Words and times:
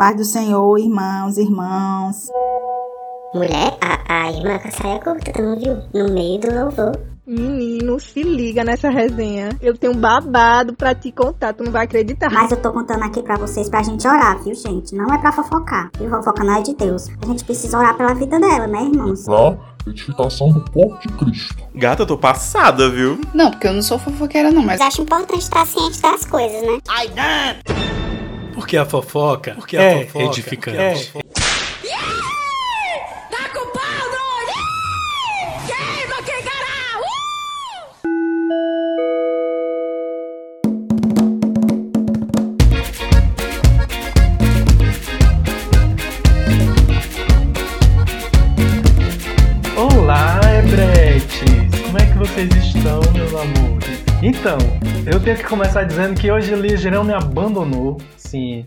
Paz 0.00 0.16
do 0.16 0.24
Senhor, 0.24 0.78
irmãos, 0.78 1.36
irmãos. 1.36 2.30
Mulher, 3.34 3.76
a, 3.82 3.98
a 4.08 4.32
irmã 4.32 4.58
com 4.58 4.68
a 4.68 4.70
saia 4.70 4.98
curta, 4.98 5.30
tu 5.30 5.42
não 5.42 5.58
viu? 5.58 5.76
No 5.92 6.14
meio 6.14 6.40
do 6.40 6.54
louvor. 6.54 6.98
Menino, 7.26 8.00
se 8.00 8.22
liga 8.22 8.64
nessa 8.64 8.88
resenha. 8.88 9.50
Eu 9.60 9.76
tenho 9.76 9.92
um 9.92 9.96
babado 10.00 10.72
pra 10.72 10.94
te 10.94 11.12
contar, 11.12 11.52
tu 11.52 11.64
não 11.64 11.70
vai 11.70 11.84
acreditar. 11.84 12.30
Mas 12.30 12.50
eu 12.50 12.56
tô 12.56 12.72
contando 12.72 13.02
aqui 13.04 13.22
pra 13.22 13.36
vocês 13.36 13.68
pra 13.68 13.82
gente 13.82 14.08
orar, 14.08 14.42
viu, 14.42 14.54
gente? 14.54 14.94
Não 14.94 15.12
é 15.12 15.18
pra 15.18 15.32
fofocar. 15.32 15.90
E 16.00 16.08
fofoca 16.08 16.44
não 16.44 16.56
é 16.56 16.62
de 16.62 16.74
Deus. 16.74 17.08
A 17.20 17.26
gente 17.26 17.44
precisa 17.44 17.76
orar 17.76 17.94
pela 17.94 18.14
vida 18.14 18.40
dela, 18.40 18.66
né, 18.66 18.82
irmãos? 18.82 19.26
Pra 19.26 19.54
edificação 19.86 20.50
do 20.50 20.64
corpo 20.70 20.98
de 20.98 21.08
Cristo. 21.18 21.62
Gata, 21.74 22.04
eu 22.04 22.06
tô 22.06 22.16
passada, 22.16 22.88
viu? 22.88 23.20
Não, 23.34 23.50
porque 23.50 23.68
eu 23.68 23.74
não 23.74 23.82
sou 23.82 23.98
fofoqueira, 23.98 24.50
não, 24.50 24.62
mas. 24.62 24.78
Mas 24.78 24.88
acho 24.94 25.02
importante 25.02 25.42
estar 25.42 25.66
ciente 25.66 26.00
das 26.00 26.24
coisas, 26.24 26.62
né? 26.62 26.80
Porque 28.60 28.76
a 28.76 28.84
fofoca? 28.84 29.54
Porque 29.54 29.76
é 29.76 30.02
a 30.02 30.06
fofoca? 30.06 30.24
Edificante. 30.24 30.78
é 30.78 31.20
Então, 54.40 54.56
eu 55.04 55.20
tenho 55.20 55.36
que 55.36 55.44
começar 55.44 55.84
dizendo 55.84 56.18
que 56.18 56.32
hoje 56.32 56.54
Lia 56.54 56.74
Girão 56.74 57.04
me 57.04 57.12
abandonou. 57.12 58.00
Sim, 58.16 58.64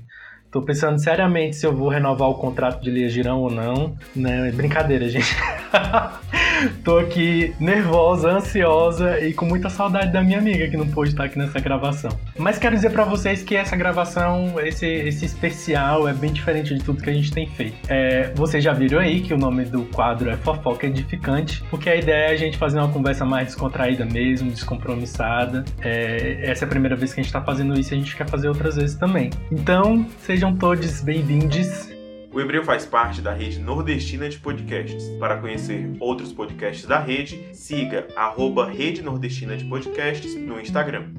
tô 0.52 0.62
pensando 0.62 1.02
seriamente 1.02 1.56
se 1.56 1.66
eu 1.66 1.76
vou 1.76 1.90
renovar 1.90 2.30
o 2.30 2.36
contrato 2.36 2.80
de 2.80 2.92
Lia 2.92 3.10
Girão 3.10 3.40
ou 3.40 3.50
não. 3.50 3.98
Né? 4.16 4.52
Brincadeira, 4.52 5.10
gente. 5.10 5.36
tô 6.84 6.98
aqui 6.98 7.54
nervosa, 7.60 8.32
ansiosa 8.32 9.20
e 9.20 9.34
com 9.34 9.46
muita 9.46 9.70
saudade 9.70 10.12
da 10.12 10.22
minha 10.22 10.38
amiga 10.38 10.68
que 10.68 10.78
não 10.78 10.88
pôde 10.88 11.12
estar 11.12 11.26
aqui 11.26 11.38
nessa 11.38 11.60
gravação. 11.60 12.12
Mas 12.38 12.58
quero 12.58 12.76
dizer 12.76 12.92
pra 12.92 13.04
vocês 13.04 13.44
que 13.44 13.56
essa 13.56 13.76
gravação, 13.76 14.60
esse, 14.60 14.86
esse 14.86 15.26
especial 15.26 16.08
é 16.08 16.14
bem 16.14 16.32
diferente 16.32 16.76
de 16.76 16.84
tudo 16.84 17.02
que 17.02 17.10
a 17.10 17.14
gente 17.14 17.32
tem 17.32 17.48
feito. 17.48 17.76
É, 17.88 18.32
vocês 18.36 18.64
já 18.64 18.74
viram 18.74 19.00
aí 19.00 19.22
que 19.22 19.34
o 19.34 19.38
nome 19.38 19.66
do 19.66 19.84
quadro 19.86 20.30
é 20.30 20.38
Fofoca 20.38 20.88
Edificante, 20.88 21.64
porque 21.70 21.90
a 21.90 21.96
ideia 21.96 22.30
é 22.30 22.32
a 22.32 22.38
gente 22.38 22.58
fazer 22.58 22.80
uma 22.80 22.90
conversa 22.90 23.26
mais 23.26 23.48
descontraída 23.48 24.06
mesmo, 24.06 24.50
descompromissada. 24.50 25.64
É, 25.82 26.50
essa 26.50 26.66
é 26.66 26.68
a 26.68 26.70
primeira 26.70 26.96
vez 26.96 27.14
que 27.14 27.20
a 27.20 27.24
gente 27.24 27.32
tá 27.32 27.42
fazendo 27.42 27.80
isso 27.80 27.94
e 27.94 27.96
a 27.96 28.00
gente 28.00 28.16
quer 28.16 28.28
fazer 28.28 28.48
outras 28.48 28.76
vezes 28.76 28.96
também. 28.96 29.30
Então, 29.52 30.06
sejam 30.20 30.56
todos 30.56 31.02
bem-vindos. 31.02 31.94
O 32.34 32.42
Hebreu 32.42 32.64
faz 32.64 32.84
parte 32.84 33.22
da 33.22 33.32
rede 33.32 33.60
nordestina 33.60 34.28
de 34.28 34.40
podcasts. 34.40 35.08
Para 35.20 35.38
conhecer 35.38 35.96
outros 36.00 36.34
podcasts 36.34 36.84
da 36.84 36.98
rede, 36.98 37.40
siga 37.54 38.08
arroba 38.16 38.68
Rede 38.68 39.04
Nordestina 39.04 39.56
de 39.56 39.64
Podcasts 39.66 40.36
no 40.36 40.60
Instagram. 40.60 41.10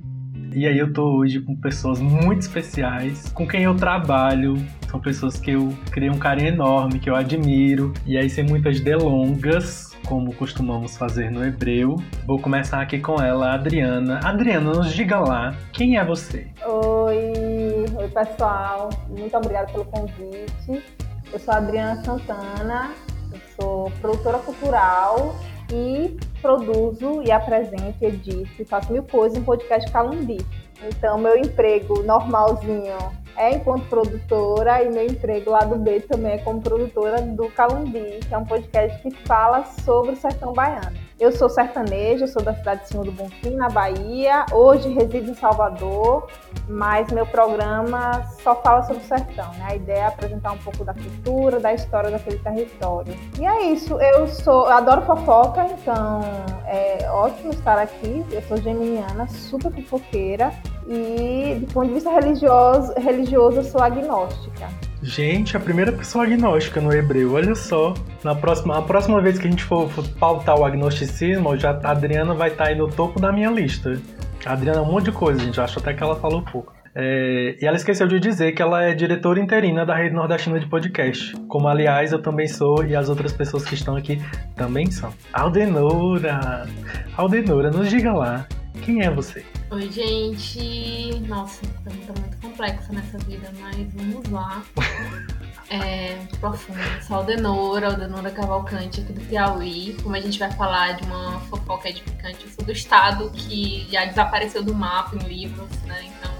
E 0.53 0.67
aí 0.67 0.77
eu 0.77 0.93
tô 0.93 1.05
hoje 1.17 1.41
com 1.41 1.55
pessoas 1.55 2.01
muito 2.01 2.41
especiais, 2.43 3.33
com 3.33 3.47
quem 3.47 3.63
eu 3.63 3.77
trabalho. 3.77 4.57
São 4.91 4.99
pessoas 4.99 5.39
que 5.39 5.53
eu 5.53 5.73
criei 5.93 6.11
um 6.11 6.19
carinho 6.19 6.49
enorme, 6.49 6.99
que 6.99 7.09
eu 7.09 7.15
admiro. 7.15 7.95
E 8.05 8.19
aí, 8.19 8.29
sem 8.29 8.45
muitas 8.45 8.81
delongas, 8.81 9.97
como 10.07 10.35
costumamos 10.35 10.97
fazer 10.97 11.31
no 11.31 11.45
hebreu, 11.45 11.95
vou 12.27 12.41
começar 12.41 12.81
aqui 12.81 12.99
com 12.99 13.23
ela, 13.23 13.51
a 13.51 13.55
Adriana. 13.55 14.19
Adriana, 14.25 14.73
nos 14.73 14.93
diga 14.93 15.21
lá, 15.21 15.57
quem 15.73 15.97
é 15.97 16.05
você? 16.05 16.49
Oi, 16.67 17.85
oi 17.97 18.09
pessoal. 18.09 18.91
Muito 19.09 19.37
obrigada 19.37 19.71
pelo 19.73 19.85
convite. 19.85 21.04
Eu 21.35 21.41
sou 21.41 21.53
Adriana 21.53 22.01
Santana, 22.05 22.95
eu 23.33 23.41
sou 23.61 23.91
produtora 24.01 24.39
cultural 24.39 25.35
e 25.69 26.17
produzo 26.41 27.25
e 27.25 27.33
apresento, 27.33 28.05
edito 28.05 28.63
e 28.63 28.65
faço 28.65 28.93
mil 28.93 29.03
coisas 29.03 29.37
no 29.37 29.45
podcast 29.45 29.91
Calumbi. 29.91 30.39
Então, 30.85 31.19
meu 31.19 31.37
emprego 31.37 32.05
normalzinho 32.05 32.97
é 33.37 33.53
enquanto 33.53 33.89
produtora 33.89 34.85
e 34.85 34.91
meu 34.91 35.07
emprego 35.07 35.51
lá 35.51 35.65
do 35.65 35.75
B 35.75 36.03
também 36.03 36.35
é 36.35 36.39
como 36.39 36.63
produtora 36.63 37.21
do 37.21 37.49
Calumbi, 37.51 38.21
que 38.21 38.33
é 38.33 38.39
um 38.39 38.45
podcast 38.45 39.03
que 39.03 39.11
fala 39.27 39.65
sobre 39.65 40.13
o 40.13 40.17
sertão 40.17 40.53
baiano. 40.53 41.04
Eu 41.19 41.31
sou 41.31 41.49
sertaneja, 41.49 42.27
sou 42.27 42.43
da 42.43 42.53
cidade 42.53 42.83
de 42.83 42.89
Cima 42.89 43.05
do 43.05 43.13
Bonfim, 43.13 43.51
na 43.51 43.69
Bahia. 43.69 44.45
Hoje 44.53 44.89
resido 44.89 45.31
em 45.31 45.35
Salvador, 45.35 46.27
mas 46.69 47.11
meu 47.13 47.25
programa 47.25 48.25
só 48.43 48.57
fala 48.57 48.83
sobre 48.83 49.03
o 49.03 49.07
sertão. 49.07 49.49
Né? 49.53 49.67
A 49.71 49.77
ideia 49.77 49.99
é 49.99 50.07
apresentar 50.07 50.51
um 50.51 50.59
pouco 50.59 50.85
da 50.85 50.93
cultura, 50.93 51.61
da 51.61 51.73
história 51.73 52.11
daquele 52.11 52.39
território. 52.39 53.15
E 53.39 53.47
é 53.47 53.71
isso. 53.71 53.95
Eu 54.01 54.27
sou, 54.27 54.67
eu 54.67 54.73
adoro 54.73 55.03
fofoca, 55.03 55.65
então 55.65 56.21
é 56.67 57.09
ótimo 57.09 57.51
estar 57.51 57.79
aqui. 57.79 58.25
Eu 58.33 58.43
sou 58.43 58.57
geminiana, 58.57 59.29
super 59.29 59.71
fofoqueira 59.71 60.53
e 60.89 61.59
do 61.61 61.73
ponto 61.73 61.87
de 61.87 61.95
vista 61.95 62.11
religioso, 62.11 62.93
religioso 62.99 63.59
eu 63.59 63.65
sou 63.65 63.81
agnóstica. 63.81 64.69
Gente, 65.05 65.55
a 65.55 65.61
primeira 65.61 65.93
pessoa 65.93 66.25
agnóstica 66.25 66.81
no 66.81 66.91
hebreu, 66.91 67.35
olha 67.35 67.55
só. 67.55 67.93
Na 68.25 68.35
próxima, 68.35 68.79
a 68.79 68.83
próxima 68.83 69.21
vez 69.21 69.39
que 69.39 69.47
a 69.47 69.51
gente 69.51 69.63
for, 69.63 69.87
for 69.91 70.09
pautar 70.19 70.59
o 70.59 70.65
agnosticismo, 70.65 71.55
já, 71.59 71.79
a 71.85 71.91
Adriana 71.91 72.33
vai 72.33 72.49
estar 72.49 72.69
aí 72.69 72.75
no 72.75 72.89
topo 72.89 73.21
da 73.21 73.31
minha 73.31 73.51
lista. 73.51 74.01
A 74.47 74.55
Adriana 74.55 74.79
é 74.79 74.83
um 74.83 74.91
monte 74.91 75.05
de 75.05 75.13
coisa, 75.13 75.39
gente. 75.39 75.61
Acho 75.61 75.79
até 75.79 75.93
que 75.93 76.03
ela 76.03 76.17
falou 76.17 76.41
pouco. 76.41 76.73
É, 76.95 77.55
e 77.61 77.67
ela 77.67 77.77
esqueceu 77.77 78.07
de 78.07 78.19
dizer 78.19 78.53
que 78.53 78.63
ela 78.63 78.83
é 78.83 78.95
diretora 78.95 79.39
interina 79.39 79.85
da 79.85 79.95
Rede 79.95 80.15
Nordestina 80.15 80.59
de 80.59 80.67
Podcast. 80.67 81.37
Como, 81.49 81.69
aliás, 81.69 82.13
eu 82.13 82.23
também 82.23 82.49
sou 82.49 82.83
e 82.83 82.97
as 82.97 83.11
outras 83.11 83.33
pessoas 83.33 83.63
que 83.67 83.75
estão 83.75 83.97
aqui 83.97 84.23
também 84.57 84.91
são. 84.91 85.13
Aldenora! 85.35 86.67
Aldenora, 87.15 87.71
nos 87.71 87.91
diga 87.91 88.11
lá, 88.11 88.47
quem 88.83 89.03
é 89.03 89.11
você? 89.11 89.45
Oi, 89.71 89.91
gente. 89.91 91.21
Nossa, 91.27 91.61
pergunta 91.83 92.21
muito 92.21 92.37
complexa 92.39 92.93
nessa 92.93 93.19
vida, 93.19 93.51
mas 93.59 93.93
vamos 93.95 94.29
lá. 94.31 94.63
É, 95.71 96.19
profunda. 96.41 97.03
Sou 97.03 97.17
Aldenora, 97.17 97.89
Aldenora 97.89 98.31
Cavalcante 98.31 99.01
aqui 99.01 99.15
do 99.15 99.21
Piauí. 99.23 99.97
Como 100.03 100.15
a 100.15 100.21
gente 100.21 100.39
vai 100.39 100.53
falar 100.53 100.93
de 100.93 101.05
uma 101.05 101.41
fofoca 101.41 101.89
edificante, 101.89 102.45
eu 102.45 102.51
sou 102.51 102.65
do 102.65 102.71
estado 102.71 103.31
que 103.31 103.87
já 103.91 104.05
desapareceu 104.05 104.63
do 104.63 104.75
mapa 104.75 105.17
em 105.17 105.21
livros, 105.21 105.71
né? 105.85 106.05
Então, 106.05 106.33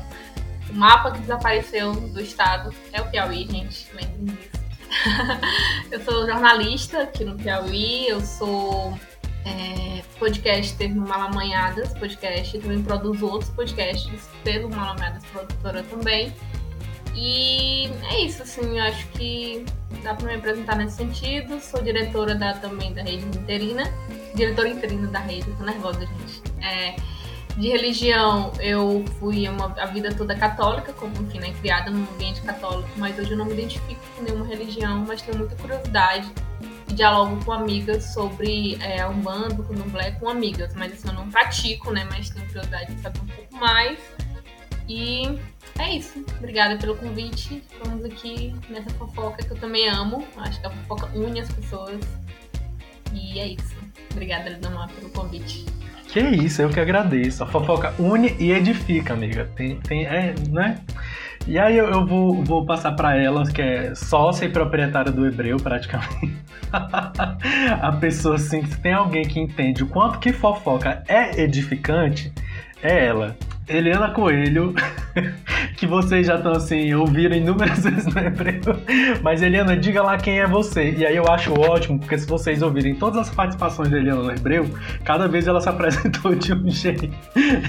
o 0.71 0.75
mapa 0.75 1.11
que 1.13 1.21
desapareceu 1.21 1.93
do 1.95 2.21
estado 2.21 2.73
é 2.93 3.01
o 3.01 3.11
Piauí, 3.11 3.49
gente. 3.51 3.89
Lembrem 3.95 4.37
disso. 4.37 4.65
eu 5.91 6.05
sou 6.05 6.27
jornalista 6.27 7.03
aqui 7.03 7.25
no 7.25 7.35
Piauí, 7.35 8.07
eu 8.07 8.21
sou 8.21 8.97
é, 9.45 10.03
podcaster 10.19 10.95
no 10.95 11.07
Malamanhadas 11.07 11.93
podcast, 11.95 12.59
também 12.59 12.83
produzo 12.83 13.27
outros 13.27 13.51
podcasts 13.51 14.29
pelo 14.43 14.71
Malamanhadas 14.71 15.25
Produtora 15.27 15.83
também. 15.85 16.33
E 17.15 17.89
é 18.11 18.23
isso, 18.23 18.43
assim, 18.43 18.79
eu 18.79 18.85
acho 18.85 19.07
que 19.09 19.65
dá 20.03 20.15
pra 20.15 20.27
me 20.27 20.35
apresentar 20.35 20.77
nesse 20.77 20.97
sentido. 20.97 21.61
Sou 21.61 21.81
diretora 21.83 22.35
da, 22.35 22.55
também 22.55 22.93
da 22.93 23.03
rede 23.03 23.25
interina, 23.39 23.85
diretora 24.35 24.69
interina 24.69 25.07
da 25.07 25.21
rede, 25.21 25.47
tô 25.57 25.65
nervosa, 25.65 26.01
gente. 26.01 26.43
É, 26.61 26.97
de 27.57 27.69
religião, 27.69 28.53
eu 28.59 29.05
fui 29.21 29.49
uma, 29.49 29.67
a 29.81 29.87
vida 29.87 30.13
toda 30.13 30.35
católica, 30.35 30.93
como 30.95 31.15
enfim, 31.23 31.39
né, 31.39 31.55
criada 31.61 31.89
num 31.89 32.05
ambiente 32.15 32.41
católico, 32.43 32.89
mas 32.97 33.17
hoje 33.17 33.31
eu 33.31 33.39
não 33.39 33.45
me 33.45 33.53
identifico 33.53 34.01
com 34.17 34.23
nenhuma 34.25 34.47
religião, 34.47 35.05
mas 35.07 35.23
tenho 35.23 35.39
muita 35.39 35.55
curiosidade 35.55 36.29
dialogo 36.93 37.45
com 37.45 37.53
amigas 37.53 38.13
sobre 38.13 38.77
é, 38.81 39.01
a 39.01 39.09
Umbanda, 39.09 39.57
com 39.57 39.63
Candomblé, 39.65 40.13
com 40.13 40.29
amigas, 40.29 40.75
mas 40.75 40.93
assim, 40.93 41.09
eu 41.09 41.15
não 41.15 41.31
pratico, 41.31 41.91
né, 41.91 42.07
mas 42.11 42.31
tenho 42.31 42.47
curiosidade 42.47 42.95
de 42.95 43.01
saber 43.01 43.21
um 43.21 43.27
pouco 43.27 43.57
mais. 43.57 43.99
E 44.89 45.39
é 45.79 45.97
isso. 45.97 46.25
Obrigada 46.39 46.77
pelo 46.77 46.95
convite. 46.97 47.63
Vamos 47.83 48.05
aqui 48.05 48.55
nessa 48.69 48.91
fofoca 48.91 49.43
que 49.43 49.51
eu 49.51 49.57
também 49.57 49.89
amo. 49.89 50.27
Acho 50.37 50.61
que 50.61 50.67
a 50.67 50.71
fofoca 50.71 51.07
une 51.15 51.41
as 51.41 51.51
pessoas. 51.51 52.01
E 53.13 53.39
é 53.39 53.49
isso. 53.49 53.75
Obrigada, 54.13 54.51
Lidomar, 54.51 54.89
pelo 54.91 55.09
convite. 55.11 55.65
Que 56.09 56.21
isso, 56.21 56.63
eu 56.63 56.69
que 56.69 56.79
agradeço. 56.79 57.43
A 57.43 57.47
fofoca 57.47 57.95
une 57.99 58.37
e 58.39 58.53
edifica, 58.53 59.15
amiga. 59.15 59.51
Tem, 59.57 59.81
tem, 59.81 60.07
é, 60.07 60.35
né? 60.49 60.81
E 61.47 61.59
aí 61.59 61.77
eu, 61.77 61.87
eu 61.91 62.07
vou, 62.07 62.43
vou 62.43 62.65
passar 62.65 62.93
para 62.93 63.17
ela, 63.17 63.45
que 63.45 63.61
é 63.61 63.95
sócia 63.95 64.47
e 64.47 64.49
proprietária 64.49 65.13
do 65.13 65.27
Hebreu, 65.27 65.59
praticamente. 65.59 66.35
a 66.73 67.93
pessoa, 67.93 68.37
assim, 68.37 68.65
se 68.65 68.81
tem 68.81 68.95
alguém 68.95 69.25
que 69.25 69.39
entende 69.39 69.83
o 69.85 69.87
quanto 69.87 70.19
que 70.19 70.33
fofoca 70.33 71.03
é 71.07 71.43
edificante, 71.43 72.33
é 72.83 73.07
ela. 73.07 73.37
Eliana 73.67 74.11
Coelho, 74.11 74.75
que 75.77 75.87
vocês 75.87 76.27
já 76.27 76.37
estão 76.37 76.53
assim, 76.53 76.93
ouviram 76.95 77.35
inúmeras 77.35 77.81
vezes 77.85 78.07
no 78.07 78.21
hebreu. 78.21 78.61
Mas 79.23 79.43
Eliana, 79.43 79.77
diga 79.77 80.03
lá 80.03 80.19
quem 80.19 80.41
é 80.41 80.47
você. 80.47 80.91
E 80.91 81.07
aí 81.07 81.17
eu 81.17 81.27
acho 81.29 81.59
ótimo, 81.59 81.99
porque 81.99 82.19
se 82.19 82.27
vocês 82.27 82.61
ouvirem 82.61 82.95
todas 82.95 83.29
as 83.29 83.35
participações 83.35 83.89
da 83.89 83.97
Eliana 83.97 84.23
no 84.23 84.31
hebreu, 84.33 84.69
cada 85.05 85.27
vez 85.27 85.47
ela 85.47 85.61
se 85.61 85.69
apresentou 85.71 86.35
de 86.35 86.53
um 86.53 86.69
jeito. 86.71 87.09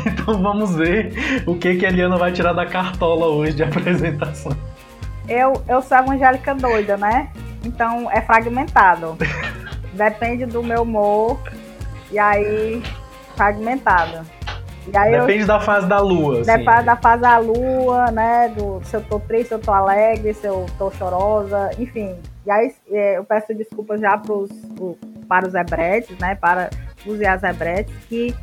Então 0.05 0.41
vamos 0.41 0.75
ver 0.75 1.43
o 1.45 1.55
que, 1.55 1.75
que 1.75 1.85
a 1.85 1.89
Eliana 1.89 2.17
vai 2.17 2.31
tirar 2.31 2.53
da 2.53 2.65
cartola 2.65 3.27
hoje 3.27 3.53
de 3.53 3.63
apresentação. 3.63 4.51
eu, 5.29 5.63
eu 5.67 5.81
sou 5.81 5.97
evangélica 5.97 6.53
doida, 6.53 6.97
né? 6.97 7.29
Então 7.63 8.11
é 8.11 8.21
fragmentado. 8.21 9.17
Depende 9.93 10.45
do 10.45 10.61
meu 10.61 10.81
humor. 10.81 11.39
E 12.11 12.19
aí, 12.19 12.83
fragmentado. 13.35 14.25
Depende 14.87 15.41
eu, 15.41 15.47
da 15.47 15.59
fase 15.59 15.87
da 15.87 15.99
lua. 15.99 16.41
Assim. 16.41 16.51
Depende 16.51 16.83
da 16.83 16.95
fase 16.95 17.21
da 17.21 17.37
lua, 17.37 18.11
né? 18.11 18.49
Do, 18.49 18.81
se 18.83 18.95
eu 18.95 19.01
tô 19.01 19.19
triste, 19.19 19.49
se 19.49 19.53
eu 19.53 19.59
tô 19.59 19.71
alegre, 19.71 20.33
se 20.33 20.45
eu 20.45 20.65
tô 20.77 20.91
chorosa, 20.91 21.71
enfim. 21.79 22.15
E 22.45 22.51
aí 22.51 22.73
é, 22.91 23.17
eu 23.17 23.23
peço 23.23 23.53
desculpas 23.53 23.99
já 23.99 24.17
pros, 24.17 24.49
pro, 24.75 24.97
para 25.27 25.47
os 25.47 25.55
hebretes, 25.55 26.17
né? 26.19 26.35
Para 26.35 26.69
os 27.05 27.19
e 27.19 27.25
as 27.25 27.43
hebretes, 27.43 27.93
que 28.07 28.35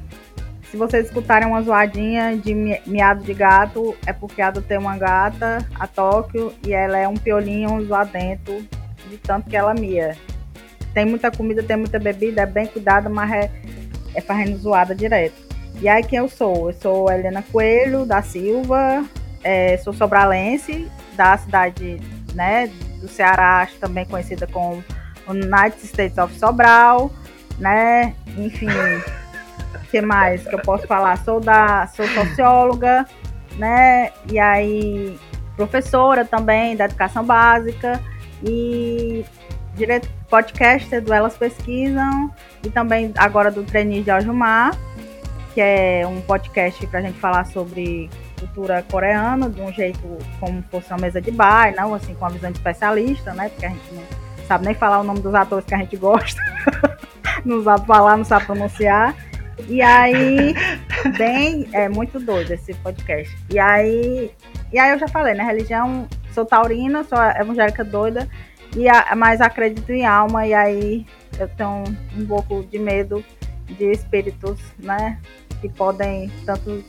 se 0.72 0.76
vocês 0.78 1.06
escutarem 1.06 1.46
uma 1.46 1.60
zoadinha 1.60 2.34
de 2.34 2.54
miado 2.86 3.22
de 3.22 3.34
gato, 3.34 3.94
é 4.06 4.12
porque 4.12 4.40
a 4.40 4.50
do 4.50 4.62
tem 4.62 4.78
uma 4.78 4.96
gata, 4.96 5.58
a 5.78 5.86
Tóquio, 5.86 6.50
e 6.66 6.72
ela 6.72 6.96
é 6.96 7.06
um 7.06 7.14
piolinho 7.14 7.84
zoadento, 7.84 8.66
de 9.06 9.18
tanto 9.18 9.50
que 9.50 9.56
ela 9.56 9.74
mia. 9.74 10.16
Tem 10.94 11.04
muita 11.04 11.30
comida, 11.30 11.62
tem 11.62 11.76
muita 11.76 11.98
bebida, 11.98 12.40
é 12.40 12.46
bem 12.46 12.66
cuidada, 12.66 13.10
mas 13.10 13.30
é, 13.30 13.50
é 14.14 14.20
fazendo 14.22 14.56
zoada 14.56 14.94
direto. 14.94 15.51
E 15.80 15.88
aí 15.88 16.02
quem 16.02 16.18
eu 16.18 16.28
sou? 16.28 16.70
Eu 16.70 16.76
sou 16.80 17.10
Helena 17.10 17.42
Coelho 17.50 18.04
da 18.04 18.22
Silva, 18.22 19.04
é, 19.42 19.76
sou 19.78 19.92
sobralense, 19.92 20.88
da 21.16 21.36
cidade 21.36 22.00
né, 22.34 22.70
do 23.00 23.08
Ceará, 23.08 23.68
também 23.80 24.04
conhecida 24.04 24.46
como 24.46 24.82
United 25.28 25.84
States 25.84 26.18
of 26.18 26.34
Sobral, 26.38 27.10
né? 27.58 28.14
Enfim, 28.36 28.68
o 28.68 29.78
que 29.90 30.00
mais 30.00 30.46
que 30.46 30.54
eu 30.54 30.60
posso 30.60 30.86
falar? 30.86 31.16
Sou 31.24 31.40
da 31.40 31.86
sou 31.88 32.06
socióloga, 32.08 33.06
né? 33.56 34.10
E 34.30 34.38
aí 34.38 35.18
professora 35.56 36.24
também 36.24 36.76
da 36.76 36.86
educação 36.86 37.24
básica 37.24 38.00
e 38.42 39.24
direto 39.74 40.08
podcaster 40.28 41.02
do 41.02 41.12
Elas 41.12 41.36
Pesquisam 41.36 42.32
e 42.64 42.70
também 42.70 43.12
agora 43.16 43.50
do 43.50 43.62
Trainee 43.62 44.02
de 44.02 44.10
Aljumar 44.10 44.76
que 45.52 45.60
é 45.60 46.06
um 46.06 46.20
podcast 46.20 46.86
para 46.86 47.00
a 47.00 47.02
gente 47.02 47.18
falar 47.18 47.44
sobre 47.46 48.08
cultura 48.38 48.82
coreana 48.90 49.48
de 49.48 49.60
um 49.60 49.72
jeito 49.72 50.00
como 50.40 50.62
fosse 50.70 50.90
uma 50.90 50.98
mesa 50.98 51.20
de 51.20 51.30
bar, 51.30 51.74
não 51.74 51.94
assim 51.94 52.14
com 52.14 52.26
a 52.26 52.28
visão 52.30 52.50
de 52.50 52.58
especialista, 52.58 53.32
né? 53.34 53.48
Porque 53.48 53.66
a 53.66 53.68
gente 53.68 53.94
não 53.94 54.02
sabe 54.46 54.64
nem 54.64 54.74
falar 54.74 55.00
o 55.00 55.04
nome 55.04 55.20
dos 55.20 55.34
atores 55.34 55.64
que 55.64 55.74
a 55.74 55.78
gente 55.78 55.96
gosta, 55.96 56.40
não 57.44 57.62
sabe 57.62 57.86
falar, 57.86 58.16
não 58.16 58.24
sabe 58.24 58.46
pronunciar. 58.46 59.14
E 59.68 59.80
aí, 59.80 60.54
bem, 61.16 61.68
é 61.72 61.88
muito 61.88 62.18
doido 62.18 62.50
esse 62.52 62.74
podcast. 62.74 63.36
E 63.50 63.58
aí, 63.58 64.32
e 64.72 64.78
aí 64.78 64.90
eu 64.90 64.98
já 64.98 65.06
falei, 65.06 65.34
né? 65.34 65.44
Religião, 65.44 66.08
sou 66.32 66.44
taurina, 66.44 67.04
sou 67.04 67.18
evangélica 67.18 67.84
doida, 67.84 68.28
e 68.74 68.88
a, 68.88 69.14
mas 69.14 69.40
acredito 69.40 69.90
em 69.90 70.06
alma, 70.06 70.46
e 70.46 70.54
aí 70.54 71.06
eu 71.38 71.48
tenho 71.48 71.84
um 72.16 72.26
pouco 72.26 72.64
de 72.64 72.78
medo 72.78 73.24
de 73.72 73.90
espíritos, 73.90 74.58
né? 74.78 75.18
que 75.62 75.68
podem 75.68 76.30
tanto 76.44 76.84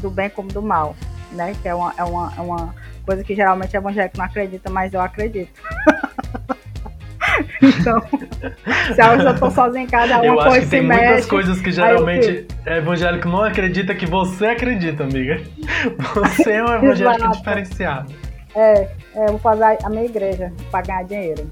do 0.00 0.10
bem 0.10 0.30
como 0.30 0.48
do 0.48 0.62
mal, 0.62 0.96
né? 1.32 1.54
Que 1.62 1.68
é 1.68 1.74
uma, 1.74 1.94
é 1.96 2.02
uma, 2.02 2.32
é 2.36 2.40
uma 2.40 2.74
coisa 3.04 3.22
que 3.22 3.36
geralmente 3.36 3.76
evangélico 3.76 4.16
não 4.16 4.24
acredita, 4.24 4.70
mas 4.70 4.92
eu 4.94 5.00
acredito. 5.00 5.60
então, 7.62 8.00
se 8.94 9.00
eu 9.00 9.30
estou 9.32 9.50
sozinho 9.50 9.84
em 9.84 9.86
casa, 9.86 10.14
alguma 10.14 10.34
eu 10.34 10.40
acho 10.40 10.50
coisa 10.50 10.64
que 10.64 10.70
tem 10.70 10.82
mexe, 10.82 11.04
muitas 11.04 11.26
coisas 11.26 11.60
que 11.60 11.70
geralmente 11.70 12.48
evangélico 12.66 13.28
não 13.28 13.44
acredita 13.44 13.94
que 13.94 14.06
você 14.06 14.46
acredita, 14.46 15.04
amiga. 15.04 15.40
Você 16.14 16.52
é 16.52 16.64
um 16.64 16.72
evangélico 16.82 17.30
diferenciado. 17.32 18.12
É, 18.56 18.88
é, 19.14 19.24
eu 19.26 19.28
vou 19.28 19.38
fazer 19.38 19.78
a 19.84 19.90
minha 19.90 20.06
igreja 20.06 20.52
para 20.70 20.84
ganhar 20.84 21.04
dinheiro. 21.04 21.48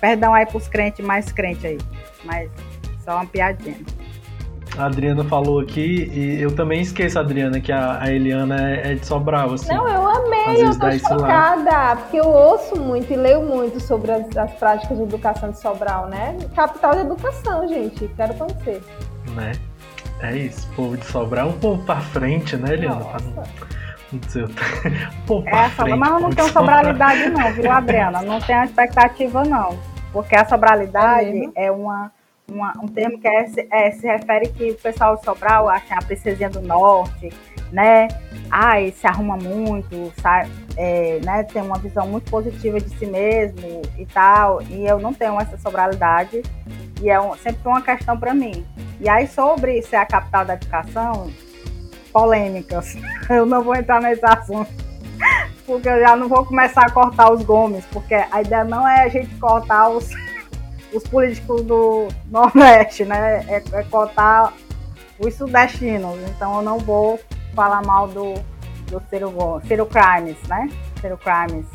Perdão 0.00 0.32
aí 0.32 0.46
pros 0.46 0.66
crentes 0.68 1.04
mais 1.04 1.30
crentes 1.30 1.64
aí, 1.64 1.78
mas 2.24 2.50
só 3.04 3.16
uma 3.16 3.26
piadinha. 3.26 3.76
A 4.78 4.86
Adriana 4.86 5.22
falou 5.24 5.60
aqui, 5.60 6.10
e 6.14 6.40
eu 6.40 6.54
também 6.54 6.80
esqueço, 6.80 7.18
Adriana, 7.18 7.60
que 7.60 7.70
a, 7.70 8.00
a 8.00 8.10
Eliana 8.10 8.70
é, 8.70 8.92
é 8.92 8.94
de 8.94 9.04
Sobral, 9.04 9.52
assim. 9.52 9.74
Não, 9.74 9.86
eu 9.86 10.08
amei, 10.08 10.64
eu 10.64 10.78
tô 10.78 10.90
chocada, 10.92 11.96
porque 11.96 12.16
eu 12.16 12.26
ouço 12.26 12.80
muito 12.80 13.12
e 13.12 13.16
leio 13.16 13.42
muito 13.42 13.78
sobre 13.80 14.10
as, 14.10 14.34
as, 14.34 14.50
práticas 14.52 14.96
de 14.96 15.02
educação 15.02 15.50
de 15.50 15.60
Sobral, 15.60 16.08
né? 16.08 16.38
Capital 16.56 16.94
de 16.94 17.00
educação, 17.00 17.68
gente, 17.68 18.08
quero 18.16 18.32
conhecer. 18.34 18.82
Né? 19.34 19.52
É 20.20 20.34
isso, 20.34 20.66
povo 20.74 20.96
de 20.96 21.04
Sobral 21.04 21.48
é 21.48 21.50
um 21.50 21.58
povo 21.58 21.84
pra 21.84 21.96
frente, 21.96 22.56
né, 22.56 22.72
Eliana? 22.72 23.00
Nossa. 23.00 23.42
Não 24.10 24.22
sei, 24.28 24.44
um 24.46 25.26
povo 25.26 25.44
pra 25.44 25.64
é, 25.64 25.68
frente. 25.68 25.98
Mas 25.98 26.22
não 26.22 26.30
tem 26.30 26.48
sobralidade 26.48 27.28
não, 27.28 27.52
viu, 27.52 27.70
Adriana? 27.70 28.22
Não 28.22 28.40
tem 28.40 28.62
expectativa 28.64 29.44
não, 29.44 29.78
porque 30.14 30.34
a 30.34 30.46
sobralidade 30.46 31.52
é, 31.54 31.66
é 31.66 31.70
uma 31.70 32.10
uma, 32.52 32.72
um 32.82 32.86
termo 32.86 33.18
que 33.18 33.26
é, 33.26 33.46
é, 33.70 33.90
se 33.92 34.06
refere 34.06 34.48
que 34.48 34.70
o 34.70 34.74
pessoal 34.76 35.16
de 35.16 35.24
Sobral 35.24 35.68
acha 35.68 35.94
a 35.94 36.02
princesinha 36.02 36.50
do 36.50 36.60
norte, 36.60 37.30
né? 37.72 38.08
Ai, 38.50 38.92
se 38.92 39.06
arruma 39.06 39.36
muito, 39.36 40.12
sabe? 40.20 40.50
É, 40.76 41.18
né? 41.24 41.42
Tem 41.44 41.62
uma 41.62 41.78
visão 41.78 42.06
muito 42.06 42.30
positiva 42.30 42.78
de 42.78 42.90
si 42.90 43.06
mesmo 43.06 43.82
e 43.96 44.04
tal. 44.06 44.62
E 44.62 44.86
eu 44.86 44.98
não 44.98 45.14
tenho 45.14 45.40
essa 45.40 45.56
sobralidade. 45.56 46.42
E 47.00 47.08
é 47.08 47.20
um, 47.20 47.34
sempre 47.36 47.66
uma 47.66 47.80
questão 47.80 48.18
para 48.18 48.34
mim. 48.34 48.64
E 49.00 49.08
aí, 49.08 49.26
sobre 49.26 49.80
ser 49.82 49.96
a 49.96 50.06
capital 50.06 50.44
da 50.44 50.54
educação, 50.54 51.30
polêmicas. 52.12 52.94
Eu 53.28 53.46
não 53.46 53.62
vou 53.62 53.74
entrar 53.74 54.00
nesse 54.00 54.24
assunto. 54.24 54.70
Porque 55.64 55.88
eu 55.88 56.00
já 56.00 56.16
não 56.16 56.28
vou 56.28 56.44
começar 56.44 56.82
a 56.82 56.90
cortar 56.90 57.32
os 57.32 57.44
gomes, 57.44 57.84
porque 57.92 58.14
a 58.14 58.40
ideia 58.40 58.64
não 58.64 58.86
é 58.86 59.04
a 59.04 59.08
gente 59.08 59.32
cortar 59.36 59.88
os 59.88 60.10
os 60.92 61.02
políticos 61.04 61.62
do 61.62 62.08
Nordeste, 62.30 63.04
né? 63.04 63.44
É, 63.48 63.62
é 63.72 63.82
cotar 63.84 64.52
os 65.18 65.34
sudestinos. 65.34 66.16
Então 66.28 66.56
eu 66.56 66.62
não 66.62 66.78
vou 66.78 67.18
falar 67.54 67.82
mal 67.82 68.08
do, 68.08 68.34
do 68.88 69.02
Ciro, 69.08 69.32
Ciro 69.66 69.86
Crimes, 69.86 70.36
né? 70.48 70.68
Ciro 71.00 71.18
Crimes. 71.18 71.66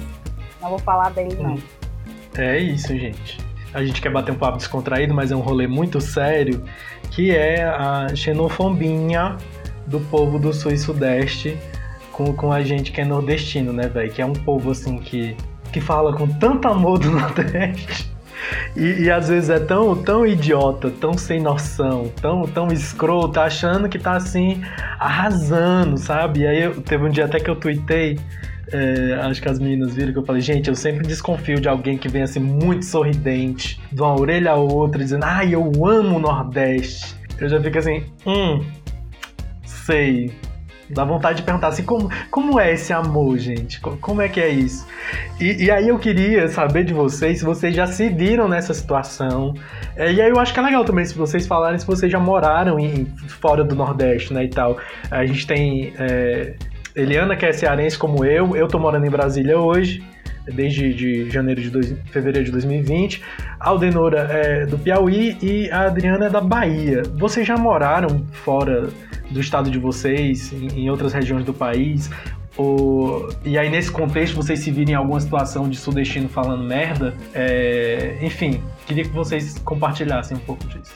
Não 0.61 0.69
vou 0.69 0.79
falar 0.79 1.09
dele, 1.11 1.35
não. 1.41 1.57
É 2.37 2.57
isso, 2.57 2.89
gente. 2.97 3.39
A 3.73 3.83
gente 3.83 4.01
quer 4.01 4.11
bater 4.11 4.31
um 4.31 4.37
papo 4.37 4.57
descontraído, 4.57 5.13
mas 5.13 5.31
é 5.31 5.35
um 5.35 5.41
rolê 5.41 5.67
muito 5.67 5.99
sério, 5.99 6.63
que 7.11 7.35
é 7.35 7.63
a 7.63 8.07
xenofobinha 8.15 9.37
do 9.85 9.99
povo 9.99 10.39
do 10.39 10.53
Sul 10.53 10.71
e 10.71 10.77
Sudeste 10.77 11.57
com, 12.11 12.33
com 12.33 12.51
a 12.51 12.63
gente 12.63 12.91
que 12.91 13.01
é 13.01 13.05
nordestino, 13.05 13.71
né, 13.71 13.87
velho? 13.87 14.11
Que 14.11 14.21
é 14.21 14.25
um 14.25 14.33
povo, 14.33 14.71
assim, 14.71 14.97
que, 14.97 15.35
que 15.71 15.79
fala 15.79 16.15
com 16.15 16.27
tanto 16.27 16.67
amor 16.67 16.97
do 16.97 17.11
Nordeste 17.11 18.16
e, 18.75 19.03
e, 19.03 19.11
às 19.11 19.29
vezes 19.29 19.49
é 19.49 19.59
tão, 19.59 19.95
tão 19.95 20.25
idiota, 20.25 20.91
tão 20.91 21.17
sem 21.17 21.41
noção, 21.41 22.11
tão, 22.21 22.43
tão 22.43 22.67
escroto, 22.67 23.39
achando 23.39 23.89
que 23.89 23.97
tá 23.97 24.13
assim, 24.13 24.61
arrasando, 24.99 25.97
sabe? 25.97 26.41
E 26.41 26.47
aí 26.47 26.61
eu, 26.63 26.81
teve 26.81 27.05
um 27.05 27.09
dia 27.09 27.25
até 27.25 27.39
que 27.39 27.49
eu 27.49 27.55
tuitei, 27.55 28.19
é, 28.71 29.19
acho 29.23 29.41
que 29.41 29.47
as 29.47 29.59
meninas 29.59 29.95
viram 29.95 30.11
que 30.11 30.19
eu 30.19 30.25
falei, 30.25 30.41
gente, 30.41 30.67
eu 30.67 30.75
sempre 30.75 31.07
desconfio 31.07 31.59
de 31.59 31.69
alguém 31.69 31.97
que 31.97 32.09
vem 32.09 32.23
assim 32.23 32.39
muito 32.39 32.85
sorridente, 32.85 33.81
de 33.91 34.01
uma 34.01 34.19
orelha 34.19 34.51
a 34.51 34.55
outra, 34.55 35.01
dizendo, 35.03 35.23
ai, 35.23 35.55
eu 35.55 35.63
amo 35.85 36.17
o 36.17 36.19
Nordeste. 36.19 37.15
Eu 37.39 37.47
já 37.47 37.61
fico 37.61 37.77
assim, 37.77 38.03
hum, 38.25 38.65
sei, 39.63 40.31
Dá 40.89 41.03
vontade 41.03 41.37
de 41.37 41.43
perguntar 41.43 41.67
assim, 41.67 41.83
como, 41.83 42.09
como 42.31 42.59
é 42.59 42.73
esse 42.73 42.93
amor, 42.93 43.37
gente? 43.37 43.79
Como 43.79 44.21
é 44.21 44.29
que 44.29 44.39
é 44.39 44.49
isso? 44.49 44.87
E, 45.39 45.65
e 45.65 45.71
aí 45.71 45.89
eu 45.89 45.99
queria 45.99 46.47
saber 46.47 46.83
de 46.83 46.93
vocês 46.93 47.39
se 47.39 47.45
vocês 47.45 47.75
já 47.75 47.85
se 47.85 48.09
viram 48.09 48.47
nessa 48.47 48.73
situação. 48.73 49.53
É, 49.95 50.11
e 50.11 50.21
aí 50.21 50.29
eu 50.29 50.39
acho 50.39 50.53
que 50.53 50.59
é 50.59 50.63
legal 50.63 50.85
também 50.85 51.05
se 51.05 51.15
vocês 51.15 51.45
falarem 51.45 51.77
se 51.77 51.85
vocês 51.85 52.11
já 52.11 52.19
moraram 52.19 52.79
em, 52.79 53.05
fora 53.27 53.63
do 53.63 53.75
Nordeste, 53.75 54.33
né, 54.33 54.45
e 54.45 54.49
tal. 54.49 54.77
A 55.11 55.25
gente 55.25 55.45
tem 55.45 55.93
é, 55.99 56.55
Eliana, 56.95 57.35
que 57.35 57.45
é 57.45 57.51
cearense 57.51 57.97
como 57.97 58.23
eu. 58.25 58.55
Eu 58.55 58.67
tô 58.67 58.79
morando 58.79 59.05
em 59.05 59.09
Brasília 59.09 59.57
hoje 59.59 60.03
desde 60.53 60.93
de 60.93 61.29
janeiro 61.29 61.61
de 61.61 61.69
dois, 61.69 61.95
fevereiro 62.11 62.45
de 62.45 62.51
2020. 62.51 63.21
A 63.59 63.69
Aldenora 63.69 64.27
é 64.31 64.65
do 64.65 64.77
Piauí 64.77 65.37
e 65.41 65.69
a 65.71 65.87
Adriana 65.87 66.27
é 66.27 66.29
da 66.29 66.41
Bahia. 66.41 67.03
Vocês 67.15 67.45
já 67.45 67.57
moraram 67.57 68.25
fora 68.31 68.89
do 69.29 69.39
estado 69.39 69.69
de 69.69 69.77
vocês, 69.77 70.53
em, 70.53 70.83
em 70.83 70.89
outras 70.89 71.13
regiões 71.13 71.43
do 71.43 71.53
país? 71.53 72.09
E 73.45 73.57
aí, 73.57 73.69
nesse 73.69 73.91
contexto, 73.91 74.35
vocês 74.35 74.59
se 74.59 74.71
virem 74.71 74.93
em 74.93 74.97
alguma 74.97 75.19
situação 75.19 75.69
de 75.69 75.77
sudestino 75.77 76.27
falando 76.27 76.63
merda? 76.63 77.13
É, 77.33 78.17
enfim, 78.21 78.61
queria 78.87 79.03
que 79.03 79.11
vocês 79.11 79.59
compartilhassem 79.59 80.35
um 80.35 80.39
pouco 80.39 80.65
disso. 80.65 80.95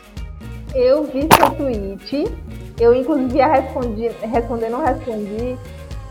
Eu 0.74 1.04
vi 1.04 1.28
seu 1.34 1.52
tweet, 1.52 2.32
eu 2.80 2.96
inclusive 2.96 3.38
ia 3.38 3.48
responder, 3.48 4.12
responder, 4.22 4.70
não 4.70 4.84
respondi, 4.84 5.56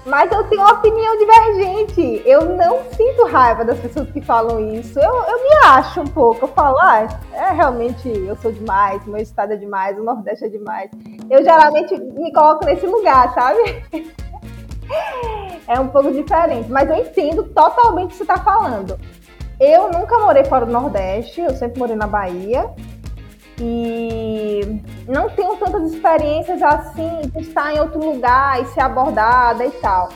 mas 0.07 0.30
eu 0.33 0.45
tenho 0.45 0.62
uma 0.62 0.73
opinião 0.73 1.19
divergente. 1.19 2.23
Eu 2.25 2.57
não 2.57 2.85
sinto 2.92 3.26
raiva 3.26 3.64
das 3.64 3.78
pessoas 3.78 4.11
que 4.11 4.21
falam 4.21 4.75
isso. 4.75 4.99
Eu, 4.99 5.14
eu 5.14 5.42
me 5.42 5.66
acho 5.66 6.00
um 6.00 6.07
pouco. 6.07 6.45
Eu 6.45 6.49
falo, 6.49 6.78
ah, 6.80 7.07
é 7.33 7.52
realmente 7.52 8.09
eu 8.09 8.37
sou 8.37 8.50
demais, 8.50 9.04
meu 9.07 9.21
estado 9.21 9.52
é 9.52 9.57
demais, 9.57 9.99
o 9.99 10.02
Nordeste 10.02 10.47
é 10.47 10.49
demais. 10.49 10.90
Eu 11.28 11.42
geralmente 11.45 11.99
me 11.99 12.33
coloco 12.33 12.64
nesse 12.64 12.87
lugar, 12.87 13.33
sabe? 13.35 13.85
é 15.69 15.78
um 15.78 15.88
pouco 15.88 16.11
diferente, 16.12 16.71
mas 16.71 16.88
eu 16.88 16.97
entendo 16.97 17.45
totalmente 17.45 18.07
o 18.07 18.09
que 18.09 18.16
você 18.16 18.23
está 18.23 18.38
falando. 18.38 18.99
Eu 19.61 19.92
nunca 19.92 20.19
morei 20.19 20.45
fora 20.45 20.64
do 20.64 20.73
Nordeste, 20.73 21.42
eu 21.42 21.54
sempre 21.54 21.78
morei 21.78 21.95
na 21.95 22.07
Bahia. 22.07 22.71
E 23.61 24.81
não 25.07 25.29
tenho 25.29 25.55
tantas 25.57 25.93
experiências 25.93 26.62
assim 26.62 27.21
de 27.35 27.40
estar 27.40 27.75
em 27.75 27.79
outro 27.79 28.02
lugar 28.02 28.62
e 28.62 28.64
ser 28.67 28.81
abordada 28.81 29.67
e 29.67 29.71
tal. 29.73 30.09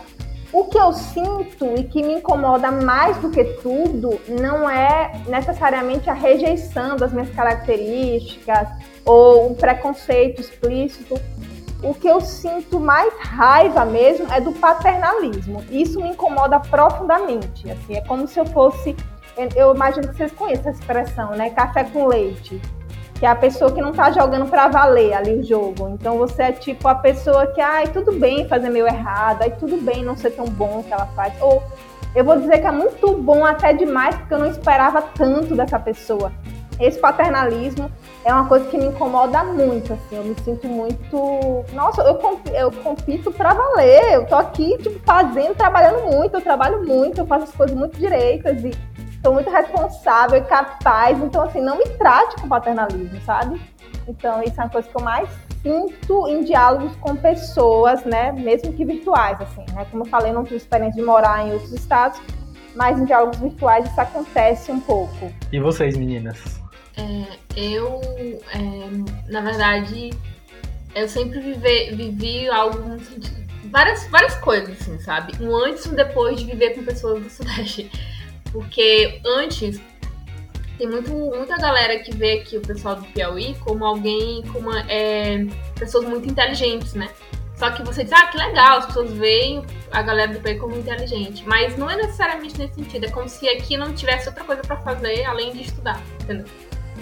O 0.51 0.65
que 0.65 0.79
eu 0.79 0.93
sinto 0.93 1.75
e 1.77 1.85
que 1.85 2.03
me 2.03 2.15
incomoda 2.15 2.71
mais 2.71 3.17
do 3.19 3.29
que 3.29 3.45
tudo 3.45 4.21
não 4.29 4.71
é 4.71 5.13
necessariamente 5.27 6.09
a 6.09 6.15
rejeição 6.15 6.97
das 6.97 7.13
minhas 7.13 7.29
características 7.31 8.69
ou 9.05 9.51
um 9.51 9.55
preconceito 9.55 10.41
explícito. 10.41 11.21
O 11.83 11.93
que 11.93 12.09
eu 12.09 12.21
sinto 12.21 12.81
mais 12.81 13.13
raiva 13.19 13.85
mesmo 13.85 14.33
é 14.33 14.41
do 14.41 14.53
paternalismo. 14.53 15.63
Isso 15.71 16.01
me 16.01 16.11
incomoda 16.11 16.59
profundamente. 16.61 17.71
Assim, 17.71 17.97
é 17.97 18.01
como 18.03 18.27
se 18.27 18.39
eu 18.39 18.47
fosse 18.47 18.97
eu 19.57 19.75
imagino 19.75 20.09
que 20.09 20.17
vocês 20.17 20.33
conheçam 20.33 20.71
essa 20.71 20.81
expressão, 20.81 21.31
né? 21.33 21.51
Café 21.51 21.85
com 21.85 22.07
leite. 22.07 22.61
Que 23.15 23.27
é 23.27 23.29
a 23.29 23.37
pessoa 23.37 23.71
que 23.71 23.81
não 23.81 23.93
tá 23.93 24.11
jogando 24.11 24.47
para 24.51 24.69
valer 24.69 25.15
ali 25.15 25.39
o 25.39 25.43
jogo. 25.45 25.89
Então 25.91 26.19
você 26.19 26.45
é 26.45 26.53
tipo 26.53 26.89
a 26.89 26.95
pessoa 26.95 27.47
que, 27.47 27.61
ai, 27.61 27.87
tudo 27.89 28.13
bem 28.13 28.49
fazer 28.49 28.71
meio 28.71 28.87
errado, 28.87 29.43
ai, 29.43 29.51
tudo 29.51 29.77
bem 29.77 30.05
não 30.05 30.17
ser 30.17 30.31
tão 30.31 30.47
bom 30.47 30.83
que 30.83 30.93
ela 30.93 31.07
faz. 31.15 31.33
Ou 31.41 31.63
eu 32.15 32.25
vou 32.25 32.39
dizer 32.39 32.61
que 32.61 32.67
é 32.67 32.71
muito 32.71 33.13
bom 33.17 33.45
até 33.45 33.73
demais, 33.73 34.15
porque 34.17 34.35
eu 34.35 34.39
não 34.39 34.47
esperava 34.47 35.03
tanto 35.03 35.55
dessa 35.57 35.79
pessoa. 35.79 36.33
Esse 36.79 36.99
paternalismo 36.99 37.91
é 38.25 38.33
uma 38.33 38.47
coisa 38.47 38.65
que 38.67 38.77
me 38.77 38.87
incomoda 38.87 39.45
muito, 39.45 39.93
assim, 39.93 40.17
eu 40.17 40.25
me 40.25 40.35
sinto 40.41 40.67
muito. 40.67 41.65
Nossa, 41.73 42.03
eu, 42.03 42.15
comp... 42.17 42.47
eu 42.53 42.71
compito 42.71 43.31
para 43.31 43.55
valer, 43.55 44.15
eu 44.15 44.27
tô 44.27 44.35
aqui, 44.35 44.77
tipo, 44.79 44.99
fazendo, 45.05 45.55
trabalhando 45.55 46.05
muito, 46.05 46.37
eu 46.37 46.41
trabalho 46.41 46.85
muito, 46.85 47.21
eu 47.21 47.27
faço 47.27 47.45
as 47.45 47.53
coisas 47.53 47.77
muito 47.77 47.97
direitas 47.99 48.65
e 48.65 48.73
sou 49.25 49.33
muito 49.33 49.49
responsável 49.49 50.39
e 50.39 50.43
capaz. 50.43 51.19
Então, 51.19 51.43
assim, 51.43 51.61
não 51.61 51.79
me 51.79 51.89
trate 51.97 52.37
com 52.37 52.47
paternalismo, 52.47 53.19
sabe? 53.23 53.59
Então, 54.07 54.43
isso 54.43 54.61
é 54.61 54.65
uma 54.65 54.71
coisa 54.71 54.87
que 54.87 54.95
eu 54.95 55.01
mais 55.01 55.31
sinto 55.63 56.29
em 56.29 56.45
diálogos 56.45 56.95
com 56.97 57.17
pessoas, 57.17 58.05
né? 58.05 58.33
Mesmo 58.33 58.75
que 58.75 58.85
virtuais, 58.85 59.41
assim, 59.41 59.65
né? 59.73 59.87
Como 59.91 60.03
eu 60.03 60.09
falei, 60.09 60.31
não 60.31 60.45
tive 60.45 60.57
experiência 60.57 61.01
de 61.01 61.07
morar 61.07 61.49
em 61.49 61.53
outros 61.55 61.73
estados, 61.73 62.21
mas 62.77 63.01
em 63.01 63.07
diálogos 63.07 63.39
virtuais 63.39 63.87
isso 63.87 63.99
acontece 63.99 64.71
um 64.71 64.81
pouco. 64.81 65.33
E 65.51 65.59
vocês, 65.59 65.97
meninas? 65.97 66.61
É, 66.99 67.39
eu, 67.57 68.03
é, 68.53 69.33
na 69.33 69.41
verdade, 69.41 70.11
eu 70.95 71.09
sempre 71.09 71.41
vive, 71.41 71.95
vivi 71.95 72.49
algo. 72.51 72.79
Várias, 73.71 74.07
várias 74.09 74.35
coisas, 74.37 74.81
assim, 74.81 74.99
sabe? 75.01 75.33
Um 75.43 75.57
antes 75.57 75.87
e 75.87 75.89
um 75.89 75.95
depois 75.95 76.39
de 76.39 76.45
viver 76.45 76.75
com 76.75 76.85
pessoas 76.85 77.23
do 77.23 77.31
Sudeste. 77.31 77.91
Porque 78.55 79.21
antes, 79.27 79.81
tem 80.79 80.89
muito, 80.89 81.11
muita 81.11 81.57
galera 81.57 81.99
que 81.99 82.17
vê 82.17 82.35
aqui 82.35 82.57
o 82.57 82.61
pessoal 82.61 82.95
do 82.95 83.05
Piauí 83.09 83.57
como 83.57 83.85
alguém, 83.85 84.45
como 84.53 84.73
é, 84.73 85.45
pessoas 85.77 86.09
muito 86.09 86.29
inteligentes, 86.29 86.95
né? 86.95 87.11
Só 87.57 87.73
que 87.73 87.83
você 87.83 88.05
diz, 88.05 88.13
ah, 88.13 88.29
que 88.29 88.39
legal, 88.39 88.79
as 88.79 88.87
pessoas 88.87 89.13
veem 89.13 89.65
a 89.91 90.03
galera 90.03 90.33
do 90.33 90.41
Piauí 90.41 90.57
como 90.57 90.77
inteligente. 90.77 91.43
Mas 91.49 91.77
não 91.77 91.91
é 91.91 91.97
necessariamente 91.97 92.57
nesse 92.57 92.75
sentido. 92.75 93.07
É 93.07 93.11
como 93.11 93.29
se 93.29 93.49
aqui 93.49 93.77
não 93.77 93.93
tivesse 93.93 94.29
outra 94.29 94.45
coisa 94.45 94.63
para 94.63 94.77
fazer 94.77 95.25
além 95.25 95.53
de 95.53 95.63
estudar, 95.63 96.01
entendeu? 96.23 96.47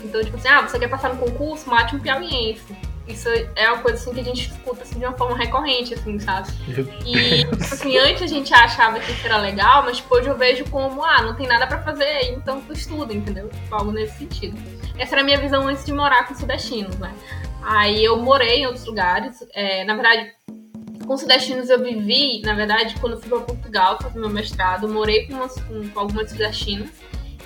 Então, 0.02 0.24
tipo 0.24 0.38
assim, 0.38 0.48
ah, 0.48 0.62
você 0.62 0.78
quer 0.78 0.88
passar 0.88 1.12
no 1.12 1.20
concurso? 1.20 1.68
Mate 1.68 1.94
um 1.94 2.00
piauiense 2.00 2.74
isso 3.06 3.28
é 3.56 3.68
uma 3.68 3.78
coisa 3.78 3.98
assim 3.98 4.12
que 4.14 4.20
a 4.20 4.24
gente 4.24 4.48
escuta 4.50 4.82
assim, 4.82 4.98
de 4.98 5.04
uma 5.04 5.16
forma 5.16 5.36
recorrente, 5.36 5.94
assim, 5.94 6.18
sabe? 6.18 6.48
E 7.04 7.38
tipo 7.38 7.54
assim, 7.56 7.98
antes 7.98 8.22
a 8.22 8.26
gente 8.26 8.52
achava 8.54 9.00
que 9.00 9.10
isso 9.10 9.26
era 9.26 9.38
legal, 9.38 9.82
mas 9.82 9.98
tipo, 9.98 10.14
hoje 10.14 10.28
eu 10.28 10.36
vejo 10.36 10.64
como, 10.66 11.04
ah, 11.04 11.22
não 11.22 11.34
tem 11.34 11.46
nada 11.46 11.66
para 11.66 11.82
fazer, 11.82 12.32
então 12.32 12.60
tu 12.60 12.72
estuda, 12.72 13.12
entendeu? 13.12 13.48
Tipo, 13.48 13.74
algo 13.74 13.92
nesse 13.92 14.18
sentido. 14.18 14.56
Essa 14.98 15.14
era 15.14 15.22
a 15.22 15.24
minha 15.24 15.38
visão 15.38 15.66
antes 15.66 15.84
de 15.84 15.92
morar 15.92 16.28
com 16.28 16.34
sudestinos, 16.34 16.96
né? 16.98 17.12
Aí 17.62 18.04
eu 18.04 18.16
morei 18.16 18.60
em 18.60 18.66
outros 18.66 18.84
lugares. 18.84 19.36
É, 19.54 19.84
na 19.84 19.94
verdade, 19.94 20.32
com 21.06 21.16
sudestinos 21.16 21.70
eu 21.70 21.82
vivi, 21.82 22.42
na 22.42 22.54
verdade, 22.54 22.94
quando 23.00 23.18
fui 23.20 23.28
para 23.28 23.40
Portugal 23.40 23.98
fazer 24.00 24.18
meu 24.18 24.28
mestrado, 24.28 24.88
morei 24.88 25.26
com, 25.26 25.34
umas, 25.34 25.54
com, 25.54 25.88
com 25.88 26.00
algumas 26.00 26.30
sudestinas. 26.30 26.90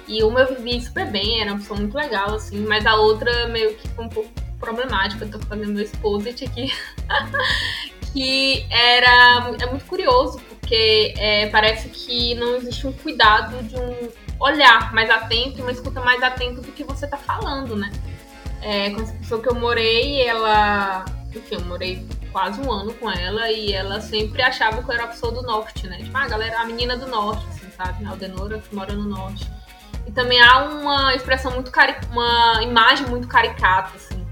E 0.09 0.23
uma 0.23 0.41
eu 0.41 0.55
vivi 0.55 0.81
super 0.81 1.11
bem, 1.11 1.41
era 1.41 1.53
uma 1.53 1.59
pessoa 1.59 1.81
muito 1.81 1.97
legal, 1.97 2.35
assim, 2.35 2.65
mas 2.67 2.87
a 2.87 2.95
outra 2.97 3.49
meio 3.49 3.75
que 3.75 3.89
foi 3.89 4.05
um 4.05 4.09
pouco 4.09 4.31
problemática, 4.59 5.25
eu 5.25 5.31
tô 5.31 5.39
fazendo 5.41 5.73
meu 5.73 5.83
exposit 5.83 6.45
aqui, 6.45 6.73
que 8.13 8.67
era 8.71 9.51
é 9.61 9.67
muito 9.67 9.85
curioso, 9.85 10.41
porque 10.49 11.15
é, 11.19 11.49
parece 11.49 11.89
que 11.89 12.35
não 12.35 12.57
existe 12.57 12.87
um 12.87 12.93
cuidado 12.93 13.63
de 13.65 13.77
um 13.77 14.09
olhar 14.41 14.93
mais 14.93 15.11
atento, 15.11 15.63
uma 15.63 15.73
escuta 15.73 16.01
mais 16.01 16.23
atenta 16.23 16.61
do 16.61 16.73
que 16.73 16.85
você 16.85 17.07
tá 17.07 17.17
falando, 17.17 17.77
né? 17.77 17.91
É, 18.63 18.91
com 18.91 19.03
essa 19.03 19.13
pessoa 19.15 19.41
que 19.41 19.49
eu 19.49 19.55
morei, 19.55 20.23
ela. 20.23 21.05
Enfim, 21.35 21.57
eu 21.57 21.65
morei 21.67 22.07
quase 22.33 22.61
um 22.61 22.73
ano 22.73 22.93
com 22.95 23.11
ela 23.11 23.51
e 23.51 23.73
ela 23.73 24.01
sempre 24.01 24.43
achava 24.43 24.83
que 24.83 24.91
eu 24.91 24.95
era 24.95 25.05
a 25.05 25.09
pessoa 25.09 25.33
do 25.33 25.43
norte, 25.43 25.87
né? 25.87 25.99
Tipo, 25.99 26.17
ah, 26.17 26.27
galera, 26.27 26.61
a 26.61 26.65
menina 26.65 26.97
do 26.97 27.07
norte, 27.07 27.47
assim, 27.49 27.71
sabe? 27.77 28.05
A 28.05 28.11
Aldenora 28.11 28.59
que 28.59 28.75
mora 28.75 28.93
no 28.95 29.05
norte. 29.05 29.47
E 30.07 30.13
também 30.13 30.41
há 30.41 30.65
uma 30.65 31.15
expressão 31.15 31.53
muito 31.53 31.71
cari 31.71 31.97
uma 32.11 32.63
imagem 32.63 33.07
muito 33.07 33.27
caricata, 33.27 33.93
assim, 33.97 34.25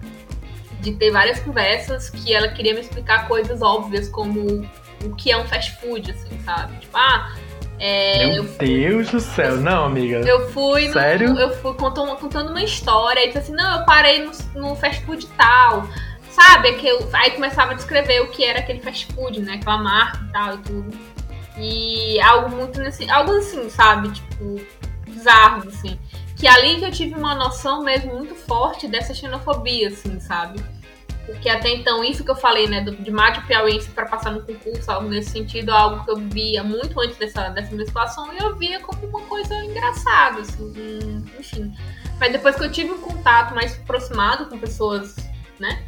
de 0.80 0.92
ter 0.92 1.10
várias 1.10 1.40
conversas 1.40 2.08
que 2.08 2.32
ela 2.32 2.48
queria 2.48 2.74
me 2.74 2.80
explicar 2.80 3.26
coisas 3.26 3.60
óbvias, 3.60 4.08
como 4.08 4.68
o 5.02 5.14
que 5.16 5.30
é 5.30 5.36
um 5.36 5.44
fast 5.44 5.72
food, 5.80 6.10
assim, 6.10 6.38
sabe? 6.44 6.76
Tipo, 6.78 6.96
ah. 6.96 7.34
É, 7.80 8.28
Meu 8.28 8.44
Deus 8.44 9.10
do 9.10 9.18
céu, 9.18 9.56
não, 9.56 9.86
amiga. 9.86 10.18
Eu 10.18 10.48
fui. 10.50 10.92
Sério? 10.92 11.34
No, 11.34 11.40
eu 11.40 11.50
fui 11.56 11.74
contando, 11.74 12.14
contando 12.16 12.50
uma 12.50 12.62
história 12.62 13.20
e 13.24 13.26
disse 13.26 13.38
assim: 13.38 13.52
não, 13.52 13.80
eu 13.80 13.84
parei 13.84 14.24
no, 14.24 14.30
no 14.54 14.76
fast 14.76 15.04
food 15.04 15.26
tal. 15.36 15.88
Sabe? 16.30 16.72
Que 16.74 16.88
eu, 16.88 17.08
aí 17.12 17.32
começava 17.32 17.72
a 17.72 17.74
descrever 17.74 18.20
o 18.20 18.28
que 18.28 18.44
era 18.44 18.60
aquele 18.60 18.80
fast 18.80 19.12
food, 19.12 19.40
né? 19.40 19.54
Aquela 19.54 19.78
marca 19.78 20.20
e 20.22 20.32
tal 20.32 20.54
e 20.54 20.58
tudo. 20.58 20.98
E 21.58 22.20
algo 22.20 22.56
muito 22.56 22.80
nesse. 22.80 23.10
Algo 23.10 23.32
assim, 23.32 23.68
sabe? 23.68 24.10
Tipo, 24.10 24.60
bizarro, 25.14 25.68
assim. 25.68 25.98
Que 26.36 26.48
ali 26.48 26.76
que 26.76 26.84
eu 26.84 26.90
tive 26.90 27.14
uma 27.14 27.34
noção 27.34 27.82
mesmo 27.82 28.14
muito 28.14 28.34
forte 28.34 28.88
dessa 28.88 29.14
xenofobia, 29.14 29.88
assim, 29.88 30.18
sabe? 30.20 30.62
Porque 31.26 31.48
até 31.48 31.70
então, 31.70 32.04
isso 32.04 32.22
que 32.22 32.30
eu 32.30 32.36
falei, 32.36 32.66
né, 32.66 32.82
de 32.82 33.10
mate 33.10 33.40
piauiense 33.46 33.90
para 33.90 34.04
passar 34.06 34.30
no 34.30 34.42
concurso, 34.42 34.90
algo 34.90 35.08
nesse 35.08 35.30
sentido, 35.30 35.70
algo 35.70 36.04
que 36.04 36.10
eu 36.10 36.16
via 36.16 36.62
muito 36.62 37.00
antes 37.00 37.16
dessa, 37.16 37.48
dessa 37.48 37.72
minha 37.72 37.86
situação 37.86 38.30
e 38.34 38.38
eu 38.38 38.54
via 38.56 38.78
como 38.80 39.06
uma 39.06 39.22
coisa 39.22 39.54
engraçada, 39.64 40.40
assim, 40.40 41.24
enfim. 41.38 41.72
Mas 42.20 42.30
depois 42.30 42.56
que 42.56 42.64
eu 42.64 42.70
tive 42.70 42.92
um 42.92 43.00
contato 43.00 43.54
mais 43.54 43.74
aproximado 43.78 44.46
com 44.46 44.58
pessoas, 44.58 45.16
né, 45.58 45.82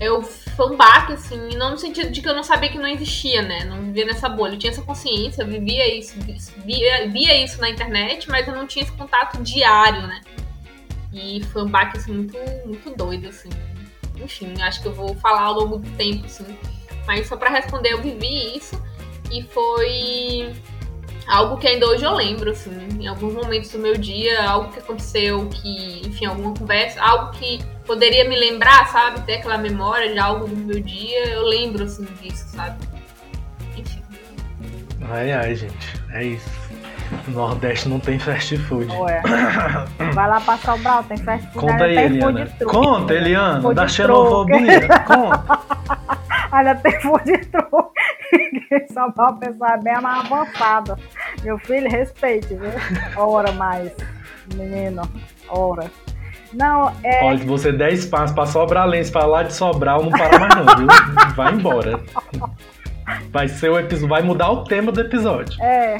eu 0.00 0.22
foi 0.22 0.72
um 0.72 0.76
baque, 0.76 1.12
assim, 1.12 1.56
não 1.56 1.72
no 1.72 1.78
sentido 1.78 2.10
de 2.10 2.20
que 2.20 2.28
eu 2.28 2.34
não 2.34 2.42
sabia 2.42 2.68
que 2.68 2.78
não 2.78 2.88
existia, 2.88 3.42
né, 3.42 3.64
não 3.64 3.82
vivia 3.82 4.06
nessa 4.06 4.28
bolha. 4.28 4.54
Eu 4.54 4.58
tinha 4.58 4.72
essa 4.72 4.82
consciência, 4.82 5.42
eu 5.42 5.46
vivia 5.46 5.96
isso, 5.96 6.14
via, 6.64 7.08
via 7.08 7.44
isso 7.44 7.60
na 7.60 7.70
internet, 7.70 8.28
mas 8.28 8.46
eu 8.46 8.54
não 8.54 8.66
tinha 8.66 8.82
esse 8.82 8.92
contato 8.92 9.42
diário, 9.42 10.06
né. 10.06 10.20
E 11.12 11.42
foi 11.52 11.62
um 11.62 11.68
baque, 11.68 11.98
assim, 11.98 12.12
muito, 12.12 12.36
muito 12.66 12.90
doido, 12.96 13.28
assim 13.28 13.50
enfim, 14.22 14.60
acho 14.62 14.80
que 14.80 14.88
eu 14.88 14.94
vou 14.94 15.14
falar 15.16 15.42
ao 15.42 15.54
longo 15.54 15.78
do 15.78 15.90
tempo, 15.96 16.26
assim. 16.26 16.44
Mas 17.06 17.26
só 17.26 17.36
para 17.36 17.50
responder, 17.50 17.92
eu 17.92 18.02
vivi 18.02 18.56
isso 18.56 18.80
e 19.30 19.42
foi 19.42 20.54
algo 21.26 21.56
que 21.56 21.66
ainda 21.66 21.86
hoje 21.86 22.04
eu 22.04 22.12
lembro, 22.12 22.50
assim, 22.50 22.88
em 23.00 23.06
alguns 23.06 23.34
momentos 23.34 23.70
do 23.70 23.78
meu 23.78 23.96
dia, 23.96 24.42
algo 24.48 24.72
que 24.72 24.78
aconteceu, 24.78 25.48
que, 25.48 26.02
enfim, 26.06 26.26
alguma 26.26 26.54
conversa, 26.54 27.00
algo 27.02 27.32
que 27.32 27.60
poderia 27.86 28.28
me 28.28 28.38
lembrar, 28.38 28.88
sabe, 28.88 29.20
ter 29.22 29.34
aquela 29.34 29.58
memória 29.58 30.12
de 30.12 30.18
algo 30.18 30.46
do 30.46 30.56
meu 30.56 30.80
dia, 30.80 31.28
eu 31.28 31.44
lembro, 31.44 31.84
assim, 31.84 32.06
disso, 32.20 32.44
sabe? 32.48 32.76
Enfim. 33.76 34.02
Ai, 35.10 35.32
ai, 35.32 35.54
gente, 35.54 36.02
é 36.12 36.24
isso. 36.24 36.64
Nordeste 37.28 37.88
não 37.88 38.00
tem 38.00 38.18
fast 38.18 38.56
food. 38.56 38.90
Ué. 38.90 39.22
Vai 40.14 40.28
lá 40.28 40.40
passar 40.40 40.74
o 40.74 40.78
brau, 40.78 41.02
tem 41.04 41.16
fast 41.18 41.46
food. 41.52 41.66
Conta 41.66 41.84
aí, 41.84 41.96
Eliana. 41.96 42.48
Conta, 42.66 43.14
Eliana, 43.14 43.62
food 43.62 43.74
da 43.74 43.88
xenofobia. 43.88 44.88
Conta. 45.06 45.60
Ainda 46.52 46.74
tem 46.76 47.00
food 47.00 47.36
truque. 47.46 48.00
Só 48.92 49.10
para 49.10 49.30
o 49.30 49.38
pessoal 49.38 49.70
é 49.72 49.82
bem 49.82 50.00
mais 50.00 50.24
avançado. 50.24 50.96
Meu 51.42 51.58
filho, 51.58 51.90
respeite, 51.90 52.48
viu? 52.48 52.70
Ora 53.16 53.52
mais. 53.52 53.92
Menino, 54.54 55.02
ora. 55.48 55.90
Não, 56.52 56.92
é. 57.02 57.24
Olha, 57.24 57.38
se 57.38 57.44
você 57.44 57.72
der 57.72 57.92
espaço 57.92 58.34
pra 58.34 58.46
Sobralense 58.46 59.10
pra 59.10 59.26
lá 59.26 59.42
de 59.42 59.52
Sobral, 59.52 60.02
não 60.02 60.10
para 60.10 60.38
mais 60.38 60.54
não, 60.54 60.76
viu? 60.76 60.86
Vai 61.34 61.52
embora. 61.52 62.00
Vai 63.30 63.48
ser 63.48 63.70
o 63.70 63.78
episódio. 63.78 64.08
Vai 64.08 64.22
mudar 64.22 64.50
o 64.50 64.64
tema 64.64 64.92
do 64.92 65.00
episódio. 65.00 65.60
É. 65.62 65.96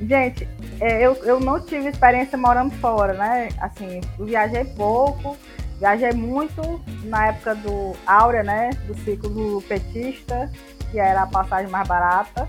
Gente, 0.00 0.46
é, 0.80 1.04
eu, 1.04 1.16
eu 1.24 1.40
não 1.40 1.60
tive 1.60 1.88
experiência 1.88 2.38
morando 2.38 2.72
fora, 2.76 3.14
né? 3.14 3.48
Assim, 3.60 4.00
viajei 4.20 4.64
pouco, 4.64 5.36
viajei 5.78 6.12
muito 6.12 6.80
na 7.04 7.28
época 7.28 7.56
do 7.56 7.96
Áurea, 8.06 8.44
né? 8.44 8.70
Do 8.86 8.94
ciclo 8.98 9.60
petista. 9.62 10.50
Que 10.90 10.98
era 10.98 11.22
a 11.22 11.26
passagem 11.26 11.70
mais 11.70 11.86
barata. 11.86 12.48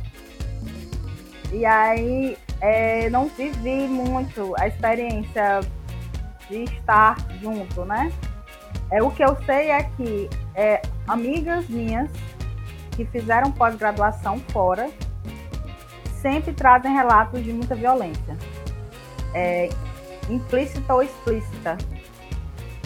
E 1.52 1.66
aí 1.66 2.38
é, 2.62 3.10
não 3.10 3.28
vivi 3.28 3.88
muito 3.88 4.54
a 4.60 4.68
experiência 4.68 5.62
de 6.50 6.64
estar 6.64 7.18
junto, 7.42 7.86
né? 7.86 8.12
É, 8.92 9.02
o 9.02 9.12
que 9.12 9.24
eu 9.24 9.36
sei 9.46 9.70
é 9.70 9.84
que 9.84 10.30
é, 10.56 10.82
amigas 11.08 11.68
minhas 11.70 12.10
que 12.92 13.06
fizeram 13.06 13.52
pós-graduação 13.52 14.40
fora 14.52 14.90
sempre 16.22 16.52
trazem 16.54 16.94
relatos 16.94 17.44
de 17.44 17.54
muita 17.54 17.76
violência, 17.76 18.38
é, 19.34 19.70
implícita 20.30 20.94
ou 20.94 21.02
explícita, 21.02 21.78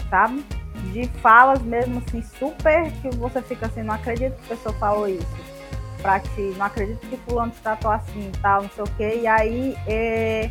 sabe? 0.08 0.44
De 0.92 1.08
falas 1.20 1.62
mesmo 1.62 2.02
assim, 2.06 2.22
super 2.22 2.90
que 3.00 3.10
você 3.16 3.42
fica 3.42 3.66
assim, 3.66 3.82
não 3.82 3.94
acredito 3.94 4.34
que 4.36 4.52
a 4.52 4.56
pessoa 4.56 4.74
falou 4.76 5.08
isso 5.08 5.54
pra 6.00 6.20
ti, 6.20 6.54
não 6.58 6.66
acredito 6.66 7.00
que 7.08 7.16
fulano 7.16 7.50
te 7.50 7.60
tratou 7.62 7.90
assim 7.90 8.30
tal, 8.42 8.62
não 8.62 8.70
sei 8.70 8.84
o 8.84 8.86
quê. 8.96 9.20
E 9.22 9.26
aí 9.26 9.76
é, 9.86 10.50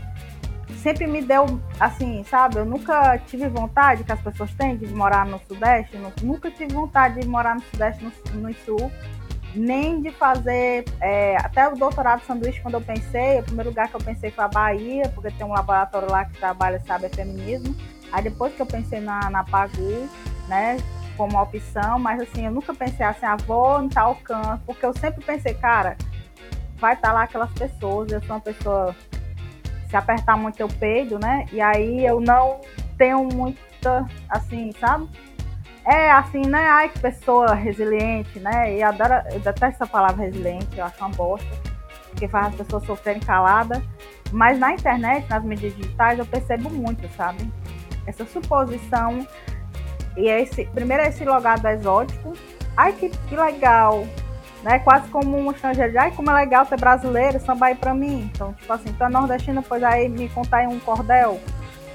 sempre 0.78 1.06
me 1.08 1.22
deu 1.22 1.46
assim, 1.80 2.24
sabe? 2.24 2.58
Eu 2.58 2.66
nunca 2.66 3.18
tive 3.20 3.48
vontade 3.48 4.04
que 4.04 4.12
as 4.12 4.22
pessoas 4.22 4.52
têm 4.56 4.76
de 4.76 4.88
morar 4.94 5.26
no 5.26 5.40
Sudeste, 5.48 5.98
nunca 6.24 6.50
tive 6.50 6.74
vontade 6.74 7.22
de 7.22 7.28
morar 7.28 7.56
no 7.56 7.62
Sudeste, 7.62 8.04
no, 8.04 8.42
no 8.42 8.54
Sul, 8.54 8.92
nem 9.56 10.02
de 10.02 10.12
fazer 10.12 10.86
é, 11.00 11.38
até 11.38 11.68
o 11.68 11.76
doutorado 11.76 12.22
de 12.22 12.26
sanduíche 12.26 12.62
quando 12.62 12.76
eu 12.76 12.82
pensei, 12.82 13.40
o 13.40 13.44
primeiro 13.44 13.70
lugar 13.70 13.88
que 13.88 13.96
eu 13.96 14.02
pensei 14.02 14.32
foi 14.32 14.44
a 14.44 14.48
Bahia, 14.48 15.08
porque 15.14 15.32
tem 15.32 15.46
um 15.46 15.52
laboratório 15.52 16.10
lá 16.10 16.26
que 16.26 16.38
trabalha, 16.38 16.82
sabe, 16.86 17.06
é 17.06 17.10
feminismo. 17.10 17.76
Aí 18.14 18.22
depois 18.22 18.54
que 18.54 18.62
eu 18.62 18.66
pensei 18.68 19.00
na, 19.00 19.28
na 19.32 19.44
Pagu, 19.44 20.08
né, 20.48 20.78
como 21.18 21.42
opção, 21.42 21.98
mas 21.98 22.22
assim, 22.22 22.46
eu 22.46 22.52
nunca 22.52 22.72
pensei 22.72 23.04
assim, 23.04 23.26
ah, 23.26 23.36
vou 23.36 23.82
em 23.82 23.90
tal 23.90 24.16
canto, 24.18 24.62
porque 24.68 24.86
eu 24.86 24.94
sempre 24.94 25.26
pensei, 25.26 25.56
cara, 25.56 25.98
vai 26.78 26.94
estar 26.94 27.08
tá 27.08 27.14
lá 27.14 27.24
aquelas 27.24 27.52
pessoas, 27.54 28.12
eu 28.12 28.22
sou 28.22 28.36
uma 28.36 28.42
pessoa, 28.42 28.96
se 29.90 29.96
apertar 29.96 30.38
muito 30.38 30.60
eu 30.60 30.68
peido, 30.68 31.18
né? 31.18 31.48
E 31.52 31.60
aí 31.60 32.06
eu 32.06 32.22
não 32.22 32.62
tenho 33.00 33.24
muita, 33.24 34.08
assim, 34.30 34.72
sabe? 34.80 35.10
É 35.84 36.12
assim, 36.12 36.42
né? 36.46 36.68
Ai, 36.70 36.90
que 36.90 37.00
pessoa 37.00 37.56
resiliente, 37.56 38.40
né? 38.40 38.78
E 38.78 38.84
adoro, 38.84 39.16
eu 39.32 39.40
detesto 39.40 39.84
essa 39.84 39.88
palavra 39.88 40.24
resiliente, 40.24 40.78
eu 40.78 40.86
acho 40.86 40.98
uma 41.00 41.10
bosta, 41.10 41.50
porque 42.10 42.28
faz 42.28 42.48
as 42.48 42.56
pessoas 42.56 42.86
sofrerem 42.86 43.22
calada. 43.22 43.84
Mas 44.32 44.58
na 44.60 44.72
internet, 44.74 45.28
nas 45.30 45.44
mídias 45.44 45.76
digitais, 45.76 46.18
eu 46.20 46.26
percebo 46.26 46.70
muito, 46.70 47.08
sabe? 47.16 47.52
Essa 48.06 48.26
suposição 48.26 49.26
e 50.16 50.28
esse, 50.28 50.66
primeiro 50.66 51.04
é 51.04 51.10
esse 51.10 51.24
logado 51.26 51.66
exótico. 51.68 52.34
Ai, 52.78 52.94
que, 52.94 53.10
que 53.10 53.36
legal! 53.36 54.06
Né? 54.64 54.80
Quase 54.80 55.10
como 55.10 55.38
um 55.38 55.52
estrangeiro. 55.52 56.00
Ai, 56.00 56.12
como 56.12 56.30
é 56.32 56.34
legal 56.34 56.66
ser 56.66 56.80
brasileiro, 56.80 57.40
samba 57.40 57.68
aí 57.68 57.76
pra 57.76 57.94
mim. 57.94 58.30
Então, 58.34 58.54
tipo 58.54 58.72
assim, 58.72 58.94
tu 58.94 59.04
é 59.04 59.10
nordestino, 59.10 59.62
pois 59.62 59.84
aí 59.84 60.08
me 60.08 60.30
contar 60.30 60.58
aí 60.58 60.68
um 60.68 60.80
cordel. 60.80 61.40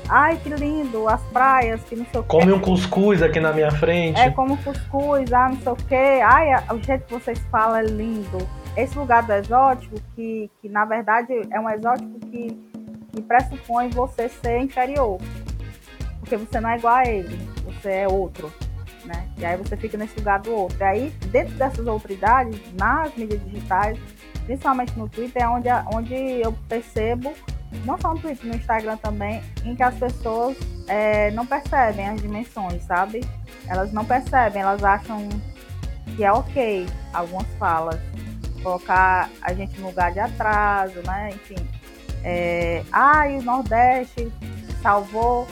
Ai, 0.09 0.37
que 0.37 0.49
lindo, 0.49 1.07
as 1.09 1.23
praias, 1.25 1.83
que 1.85 1.95
não 1.95 2.07
sei 2.07 2.21
o 2.21 2.23
quê. 2.23 2.29
Come 2.29 2.53
um 2.53 2.61
cuscuz 2.61 3.23
aqui 3.23 3.41
na 3.41 3.53
minha 3.53 3.71
frente. 3.71 4.19
É, 4.19 4.31
como 4.31 4.57
cuscuz, 4.59 5.33
ah, 5.33 5.51
não 5.51 5.57
sei 5.57 5.73
o 5.73 5.77
quê. 5.77 6.21
Ai, 6.25 6.49
o 6.75 6.83
jeito 6.83 7.07
que 7.07 7.13
vocês 7.13 7.39
falam 7.51 7.77
é 7.77 7.83
lindo. 7.83 8.39
Esse 8.77 8.99
lugar 8.99 9.23
do 9.23 9.33
exótico, 9.33 9.97
que, 10.15 10.51
que 10.61 10.69
na 10.69 10.85
verdade 10.85 11.33
é 11.51 11.61
um 11.61 11.69
exótico 11.69 12.19
que, 12.21 12.59
que 13.13 13.21
pressupõe 13.23 13.91
você 13.91 14.29
ser 14.29 14.61
inferior. 14.61 15.19
Porque 16.29 16.45
você 16.45 16.61
não 16.61 16.69
é 16.69 16.77
igual 16.77 16.95
a 16.95 17.07
ele 17.07 17.39
você 17.65 17.91
é 17.91 18.09
outro, 18.09 18.53
né? 19.05 19.27
E 19.39 19.47
aí 19.47 19.57
você 19.57 19.77
fica 19.79 19.97
nesse 19.97 20.15
lugar 20.19 20.41
do 20.41 20.53
outro. 20.53 20.77
E 20.79 20.83
aí, 20.83 21.11
dentro 21.31 21.55
dessas 21.55 21.87
autoridades, 21.87 22.61
nas 22.75 23.15
mídias 23.17 23.43
digitais, 23.45 23.99
principalmente 24.45 24.99
no 24.99 25.09
Twitter, 25.09 25.43
é 25.43 25.49
onde, 25.49 25.69
onde 25.95 26.15
eu 26.15 26.53
percebo, 26.69 27.33
não 27.87 27.99
só 27.99 28.13
no 28.13 28.21
Twitter, 28.21 28.47
no 28.47 28.55
Instagram 28.55 28.99
também, 28.99 29.43
em 29.65 29.75
que 29.75 29.83
as 29.83 29.95
pessoas 29.95 30.55
é, 30.87 31.31
não 31.31 31.47
percebem 31.47 32.09
as 32.09 32.21
dimensões, 32.21 32.83
sabe? 32.85 33.21
Elas 33.67 33.91
não 33.91 34.05
percebem, 34.05 34.61
elas 34.61 34.85
acham 34.85 35.27
que 36.15 36.25
é 36.25 36.33
ok 36.33 36.87
algumas 37.15 37.47
falas, 37.59 37.99
colocar 38.63 39.31
a 39.41 39.53
gente 39.55 39.81
no 39.81 39.87
lugar 39.87 40.13
de 40.13 40.21
atraso, 40.21 41.01
né? 41.07 41.31
Enfim. 41.33 41.57
É, 42.23 42.83
ah, 42.93 43.29
e 43.31 43.39
o 43.39 43.43
Nordeste 43.43 44.31
salvou 44.83 45.47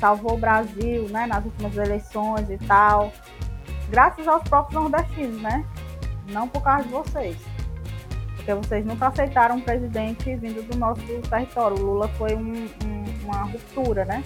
salvou 0.00 0.34
o 0.34 0.38
Brasil, 0.38 1.06
né, 1.10 1.26
nas 1.26 1.44
últimas 1.44 1.76
eleições 1.76 2.50
e 2.50 2.58
tal, 2.58 3.12
graças 3.90 4.26
aos 4.26 4.42
próprios 4.44 4.82
nordestinos, 4.82 5.40
né? 5.42 5.64
Não 6.28 6.48
por 6.48 6.62
causa 6.62 6.84
de 6.84 6.88
vocês. 6.88 7.36
Porque 8.36 8.54
vocês 8.54 8.86
nunca 8.86 9.08
aceitaram 9.08 9.56
um 9.56 9.60
presidente 9.60 10.34
vindo 10.36 10.66
do 10.66 10.76
nosso 10.78 11.02
território. 11.28 11.76
O 11.76 11.82
Lula 11.82 12.08
foi 12.16 12.34
um, 12.34 12.66
um, 12.84 13.04
uma 13.24 13.42
ruptura, 13.42 14.04
né? 14.06 14.24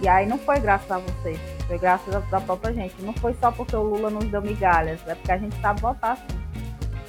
E 0.00 0.08
aí 0.08 0.26
não 0.26 0.36
foi 0.36 0.58
graças 0.58 0.90
a 0.90 0.98
vocês, 0.98 1.38
foi 1.68 1.78
graças 1.78 2.28
da 2.28 2.40
própria 2.40 2.74
gente. 2.74 3.00
Não 3.00 3.12
foi 3.14 3.32
só 3.34 3.52
porque 3.52 3.76
o 3.76 3.82
Lula 3.82 4.10
nos 4.10 4.24
deu 4.24 4.42
migalhas, 4.42 5.00
é 5.06 5.14
porque 5.14 5.30
a 5.30 5.38
gente 5.38 5.54
sabe 5.60 5.80
votar 5.80 6.12
assim. 6.12 6.44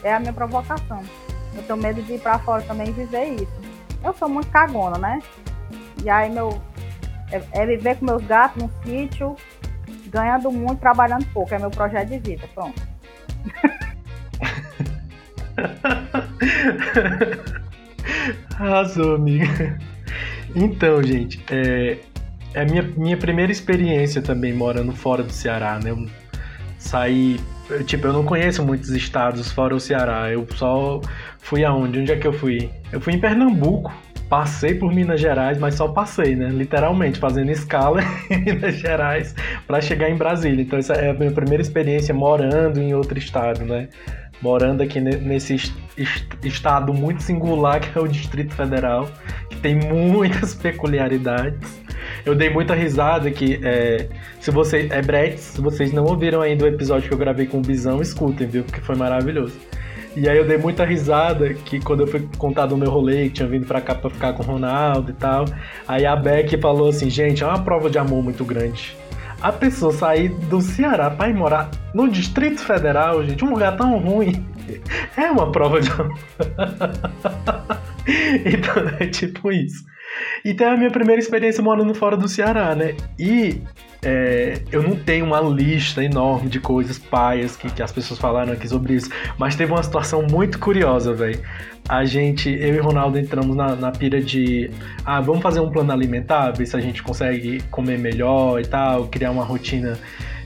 É 0.04 0.14
a 0.14 0.20
minha 0.20 0.34
provocação. 0.34 1.02
Eu 1.56 1.64
tenho 1.64 1.78
medo 1.78 2.02
de 2.04 2.14
ir 2.14 2.20
pra 2.20 2.38
fora 2.38 2.62
também 2.62 2.90
e 2.90 2.92
viver 2.92 3.42
isso. 3.42 3.54
Eu 4.04 4.14
sou 4.14 4.30
muito 4.30 4.50
cagona, 4.52 5.00
né? 5.00 5.20
E 6.04 6.10
aí 6.10 6.30
meu, 6.30 6.62
é, 7.32 7.42
é 7.52 7.66
viver 7.66 7.98
com 7.98 8.06
meus 8.06 8.24
gatos 8.26 8.62
no 8.62 8.72
sítio, 8.84 9.36
ganhando 10.08 10.52
muito, 10.52 10.80
trabalhando 10.80 11.26
pouco. 11.34 11.54
É 11.54 11.60
meu 11.60 11.70
projeto 11.70 12.10
de 12.10 12.20
vida. 12.20 12.48
Pronto. 12.54 12.82
Arrasou, 18.60 19.16
amiga. 19.16 19.78
Então, 20.56 21.02
gente, 21.04 21.44
é, 21.52 21.98
é 22.54 22.66
minha, 22.66 22.84
minha 22.84 23.18
primeira 23.18 23.52
experiência 23.52 24.22
também 24.22 24.54
morando 24.54 24.94
fora 24.94 25.24
do 25.24 25.32
Ceará, 25.32 25.80
né? 25.84 25.92
Eu 25.92 26.06
saí. 26.78 27.40
Tipo, 27.86 28.08
eu 28.08 28.14
não 28.14 28.24
conheço 28.24 28.64
muitos 28.64 28.92
estados 28.92 29.52
fora 29.52 29.76
o 29.76 29.80
Ceará. 29.80 30.32
Eu 30.32 30.48
só 30.56 31.02
fui 31.40 31.66
aonde? 31.66 32.00
Onde 32.00 32.12
é 32.12 32.16
que 32.16 32.28
eu 32.28 32.34
fui? 32.34 32.70
Eu 32.92 33.02
fui 33.02 33.14
em 33.14 33.20
Pernambuco, 33.20 33.92
passei 34.30 34.74
por 34.74 34.94
Minas 34.94 35.22
Gerais, 35.22 35.58
mas 35.58 35.76
só 35.76 35.88
passei, 35.88 36.36
né? 36.36 36.50
Literalmente, 36.50 37.20
fazendo 37.20 37.52
escala 37.52 38.02
em 38.30 38.44
Minas 38.44 38.76
Gerais 38.76 39.36
para 39.68 39.82
chegar 39.82 40.10
em 40.10 40.16
Brasília. 40.16 40.62
Então, 40.64 40.80
essa 40.80 40.94
é 40.94 41.10
a 41.10 41.14
minha 41.14 41.32
primeira 41.32 41.62
experiência 41.62 42.14
morando 42.14 42.82
em 42.82 42.94
outro 42.94 43.18
estado, 43.18 43.64
né? 43.66 43.88
Morando 44.42 44.84
aqui 44.84 45.00
nesse 45.00 45.56
estado 46.44 46.94
muito 46.94 47.24
singular 47.24 47.80
que 47.80 47.98
é 47.98 48.02
o 48.02 48.08
Distrito 48.08 48.54
Federal, 48.54 49.10
que 49.50 49.56
tem 49.58 49.76
muitas 49.76 50.54
peculiaridades. 50.56 51.86
Eu 52.26 52.36
dei 52.36 52.50
muita 52.50 52.76
risada 52.76 53.32
que 53.32 53.60
é, 53.64 54.10
se 54.40 54.52
você 54.52 54.88
é 54.92 55.02
Brett, 55.02 55.40
se 55.40 55.62
vocês 55.62 55.94
não 55.94 56.04
ouviram 56.04 56.42
ainda 56.42 56.66
o 56.66 56.68
episódio 56.68 57.08
que 57.08 57.14
eu 57.14 57.18
gravei 57.18 57.46
com 57.46 57.60
o 57.60 57.62
Bisão, 57.62 58.02
escutem, 58.02 58.48
viu? 58.48 58.64
Porque 58.64 58.82
foi 58.82 58.96
maravilhoso. 58.96 59.56
E 60.16 60.30
aí 60.30 60.38
eu 60.38 60.48
dei 60.48 60.58
muita 60.58 60.86
risada 60.86 61.54
que 61.54 61.80
quando 61.80 62.02
eu 62.02 62.08
fui 62.08 62.28
contar 62.38 62.68
do 62.68 62.78
meu 62.78 62.90
rolê, 62.90 63.26
que 63.26 63.32
tinha 63.32 63.48
vindo 63.48 63.68
pra 63.68 63.82
cá 63.82 63.94
pra 63.94 64.10
ficar 64.10 64.34
com 64.34 64.44
o 64.44 64.46
Ronaldo 64.46 65.12
e 65.12 65.14
tal. 65.14 65.46
Aí 65.86 66.06
a 66.06 66.16
Beck 66.16 66.58
falou 66.62 66.90
assim, 66.90 67.10
gente, 67.10 67.44
é 67.44 67.48
uma 67.48 67.62
prova 67.62 67.90
de 67.90 67.98
amor 67.98 68.24
muito 68.24 68.46
grande. 68.46 68.96
A 69.42 69.52
pessoa 69.52 69.92
sair 69.92 70.30
do 70.30 70.62
Ceará 70.62 71.10
pra 71.10 71.30
ir 71.30 71.34
morar 71.34 71.70
no 71.94 72.10
Distrito 72.10 72.62
Federal, 72.62 73.24
gente, 73.26 73.44
um 73.44 73.50
lugar 73.50 73.76
tão 73.76 74.00
ruim, 74.00 74.46
é 75.18 75.30
uma 75.30 75.52
prova 75.52 75.82
de 75.82 75.92
amor. 75.92 76.18
então 78.46 78.88
é 79.00 79.08
tipo 79.08 79.52
isso. 79.52 79.84
Então 80.44 80.68
é 80.68 80.74
a 80.74 80.78
minha 80.78 80.92
primeira 80.92 81.20
experiência 81.20 81.64
morando 81.64 81.94
fora 81.94 82.16
do 82.16 82.28
Ceará, 82.28 82.76
né? 82.76 82.96
E 83.18 83.62
é, 84.04 84.62
eu 84.72 84.84
não 84.84 84.96
tenho 84.96 85.26
uma 85.26 85.42
lista 85.42 86.04
enorme 86.04 86.48
de 86.48 86.60
coisas 86.60 87.00
paias 87.00 87.56
que, 87.56 87.72
que 87.72 87.82
as 87.82 87.92
pessoas 87.92 88.20
falaram 88.20 88.54
aqui 88.54 88.68
sobre 88.68 88.94
isso, 88.94 89.10
mas 89.36 89.56
teve 89.56 89.72
uma 89.72 89.82
situação 89.82 90.26
muito 90.30 90.60
curiosa, 90.60 91.12
velho. 91.14 91.40
A 91.90 92.06
gente, 92.06 92.50
eu 92.50 92.76
e 92.76 92.80
Ronaldo 92.80 93.18
entramos 93.18 93.56
na, 93.56 93.76
na 93.76 93.92
pira 93.92 94.22
de, 94.22 94.70
ah, 95.04 95.22
vamos 95.22 95.42
fazer 95.42 95.60
um 95.60 95.72
plano 95.72 95.92
alimentar, 95.92 96.52
ver 96.52 96.68
se 96.68 96.76
a 96.76 96.80
gente 96.80 97.02
consegue 97.02 97.62
comer 97.72 97.98
melhor 97.98 98.60
e 98.60 98.66
tal, 98.66 99.08
criar 99.08 99.32
uma 99.32 99.44
rotina 99.44 99.98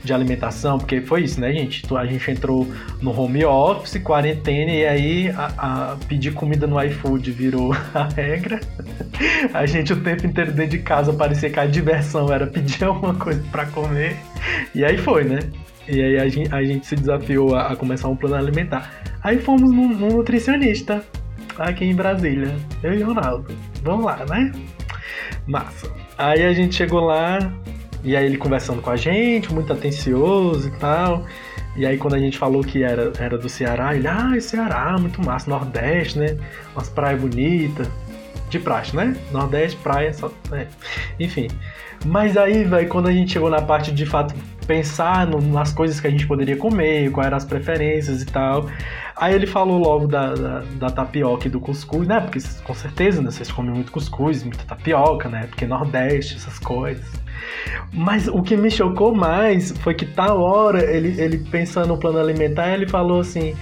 de 0.02 0.12
alimentação, 0.12 0.78
porque 0.78 1.00
foi 1.00 1.24
isso, 1.24 1.40
né, 1.40 1.52
gente? 1.52 1.82
A 1.94 2.06
gente 2.06 2.30
entrou 2.30 2.66
no 3.00 3.18
home 3.18 3.44
office, 3.44 3.98
quarentena, 4.02 4.70
e 4.70 4.86
aí 4.86 5.30
a, 5.30 5.92
a 5.92 5.96
pedir 6.08 6.32
comida 6.32 6.66
no 6.66 6.82
iFood 6.82 7.30
virou 7.30 7.72
a 7.94 8.04
regra. 8.04 8.60
A 9.52 9.66
gente 9.66 9.92
o 9.92 10.00
tempo 10.00 10.26
inteiro 10.26 10.52
dentro 10.52 10.72
de 10.72 10.78
casa 10.78 11.12
parecia 11.12 11.50
que 11.50 11.60
a 11.60 11.66
diversão 11.66 12.32
era 12.32 12.46
pedir 12.46 12.84
alguma 12.84 13.14
coisa 13.14 13.42
para 13.50 13.66
comer. 13.66 14.16
E 14.74 14.84
aí 14.84 14.96
foi, 14.96 15.24
né? 15.24 15.40
E 15.88 16.00
aí 16.00 16.18
a 16.18 16.28
gente, 16.28 16.54
a 16.54 16.62
gente 16.62 16.86
se 16.86 16.94
desafiou 16.94 17.54
a, 17.54 17.72
a, 17.72 17.76
começar 17.76 18.08
um 18.08 18.16
plano 18.16 18.36
alimentar. 18.36 18.90
Aí 19.22 19.38
fomos 19.38 19.70
num, 19.70 19.88
num 19.88 20.08
nutricionista 20.08 21.04
aqui 21.58 21.84
em 21.84 21.94
Brasília. 21.94 22.54
Eu 22.82 22.94
e 22.94 23.02
o 23.02 23.08
Ronaldo. 23.08 23.54
Vamos 23.82 24.06
lá, 24.06 24.24
né? 24.26 24.52
Massa. 25.46 25.92
Aí 26.16 26.44
a 26.44 26.52
gente 26.52 26.74
chegou 26.74 27.00
lá, 27.00 27.38
e 28.02 28.16
aí 28.16 28.24
ele 28.26 28.36
conversando 28.36 28.80
com 28.82 28.90
a 28.90 28.96
gente, 28.96 29.52
muito 29.52 29.72
atencioso 29.72 30.68
e 30.68 30.70
tal. 30.72 31.24
E 31.76 31.86
aí 31.86 31.96
quando 31.96 32.14
a 32.14 32.18
gente 32.18 32.36
falou 32.38 32.62
que 32.62 32.82
era, 32.82 33.12
era 33.18 33.38
do 33.38 33.48
Ceará, 33.48 33.94
ele, 33.94 34.08
ah, 34.08 34.32
é 34.36 34.40
Ceará, 34.40 34.96
muito 34.98 35.24
massa, 35.24 35.48
Nordeste, 35.50 36.18
né? 36.18 36.36
Umas 36.74 36.88
praias 36.88 37.20
bonitas. 37.20 37.88
De 38.48 38.58
praxe, 38.58 38.96
né? 38.96 39.16
Nordeste, 39.30 39.76
praia, 39.80 40.12
só. 40.12 40.28
né? 40.50 40.66
Enfim. 41.20 41.46
Mas 42.04 42.36
aí, 42.36 42.64
velho, 42.64 42.88
quando 42.88 43.06
a 43.06 43.12
gente 43.12 43.32
chegou 43.32 43.48
na 43.48 43.62
parte 43.62 43.92
de 43.92 44.04
fato 44.04 44.34
pensar 44.66 45.24
no- 45.26 45.40
nas 45.40 45.72
coisas 45.72 46.00
que 46.00 46.06
a 46.08 46.10
gente 46.10 46.26
poderia 46.26 46.56
comer, 46.56 47.12
quais 47.12 47.26
eram 47.28 47.36
as 47.36 47.44
preferências 47.44 48.22
e 48.22 48.26
tal. 48.26 48.68
Aí 49.16 49.34
ele 49.34 49.46
falou 49.46 49.78
logo 49.78 50.08
da, 50.08 50.34
da, 50.34 50.62
da 50.78 50.90
tapioca 50.90 51.46
e 51.46 51.50
do 51.50 51.60
cuscuz, 51.60 52.08
né? 52.08 52.18
Porque 52.20 52.40
com 52.64 52.74
certeza, 52.74 53.22
né? 53.22 53.30
Vocês 53.30 53.52
comem 53.52 53.72
muito 53.72 53.92
cuscuz, 53.92 54.42
muita 54.42 54.64
tapioca, 54.64 55.28
né? 55.28 55.46
Porque 55.48 55.64
Nordeste, 55.66 56.34
essas 56.36 56.58
coisas. 56.58 57.04
Mas 57.92 58.28
o 58.28 58.42
que 58.42 58.56
me 58.56 58.70
chocou 58.70 59.14
mais 59.14 59.72
foi 59.78 59.94
que 59.94 60.06
tal 60.06 60.40
hora, 60.40 60.84
ele, 60.84 61.20
ele 61.20 61.38
pensando 61.38 61.88
no 61.88 61.98
plano 61.98 62.18
alimentar, 62.18 62.72
ele 62.72 62.88
falou 62.88 63.20
assim. 63.20 63.54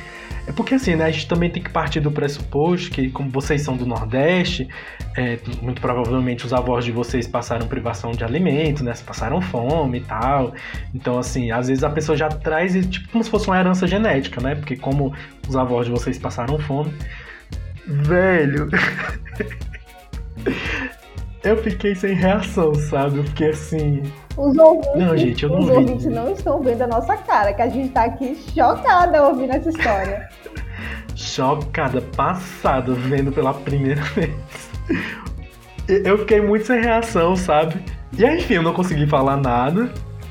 É 0.46 0.52
porque 0.52 0.74
assim, 0.74 0.96
né? 0.96 1.04
A 1.04 1.10
gente 1.10 1.28
também 1.28 1.50
tem 1.50 1.62
que 1.62 1.68
partir 1.68 2.00
do 2.00 2.10
pressuposto 2.10 2.90
que, 2.90 3.10
como 3.10 3.28
vocês 3.28 3.60
são 3.60 3.76
do 3.76 3.84
Nordeste, 3.84 4.66
é, 5.14 5.38
muito 5.60 5.78
provavelmente 5.78 6.46
os 6.46 6.54
avós 6.54 6.86
de 6.86 6.90
vocês 6.90 7.28
passaram 7.28 7.66
privação 7.66 8.12
de 8.12 8.24
alimento, 8.24 8.82
né? 8.82 8.94
Passaram 9.04 9.42
fome 9.42 9.98
e 9.98 10.00
tal. 10.00 10.54
Então, 10.94 11.18
assim, 11.18 11.50
às 11.50 11.68
vezes 11.68 11.84
a 11.84 11.90
pessoa 11.90 12.16
já 12.16 12.30
traz, 12.30 12.72
tipo, 12.86 13.10
como 13.10 13.22
se 13.22 13.28
fosse 13.28 13.46
uma 13.46 13.58
herança 13.58 13.86
genética, 13.86 14.40
né? 14.40 14.54
Porque 14.54 14.74
como 14.74 15.12
os 15.46 15.54
avós 15.54 15.84
de 15.84 15.92
vocês 15.92 16.18
passaram 16.18 16.58
fome. 16.58 16.94
Velho. 17.86 18.70
Eu 21.44 21.57
fiquei 21.62 21.94
sem 21.94 22.14
reação, 22.14 22.74
sabe? 22.74 23.18
Eu 23.18 23.24
fiquei 23.24 23.51
assim. 23.51 24.03
Os 24.37 24.57
ouvintes, 24.57 24.94
Não, 24.96 25.16
gente, 25.16 25.42
eu 25.44 25.51
não 25.51 25.59
os 25.61 25.66
vi. 25.66 25.72
ouvintes 25.72 26.07
não 26.07 26.33
estão 26.33 26.61
vendo 26.62 26.83
a 26.83 26.87
nossa 26.87 27.16
cara, 27.16 27.53
que 27.53 27.62
a 27.62 27.68
gente 27.68 27.90
tá 27.90 28.05
aqui 28.05 28.37
chocada 28.55 29.22
ouvindo 29.27 29.53
essa 29.53 29.68
história. 29.70 30.29
chocada, 31.14 32.01
passada, 32.16 32.92
vendo 32.92 33.33
pela 33.33 33.55
primeira 33.55 34.03
vez. 34.14 34.31
Eu 35.88 36.18
fiquei 36.18 36.40
muito 36.40 36.66
sem 36.66 36.81
reação, 36.81 37.35
sabe? 37.37 37.83
E 38.16 38.24
aí, 38.24 38.38
enfim, 38.38 38.55
eu 38.55 38.62
não 38.62 38.72
consegui 38.72 39.07
falar 39.07 39.37
nada, 39.37 39.90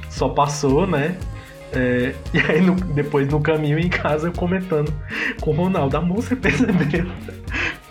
só 0.10 0.30
passou, 0.30 0.86
né? 0.86 1.16
É, 1.74 2.14
e 2.34 2.40
aí, 2.40 2.62
no- 2.62 2.76
depois 2.76 3.28
no 3.30 3.42
caminho 3.42 3.80
em 3.80 3.90
casa, 3.90 4.28
eu 4.28 4.34
comentando 4.34 4.94
com 5.42 5.52
o 5.52 5.54
Ronaldo: 5.54 5.98
Amor, 5.98 6.18
você 6.18 6.36
percebeu? 6.36 7.08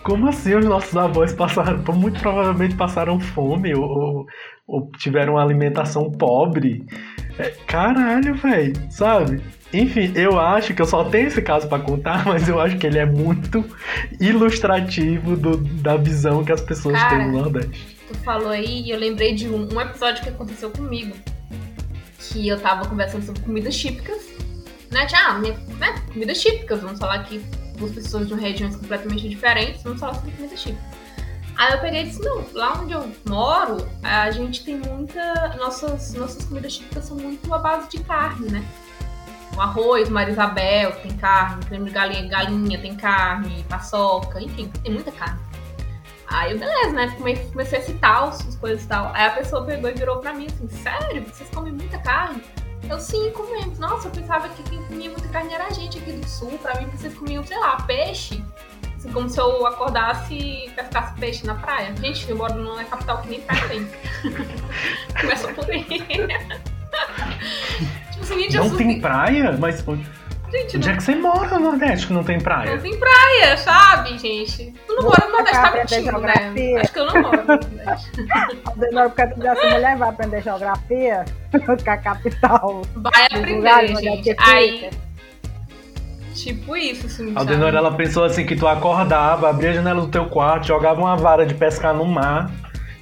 Como 0.07 0.29
assim 0.29 0.55
os 0.55 0.63
nossos 0.65 0.95
avós 0.95 1.33
passaram, 1.33 1.83
muito 1.93 2.17
provavelmente 2.21 2.75
passaram 2.75 3.19
fome 3.19 3.75
ou, 3.75 3.83
ou- 3.83 4.25
ou 4.65 4.89
tiveram 4.97 5.33
uma 5.33 5.43
alimentação 5.43 6.09
pobre? 6.09 6.85
É, 7.37 7.49
caralho, 7.67 8.33
velho, 8.35 8.73
sabe? 8.89 9.41
Enfim, 9.73 10.13
eu 10.15 10.39
acho 10.39 10.73
que 10.73 10.81
eu 10.81 10.85
só 10.85 11.03
tenho 11.03 11.27
esse 11.27 11.41
caso 11.41 11.67
pra 11.67 11.77
contar, 11.79 12.23
mas 12.25 12.47
eu 12.47 12.57
acho 12.61 12.77
que 12.77 12.87
ele 12.87 12.97
é 12.99 13.05
muito 13.05 13.65
ilustrativo 14.19 15.35
do- 15.35 15.57
da 15.57 15.97
visão 15.97 16.41
que 16.43 16.53
as 16.53 16.61
pessoas 16.61 16.95
Cara. 16.95 17.17
têm 17.17 17.27
no 17.27 17.39
Nordeste. 17.39 17.97
Tu 18.07 18.15
falou 18.19 18.49
aí 18.49 18.83
e 18.83 18.91
eu 18.91 18.97
lembrei 18.97 19.35
de 19.35 19.49
um, 19.49 19.67
um 19.73 19.81
episódio 19.81 20.23
que 20.23 20.29
aconteceu 20.29 20.71
comigo. 20.71 21.13
Que 22.17 22.47
eu 22.47 22.57
tava 22.59 22.87
conversando 22.87 23.23
sobre 23.25 23.41
comidas 23.41 23.77
típicas. 23.77 24.25
Né? 24.89 25.05
Tinha, 25.05 25.27
ah, 25.27 25.33
minha, 25.37 25.53
né? 25.79 25.95
Comidas 26.13 26.39
típicas. 26.41 26.81
Vamos 26.81 26.97
falar 26.97 27.15
aqui 27.15 27.41
duas 27.77 27.91
pessoas 27.91 28.27
de 28.27 28.33
regiões 28.33 28.75
completamente 28.75 29.27
diferentes. 29.29 29.81
Vamos 29.83 29.99
falar 29.99 30.15
sobre 30.15 30.31
comidas 30.31 30.61
típicas. 30.61 30.97
Aí 31.57 31.73
eu 31.73 31.79
peguei 31.79 32.01
e 32.01 32.03
disse, 32.05 32.21
não, 32.21 32.45
lá 32.53 32.79
onde 32.79 32.93
eu 32.93 33.11
moro, 33.27 33.77
a 34.03 34.29
gente 34.29 34.63
tem 34.63 34.77
muita. 34.77 35.55
Nossas, 35.57 36.13
nossas 36.13 36.45
comidas 36.45 36.75
típicas 36.77 37.05
são 37.05 37.17
muito 37.17 37.51
à 37.53 37.57
base 37.57 37.89
de 37.89 37.99
carne, 38.03 38.51
né? 38.51 38.63
O 39.55 39.61
arroz, 39.61 40.07
Marisabel, 40.07 40.91
tem 41.01 41.17
carne, 41.17 41.65
creme 41.65 41.85
de 41.85 41.91
galinha, 41.91 42.27
galinha, 42.27 42.79
tem 42.79 42.95
carne, 42.95 43.65
paçoca, 43.67 44.39
enfim, 44.39 44.69
tem 44.83 44.93
muita 44.93 45.11
carne. 45.11 45.39
Aí 46.27 46.51
eu, 46.51 46.59
beleza, 46.59 46.91
né? 46.91 47.15
Come- 47.17 47.37
Comecei 47.37 47.79
a 47.79 47.81
citar 47.81 48.23
as 48.27 48.55
coisas 48.57 48.83
e 48.83 48.87
tal. 48.87 49.09
Aí 49.15 49.25
a 49.25 49.31
pessoa 49.31 49.63
pegou 49.65 49.89
e 49.89 49.93
virou 49.93 50.17
pra 50.19 50.33
mim 50.33 50.45
assim: 50.45 50.67
Sério? 50.69 51.25
Vocês 51.25 51.49
comem 51.49 51.73
muita 51.73 51.97
carne? 51.97 52.43
Eu 52.89 52.99
sim, 52.99 53.31
comemos. 53.31 53.77
Nossa, 53.79 54.07
eu 54.07 54.11
pensava 54.11 54.47
que 54.49 54.63
quem 54.63 54.81
comia 54.83 55.09
muita 55.09 55.27
carne 55.29 55.53
era 55.53 55.65
a 55.65 55.69
gente 55.71 55.97
aqui 55.97 56.11
do 56.11 56.27
sul. 56.27 56.57
Pra 56.61 56.79
mim, 56.79 56.87
vocês 56.87 57.13
comiam, 57.13 57.45
sei 57.45 57.57
lá, 57.57 57.77
peixe. 57.81 58.43
Assim, 58.95 59.11
como 59.11 59.29
se 59.29 59.39
eu 59.39 59.67
acordasse 59.67 60.33
e 60.33 60.69
pescasse 60.71 61.13
peixe 61.19 61.45
na 61.45 61.55
praia. 61.55 61.95
Gente, 61.97 62.29
eu 62.29 62.35
moro 62.35 62.55
numa 62.55 62.83
capital 62.83 63.21
que 63.21 63.29
nem 63.29 63.41
praia 63.41 63.67
tem. 63.67 63.87
Começa 65.19 65.47
por 65.49 65.69
aí. 65.69 65.83
tipo 68.11 68.21
assim, 68.21 68.41
gente, 68.43 68.57
Não 68.57 68.75
tem 68.75 68.99
praia? 68.99 69.55
Mas 69.57 69.87
onde 69.87 70.07
Gente, 70.51 70.77
onde 70.77 70.87
é 70.87 70.91
não, 70.91 70.97
que 70.97 71.03
você 71.03 71.15
mora 71.15 71.49
no 71.49 71.59
Nordeste 71.59 72.07
que 72.07 72.13
não 72.13 72.23
tem 72.23 72.39
praia? 72.39 72.75
não 72.75 72.81
tem 72.81 72.97
praia, 72.97 73.57
sabe, 73.57 74.17
gente? 74.17 74.73
Tu 74.87 74.95
não 74.95 75.03
mora 75.03 75.25
no 75.25 75.31
Nordeste, 75.33 75.61
tá 75.61 75.71
mentindo, 75.71 76.19
né? 76.19 76.81
Acho 76.81 76.93
que 76.93 76.99
eu 76.99 77.05
não 77.05 77.21
moro 77.21 77.37
no 77.37 77.47
Nordeste. 77.47 78.11
Porque 78.13 79.27
tu 79.27 79.35
disse 79.35 79.47
assim, 79.47 79.69
mulher 79.73 79.97
vai 79.97 80.09
aprender 80.09 80.41
geografia, 80.43 81.25
que 81.51 81.89
é 81.89 81.91
a 81.91 81.97
capital 81.97 82.81
Vai 82.95 83.25
aprender, 83.25 83.67
é 83.67 83.87
gente. 83.95 84.35
Aí, 84.39 84.89
tipo 86.33 86.77
isso, 86.77 87.07
assim, 87.07 87.33
A? 87.35 87.39
Aldenor, 87.39 87.75
ela 87.75 87.91
pensou 87.91 88.23
assim 88.23 88.45
que 88.45 88.55
tu 88.55 88.67
acordava, 88.67 89.49
abria 89.49 89.71
a 89.71 89.73
janela 89.73 90.01
do 90.01 90.07
teu 90.07 90.27
quarto, 90.27 90.67
jogava 90.67 91.01
uma 91.01 91.17
vara 91.17 91.45
de 91.45 91.55
pescar 91.55 91.93
no 91.93 92.05
mar, 92.05 92.49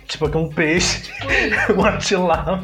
tipo 0.07 0.27
que 0.27 0.37
um 0.37 0.49
peixe, 0.49 1.03
Tipo 1.03 1.73
uma 1.79 1.97
tilapa. 1.97 2.63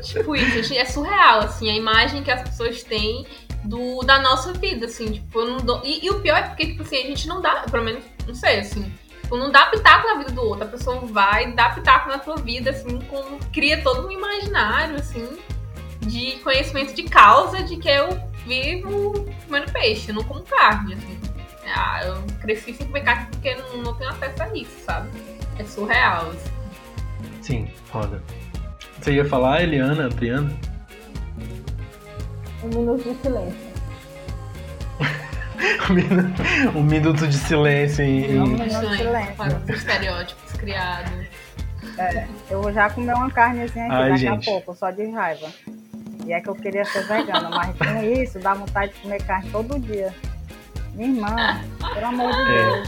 Tipo 0.00 0.34
isso, 0.34 0.62
gente, 0.62 0.78
é 0.78 0.84
surreal, 0.86 1.40
assim, 1.40 1.68
a 1.68 1.74
imagem 1.74 2.22
que 2.22 2.30
as 2.30 2.42
pessoas 2.42 2.82
têm 2.82 3.26
do, 3.64 4.00
da 4.00 4.20
nossa 4.20 4.52
vida, 4.52 4.86
assim, 4.86 5.12
tipo, 5.12 5.40
eu 5.40 5.50
não 5.50 5.58
dou. 5.58 5.80
E, 5.84 6.04
e 6.04 6.10
o 6.10 6.20
pior 6.20 6.38
é 6.38 6.42
porque, 6.42 6.66
tipo 6.66 6.82
assim, 6.82 6.96
a 6.96 7.06
gente 7.06 7.28
não 7.28 7.40
dá, 7.40 7.64
pelo 7.70 7.84
menos, 7.84 8.04
não 8.26 8.34
sei, 8.34 8.60
assim, 8.60 8.92
tipo, 9.22 9.36
não 9.36 9.50
dá 9.50 9.66
pitaco 9.66 10.08
na 10.08 10.18
vida 10.18 10.32
do 10.32 10.42
outro. 10.42 10.64
A 10.64 10.68
pessoa 10.68 11.00
vai 11.00 11.52
dar 11.52 11.74
pitaco 11.74 12.08
na 12.08 12.18
tua 12.18 12.36
vida, 12.36 12.70
assim, 12.70 13.00
com, 13.02 13.38
cria 13.52 13.82
todo 13.82 14.06
um 14.06 14.10
imaginário, 14.10 14.96
assim, 14.96 15.38
de 16.00 16.32
conhecimento 16.42 16.94
de 16.94 17.04
causa 17.04 17.62
de 17.62 17.76
que 17.76 17.88
eu 17.88 18.08
vivo 18.44 19.26
comendo 19.46 19.70
peixe, 19.72 20.10
eu 20.10 20.14
não 20.16 20.24
como 20.24 20.42
carne, 20.42 20.94
assim. 20.94 21.18
Ah, 21.74 22.04
eu 22.04 22.22
cresci 22.40 22.74
sem 22.74 22.86
comer 22.86 23.02
carne 23.02 23.26
porque 23.30 23.54
não, 23.54 23.76
não 23.78 23.94
tenho 23.94 24.10
acesso 24.10 24.42
a 24.42 24.56
isso, 24.56 24.84
sabe? 24.84 25.08
É 25.58 25.64
surreal, 25.64 26.30
assim. 26.30 26.50
Sim, 27.40 27.70
foda. 27.86 28.22
Você 29.00 29.12
ia 29.12 29.24
falar, 29.24 29.62
Eliana, 29.62 30.06
Adriana? 30.06 30.52
Um 32.62 32.68
minuto 32.68 33.02
de 33.02 33.14
silêncio. 33.22 33.72
Um 35.90 35.94
minuto- 35.94 36.42
um 36.76 36.82
minuto 36.82 37.26
de 37.28 37.36
silêncio 37.38 38.02
em. 38.04 38.24
Em- 38.32 38.34
não, 38.36 38.46
Sonho, 38.70 38.96
silêncio. 38.96 39.34
para 39.36 39.54
os 39.56 39.68
estereótipos 39.68 40.52
criados. 40.54 41.12
Eu 42.50 42.62
vou 42.62 42.72
já 42.72 42.88
comer 42.90 43.14
uma 43.14 43.30
carnezinha 43.30 43.84
aqui 43.86 43.94
Ai, 43.94 44.08
daqui 44.10 44.20
gente. 44.22 44.48
a 44.48 44.52
pouco, 44.52 44.74
só 44.74 44.90
de 44.90 45.08
raiva. 45.10 45.46
E 46.26 46.32
é 46.32 46.40
que 46.40 46.48
eu 46.48 46.54
queria 46.54 46.84
ser 46.84 47.06
vegana, 47.06 47.50
mas 47.50 47.76
com 47.76 48.02
isso 48.02 48.38
dá 48.40 48.54
vontade 48.54 48.92
de 48.92 49.00
comer 49.00 49.22
carne 49.24 49.50
todo 49.50 49.78
dia. 49.80 50.12
Minha 50.94 51.08
irmã, 51.08 51.60
pelo 51.94 52.06
amor 52.06 52.32
de 52.32 52.52
É. 52.52 52.82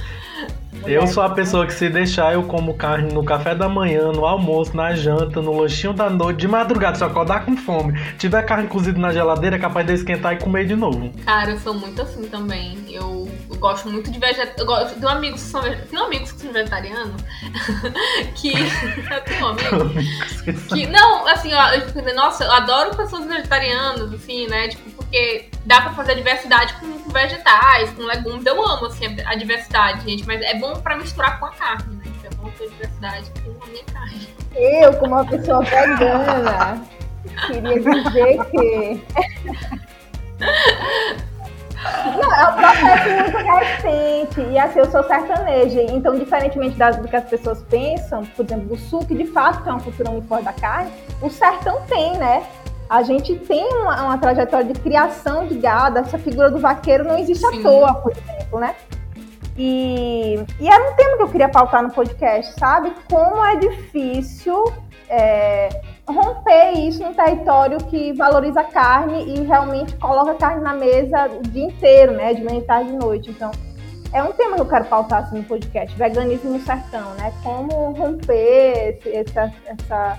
Eu 0.87 1.07
sou 1.07 1.23
a 1.23 1.31
pessoa 1.31 1.66
que 1.66 1.73
se 1.73 1.88
deixar, 1.88 2.35
eu 2.35 2.42
como 2.42 2.75
carne 2.75 3.12
no 3.12 3.25
café 3.25 3.55
da 3.55 3.68
manhã, 3.68 4.12
no 4.12 4.27
almoço, 4.27 4.77
na 4.77 4.94
janta, 4.94 5.40
no 5.40 5.59
lanchinho 5.59 5.94
da 5.94 6.11
noite, 6.11 6.40
de 6.40 6.49
madrugada, 6.49 6.97
se 6.97 7.05
acordar 7.05 7.47
com 7.47 7.57
fome. 7.57 7.99
Tiver 8.18 8.42
carne 8.42 8.68
cozida 8.68 8.99
na 8.99 9.11
geladeira, 9.11 9.57
é 9.57 9.59
capaz 9.59 9.87
de 9.87 9.94
esquentar 9.94 10.35
e 10.35 10.38
comer 10.38 10.66
de 10.66 10.77
novo. 10.77 11.11
Cara, 11.25 11.53
eu 11.53 11.59
sou 11.59 11.73
muito 11.73 12.03
assim 12.03 12.29
também. 12.29 12.77
Eu, 12.90 13.31
eu 13.50 13.57
gosto 13.57 13.88
muito 13.90 14.11
de 14.11 14.18
vegetariano. 14.18 14.72
Eu 14.88 14.90
tenho 14.94 15.09
amigos 15.09 15.42
que 15.42 15.48
são 15.48 15.62
vege- 15.62 15.83
tenho 15.90 16.02
amigos 16.04 16.33
que 16.33 16.40
são 16.40 16.52
vegetarianos 16.52 17.22
que. 18.37 18.52
eu 19.11 19.20
tenho 19.24 19.46
amigos 19.46 20.62
que. 20.72 20.87
Não, 20.87 21.26
assim, 21.28 21.52
ó, 21.54 21.68
eu 21.72 21.88
fico, 21.88 22.14
nossa, 22.14 22.44
eu 22.44 22.52
adoro 22.52 22.94
pessoas 22.96 23.26
vegetarianas, 23.26 24.12
assim, 24.12 24.46
né? 24.48 24.68
Tipo, 24.68 24.90
porque 24.92 25.48
dá 25.64 25.80
pra 25.83 25.92
fazer 25.92 26.14
diversidade 26.16 26.74
com, 26.74 26.90
com 26.98 27.11
vegetais, 27.11 27.90
com 27.90 28.02
legumes. 28.02 28.44
Eu 28.46 28.64
amo, 28.64 28.87
assim, 28.87 29.07
a, 29.07 29.30
a 29.30 29.35
diversidade, 29.35 30.02
gente. 30.09 30.26
Mas 30.26 30.40
é 30.42 30.54
bom 30.59 30.74
pra 30.80 30.96
misturar 30.96 31.38
com 31.38 31.46
a 31.46 31.50
carne, 31.52 31.96
né? 31.96 32.04
É 32.24 32.35
bom 32.37 32.50
ter 32.59 32.68
diversidade 32.70 33.30
com 33.44 33.62
a 33.64 33.66
minha 33.68 33.85
carne. 33.85 34.28
Eu, 34.57 34.92
como 34.94 35.14
uma 35.14 35.24
pessoa 35.26 35.62
vegana, 35.62 36.83
queria 37.46 37.80
dizer 37.80 38.44
que. 38.50 39.04
Não, 42.16 42.35
é 42.35 42.49
um 42.49 42.55
processo 42.55 43.09
muito 43.11 43.37
recente. 43.37 44.40
E 44.53 44.59
assim, 44.59 44.79
eu 44.79 44.90
sou 44.90 45.03
sertaneja. 45.05 45.83
Então, 45.83 46.18
diferentemente 46.18 46.77
das, 46.77 46.97
do 46.97 47.09
que 47.09 47.16
as 47.16 47.25
pessoas 47.25 47.62
pensam, 47.62 48.25
por 48.37 48.44
exemplo, 48.44 48.68
do 48.68 48.77
sul, 48.77 49.05
que 49.05 49.14
de 49.14 49.27
fato 49.27 49.62
tem 49.62 49.73
uma 49.73 49.83
cultura 49.83 50.11
muito 50.11 50.27
forte 50.27 50.44
da 50.44 50.53
carne, 50.53 50.90
o 51.20 51.31
sertão 51.31 51.83
tem, 51.83 52.16
né? 52.16 52.44
A 52.88 53.03
gente 53.03 53.35
tem 53.37 53.66
uma, 53.73 54.03
uma 54.03 54.18
trajetória 54.18 54.66
de 54.66 54.79
criação 54.81 55.47
de 55.47 55.57
gado, 55.57 55.99
essa 55.99 56.18
figura 56.18 56.51
do 56.51 56.59
vaqueiro 56.59 57.05
não 57.05 57.18
existe 57.18 57.47
Sim. 57.47 57.61
à 57.61 57.62
toa, 57.62 57.94
por 57.94 58.12
exemplo, 58.12 58.61
né? 58.61 58.75
E, 59.57 60.44
e 60.61 60.68
era 60.68 60.90
um 60.90 60.94
tema 60.94 61.16
que 61.16 61.23
eu 61.23 61.29
queria 61.29 61.49
pautar 61.49 61.83
no 61.83 61.90
podcast, 61.90 62.59
sabe? 62.59 62.92
Como 63.09 63.44
é 63.44 63.57
difícil 63.57 64.64
é, 65.09 65.68
romper 66.07 66.73
isso 66.73 67.03
num 67.03 67.14
território 67.14 67.79
que 67.87 68.12
valoriza 68.12 68.61
a 68.61 68.64
carne 68.64 69.25
e 69.25 69.43
realmente 69.45 69.97
coloca 69.97 70.33
a 70.33 70.35
carne 70.35 70.62
na 70.62 70.75
mesa 70.75 71.27
o 71.27 71.43
dia 71.43 71.64
inteiro, 71.64 72.12
né? 72.12 72.35
De 72.35 72.45
manhã, 72.45 72.61
tarde 72.62 72.90
e 72.90 72.97
noite. 72.97 73.31
Então, 73.31 73.51
é 74.12 74.23
um 74.23 74.33
tema 74.33 74.57
que 74.57 74.62
eu 74.62 74.69
quero 74.69 74.85
pautar 74.85 75.25
assim, 75.25 75.38
no 75.38 75.45
podcast, 75.45 75.97
veganismo 75.97 76.53
no 76.53 76.61
sertão, 76.61 77.14
né? 77.14 77.33
Como 77.43 77.93
romper 77.93 78.97
esse, 78.97 79.17
essa, 79.17 79.53
essa, 79.67 80.19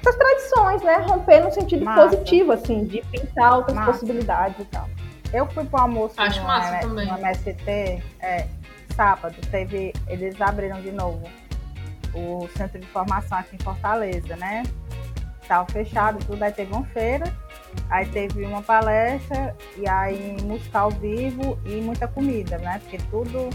essas 0.00 0.16
tradições, 0.16 0.82
né? 0.82 0.96
Romper 0.98 1.44
no 1.44 1.50
sentido 1.50 1.84
Massa. 1.84 2.02
positivo, 2.02 2.52
assim, 2.52 2.84
de 2.84 3.02
pensar 3.10 3.56
outras 3.56 3.76
Massa. 3.76 3.92
possibilidades 3.92 4.60
e 4.60 4.64
tal. 4.66 4.88
Eu 5.32 5.46
fui 5.46 5.64
pro 5.64 5.80
almoço 5.80 6.14
Acho 6.20 6.40
no, 6.40 6.46
massa 6.46 6.78
também. 6.78 7.08
no 7.08 7.18
MST, 7.18 8.02
é, 8.20 8.46
sábado, 8.94 9.34
teve, 9.50 9.92
eles 10.06 10.40
abriram 10.40 10.80
de 10.80 10.92
novo 10.92 11.22
o 12.14 12.48
centro 12.56 12.78
de 12.78 12.86
formação 12.86 13.38
aqui 13.38 13.56
em 13.56 13.58
Fortaleza, 13.58 14.36
né? 14.36 14.62
Estava 15.44 15.66
fechado 15.70 16.18
tudo, 16.24 16.42
aí 16.42 16.50
teve 16.52 16.72
uma 16.72 16.84
feira, 16.86 17.30
aí 17.90 18.06
teve 18.06 18.44
uma 18.46 18.62
palestra, 18.62 19.54
e 19.76 19.86
aí 19.86 20.36
música 20.42 20.78
ao 20.80 20.90
vivo 20.90 21.58
e 21.66 21.82
muita 21.82 22.08
comida, 22.08 22.56
né? 22.58 22.80
Porque 22.82 22.96
tudo 23.10 23.50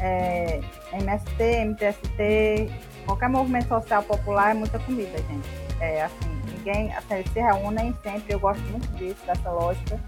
é 0.00 0.60
MST, 0.94 1.42
MTST, 1.42 2.70
qualquer 3.04 3.28
movimento 3.28 3.68
social 3.68 4.02
popular 4.02 4.52
é 4.52 4.54
muita 4.54 4.78
comida, 4.78 5.18
gente. 5.18 5.48
É 5.78 6.04
assim, 6.04 6.40
ninguém, 6.56 6.90
assim, 6.94 7.14
eles 7.16 7.30
se 7.30 7.38
reúnem 7.38 7.94
sempre, 8.02 8.32
eu 8.32 8.40
gosto 8.40 8.62
muito 8.70 8.88
disso, 8.96 9.20
dessa 9.26 9.50
lógica 9.50 10.00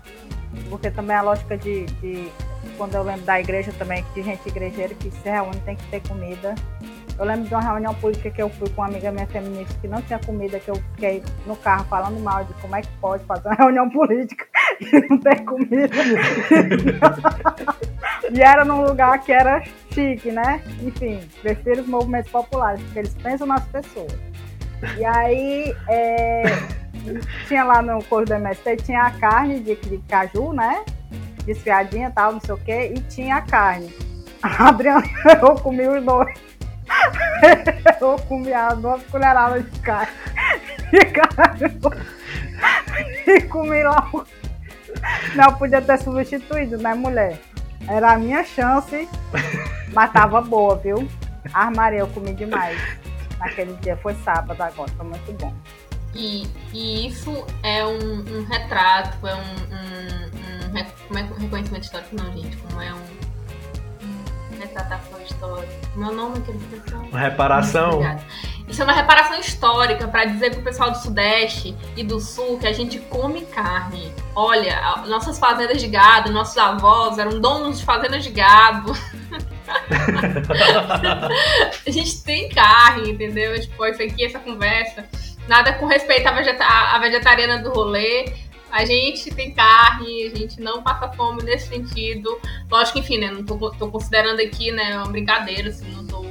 porque 0.71 0.91
também 0.91 1.15
a 1.15 1.21
lógica 1.21 1.59
de, 1.59 1.85
de- 1.87 2.33
quando 2.79 2.95
eu 2.95 3.03
lembro 3.03 3.23
da 3.27 3.39
igreja 3.39 3.71
também, 3.79 4.03
que 4.15 4.23
gente 4.23 4.49
igrejeira 4.49 4.95
que 4.95 5.11
se 5.11 5.29
reúne 5.29 5.61
tem 5.61 5.77
que 5.77 5.85
ter 5.91 6.01
comida. 6.09 6.55
Eu 7.19 7.25
lembro 7.25 7.49
de 7.49 7.55
uma 7.55 7.61
reunião 7.61 7.93
política 7.95 8.31
que 8.31 8.41
eu 8.41 8.49
fui 8.49 8.71
com 8.71 8.81
uma 8.81 8.89
amiga 8.89 9.11
minha 9.11 9.27
feminista 9.27 9.75
que 9.81 9.89
não 9.89 10.01
tinha 10.03 10.21
comida, 10.21 10.61
que 10.61 10.71
eu 10.71 10.77
fiquei 10.77 11.21
no 11.47 11.57
carro 11.57 11.85
falando 11.87 12.21
mal 12.21 12.45
de 12.45 12.55
como 12.55 12.77
é 12.77 12.83
que 12.83 12.89
pode 13.01 13.25
fazer 13.25 13.49
uma 13.49 13.57
reunião 13.59 13.91
política 13.91 14.47
e 14.81 15.09
não 15.09 15.19
ter 15.19 15.45
comida. 15.45 15.97
e 18.33 18.41
era 18.41 18.65
num 18.65 18.87
lugar 18.87 19.21
que 19.21 19.33
era 19.33 19.65
chique, 19.91 20.31
né? 20.31 20.63
Enfim, 20.81 21.21
prefiro 21.43 21.81
os 21.81 21.89
movimentos 21.89 22.31
populares, 22.31 22.81
porque 22.85 23.01
eles 23.01 23.15
pensam 23.15 23.49
nas 23.49 23.67
pessoas. 23.67 24.17
E 24.97 25.05
aí, 25.05 25.75
é, 25.89 26.45
tinha 27.49 27.65
lá 27.65 27.83
no 27.83 28.03
curso 28.05 28.27
do 28.27 28.35
MST, 28.35 28.77
tinha 28.77 29.03
a 29.03 29.11
carne 29.11 29.59
de, 29.59 29.75
de 29.75 29.99
caju, 30.09 30.53
né? 30.53 30.85
Desfiadinha 31.45 32.09
e 32.09 32.13
tal, 32.13 32.33
não 32.33 32.41
sei 32.41 32.55
o 32.55 32.59
quê, 32.59 32.93
e 32.95 33.01
tinha 33.01 33.37
a 33.37 33.43
carne. 33.43 33.93
A 34.41 34.69
Adriana, 34.69 35.03
eu 35.43 35.57
comi 35.57 35.89
os 35.89 36.05
dois. 36.05 36.48
Eu 38.01 38.19
comi 38.21 38.53
as 38.53 38.79
duas 38.79 39.03
colheradas 39.05 39.65
de 39.71 39.81
carne. 39.81 40.13
De 40.91 41.05
caju. 41.07 41.91
E 43.27 43.41
comi 43.43 43.83
lá. 43.83 44.11
Não 45.35 45.55
podia 45.55 45.83
ter 45.83 45.99
substituído, 45.99 46.79
né, 46.79 46.95
mulher? 46.95 47.39
Era 47.87 48.13
a 48.13 48.19
minha 48.19 48.45
chance, 48.45 49.09
mas 49.93 50.13
tava 50.13 50.41
boa, 50.41 50.77
viu? 50.77 51.09
Armaria, 51.53 52.01
eu 52.01 52.09
comi 52.09 52.35
demais. 52.35 52.79
Naquele 53.39 53.75
dia, 53.75 53.97
foi 53.97 54.15
sábado 54.25 54.61
agora, 54.61 54.91
foi 54.97 55.07
muito 55.07 55.33
bom. 55.35 55.55
E, 56.15 56.47
e 56.73 57.07
isso 57.07 57.47
é 57.63 57.85
um, 57.85 58.21
um 58.21 58.45
retrato, 58.47 59.27
é 59.27 59.35
um, 59.35 59.39
um, 59.39 60.81
um 60.81 60.85
como 61.07 61.19
é 61.19 61.23
reconhecimento 61.23 61.85
histórico 61.85 62.17
não, 62.17 62.33
gente, 62.33 62.57
como 62.57 62.83
é 62.83 62.93
um, 62.93 63.03
um 64.59 64.61
retratação 64.61 65.21
histórica. 65.23 65.73
Meu 65.95 66.13
nome 66.13 66.37
é 66.37 66.39
aquele 66.41 66.59
expressão? 66.59 67.01
Uma 67.03 67.19
reparação. 67.19 68.01
Isso 68.69 68.83
é 68.83 68.85
uma 68.85 68.93
reparação 68.93 69.39
histórica 69.41 70.07
para 70.09 70.25
dizer 70.27 70.51
pro 70.51 70.63
pessoal 70.63 70.91
do 70.91 70.99
Sudeste 70.99 71.75
e 71.97 72.05
do 72.05 72.21
Sul 72.21 72.59
que 72.59 72.67
a 72.67 72.73
gente 72.73 72.99
come 72.99 73.43
carne. 73.47 74.13
Olha, 74.35 74.79
a- 74.79 75.07
nossas 75.07 75.39
fazendas 75.39 75.81
de 75.81 75.89
gado, 75.89 76.31
nossos 76.33 76.59
avós 76.59 77.19
eram 77.19 77.41
donos 77.41 77.79
de 77.79 77.85
fazendas 77.85 78.23
de 78.25 78.31
gado. 78.31 78.93
a 81.87 81.91
gente 81.91 82.23
tem 82.23 82.49
carne, 82.51 83.13
entendeu? 83.13 83.59
Tipo, 83.61 83.87
isso 83.87 84.03
aqui, 84.03 84.25
essa 84.25 84.39
conversa. 84.39 85.05
Nada 85.47 85.73
com 85.75 85.87
respeito 85.87 86.27
à, 86.27 86.33
vegeta 86.33 86.65
à 86.65 86.99
vegetariana 86.99 87.59
do 87.59 87.71
rolê. 87.71 88.33
A 88.71 88.85
gente 88.85 89.31
tem 89.35 89.53
carne, 89.53 90.25
a 90.25 90.37
gente 90.37 90.61
não 90.61 90.83
passa 90.83 91.09
fome 91.13 91.43
nesse 91.43 91.69
sentido. 91.69 92.39
Lógico 92.71 92.99
enfim, 92.99 93.19
né? 93.19 93.31
Não 93.31 93.45
tô, 93.45 93.71
tô 93.71 93.91
considerando 93.91 94.41
aqui, 94.41 94.71
né, 94.71 94.97
uma 94.97 95.09
brincadeira, 95.09 95.71
assim, 95.71 95.91
não 95.91 96.07
tô 96.07 96.25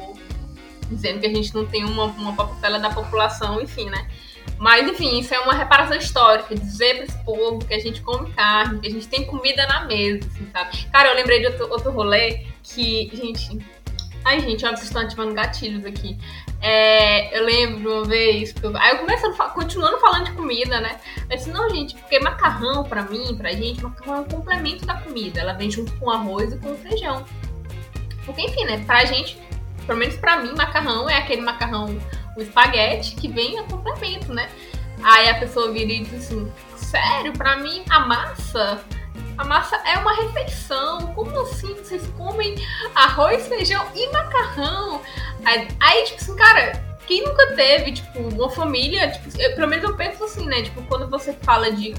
dizendo 0.89 1.19
que 1.19 1.25
a 1.25 1.33
gente 1.33 1.53
não 1.53 1.65
tem 1.65 1.83
uma, 1.83 2.05
uma 2.05 2.35
parcela 2.35 2.79
da 2.79 2.89
população, 2.89 3.61
enfim, 3.61 3.89
né? 3.89 4.07
Mas, 4.57 4.87
enfim, 4.89 5.19
isso 5.19 5.33
é 5.33 5.39
uma 5.39 5.53
reparação 5.53 5.97
histórica, 5.97 6.55
dizer 6.55 6.95
pra 6.95 7.05
esse 7.05 7.23
povo 7.23 7.59
que 7.59 7.73
a 7.73 7.79
gente 7.79 8.01
come 8.01 8.31
carne, 8.31 8.79
que 8.79 8.87
a 8.87 8.91
gente 8.91 9.07
tem 9.07 9.25
comida 9.25 9.67
na 9.67 9.85
mesa, 9.85 10.27
assim, 10.27 10.47
sabe? 10.51 10.85
Cara, 10.91 11.09
eu 11.09 11.15
lembrei 11.15 11.39
de 11.39 11.47
outro, 11.47 11.71
outro 11.71 11.91
rolê 11.91 12.45
que, 12.63 13.11
gente... 13.13 13.59
Ai, 14.25 14.41
gente, 14.41 14.65
olha, 14.65 14.75
vocês 14.75 14.87
estão 14.87 15.01
ativando 15.01 15.33
gatilhos 15.33 15.85
aqui. 15.85 16.17
É, 16.61 17.37
eu 17.37 17.45
lembro 17.45 17.79
de 17.79 17.87
uma 17.87 18.05
vez, 18.05 18.51
que 18.51 18.63
eu, 18.63 18.75
aí 18.75 18.91
eu 18.91 18.99
começando, 18.99 19.37
continuando 19.53 19.99
falando 19.99 20.25
de 20.25 20.31
comida, 20.31 20.81
né? 20.81 20.99
Eu 21.29 21.37
disse, 21.37 21.49
não, 21.49 21.69
gente, 21.69 21.95
porque 21.95 22.19
macarrão, 22.19 22.83
pra 22.83 23.03
mim, 23.03 23.35
pra 23.37 23.51
gente, 23.53 23.81
macarrão 23.81 24.15
é 24.15 24.19
um 24.21 24.25
complemento 24.25 24.85
da 24.85 24.95
comida. 24.95 25.39
Ela 25.39 25.53
vem 25.53 25.69
junto 25.69 25.93
com 25.97 26.09
arroz 26.09 26.51
e 26.51 26.57
com 26.57 26.75
feijão. 26.75 27.25
Porque, 28.25 28.41
enfim, 28.41 28.65
né, 28.65 28.83
pra 28.85 29.05
gente, 29.05 29.37
pelo 29.85 29.99
menos 29.99 30.15
pra 30.17 30.37
mim, 30.37 30.53
macarrão 30.55 31.09
é 31.09 31.15
aquele 31.15 31.41
macarrão, 31.41 31.97
o 32.35 32.41
espaguete, 32.41 33.15
que 33.15 33.27
vem 33.27 33.59
a 33.59 33.63
complemento, 33.63 34.33
né? 34.33 34.49
Aí 35.03 35.29
a 35.29 35.35
pessoa 35.35 35.71
vira 35.71 35.91
e 35.91 36.03
diz 36.03 36.25
assim, 36.25 36.51
sério, 36.75 37.31
pra 37.33 37.55
mim, 37.57 37.83
a 37.89 37.99
massa... 38.01 38.83
A 39.37 39.43
massa 39.45 39.75
é 39.85 39.97
uma 39.99 40.13
refeição. 40.15 41.13
Como 41.13 41.39
assim? 41.41 41.73
Vocês 41.75 42.05
comem 42.17 42.55
arroz, 42.95 43.47
feijão 43.47 43.85
e 43.95 44.11
macarrão? 44.11 45.01
Aí, 45.45 45.67
aí, 45.79 46.03
tipo 46.05 46.21
assim, 46.21 46.35
cara, 46.35 46.83
quem 47.05 47.23
nunca 47.23 47.55
teve, 47.55 47.93
tipo, 47.93 48.19
uma 48.19 48.49
família, 48.49 49.11
tipo, 49.11 49.29
eu- 49.39 49.55
pelo 49.55 49.67
menos 49.67 49.83
eu 49.87 49.95
penso 49.95 50.23
assim, 50.23 50.45
né? 50.45 50.63
Tipo, 50.63 50.81
quando 50.83 51.09
você 51.09 51.33
fala 51.33 51.71
de, 51.71 51.93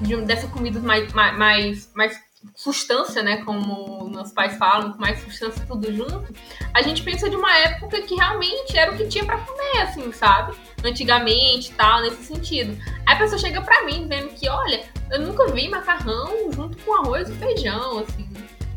de 0.00 0.16
dessa 0.22 0.46
comida 0.48 0.78
mais, 0.80 1.12
mais, 1.12 1.90
mais, 1.94 2.18
substância, 2.54 3.22
né? 3.22 3.38
Como 3.44 4.08
meus 4.08 4.32
pais 4.32 4.56
falam, 4.56 4.92
com 4.92 5.00
mais 5.00 5.20
substância 5.20 5.64
tudo 5.66 5.92
junto, 5.94 6.32
a 6.72 6.82
gente 6.82 7.02
pensa 7.02 7.28
de 7.28 7.36
uma 7.36 7.56
época 7.58 8.00
que 8.02 8.14
realmente 8.14 8.76
era 8.76 8.92
o 8.92 8.96
que 8.96 9.06
tinha 9.06 9.24
pra 9.24 9.38
comer, 9.38 9.82
assim, 9.82 10.12
sabe? 10.12 10.56
Antigamente 10.84 11.70
e 11.70 11.74
tal, 11.74 12.02
nesse 12.02 12.24
sentido. 12.24 12.76
Aí 13.06 13.14
a 13.14 13.18
pessoa 13.18 13.38
chega 13.38 13.60
pra 13.62 13.84
mim 13.84 14.06
dizendo 14.08 14.28
que, 14.30 14.48
olha, 14.48 14.84
eu 15.10 15.20
nunca 15.20 15.46
vi 15.52 15.68
macarrão 15.68 16.50
junto 16.52 16.76
com 16.78 16.94
arroz 16.94 17.28
e 17.28 17.34
feijão, 17.34 17.98
assim. 18.00 18.28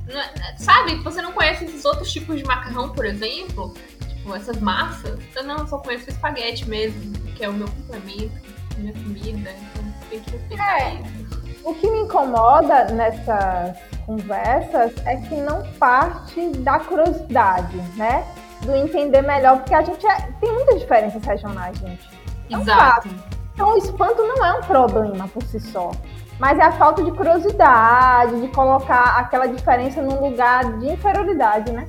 Não 0.07 0.19
é- 0.19 0.55
sabe? 0.57 0.95
Você 1.03 1.21
não 1.21 1.31
conhece 1.33 1.65
esses 1.65 1.83
outros 1.83 2.11
tipos 2.11 2.37
de 2.37 2.43
macarrão, 2.45 2.89
por 2.89 3.05
exemplo? 3.05 3.73
Tipo, 4.07 4.35
essas 4.35 4.57
massas. 4.61 5.19
Eu 5.35 5.43
não, 5.43 5.57
eu 5.57 5.67
só 5.67 5.77
conheço 5.79 6.09
espaguete 6.09 6.67
mesmo, 6.67 7.11
que 7.35 7.43
é 7.43 7.49
o 7.49 7.53
meu 7.53 7.67
complemento, 7.67 8.31
minha 8.77 8.93
comida. 8.93 9.51
Então 9.51 9.93
tem 10.09 10.19
que 10.21 10.31
respeitar 10.31 10.79
É. 10.79 10.93
isso. 11.01 11.26
O 11.63 11.73
que 11.73 11.89
me 11.89 12.01
incomoda 12.01 12.85
nessas 12.85 13.77
conversas 14.05 14.93
é 15.05 15.17
que 15.17 15.35
não 15.35 15.63
parte 15.79 16.49
da 16.59 16.79
curiosidade, 16.79 17.77
né? 17.95 18.25
Do 18.61 18.75
entender 18.75 19.21
melhor, 19.21 19.57
porque 19.57 19.73
a 19.73 19.81
gente 19.81 20.05
é- 20.05 20.29
tem 20.39 20.51
muitas 20.53 20.79
diferenças 20.79 21.23
regionais, 21.23 21.77
gente. 21.77 22.09
É 22.49 22.55
Exato. 22.55 23.09
Então 23.53 23.73
o 23.73 23.77
espanto 23.77 24.21
não 24.23 24.45
é 24.45 24.53
um 24.53 24.61
problema 24.61 25.27
por 25.27 25.43
si 25.43 25.59
só. 25.59 25.91
Mas 26.39 26.59
é 26.59 26.63
a 26.63 26.71
falta 26.71 27.03
de 27.03 27.11
curiosidade, 27.11 28.39
de 28.39 28.47
colocar 28.49 29.17
aquela 29.17 29.47
diferença 29.47 30.01
num 30.01 30.21
lugar 30.29 30.63
de 30.79 30.87
inferioridade, 30.93 31.71
né? 31.71 31.87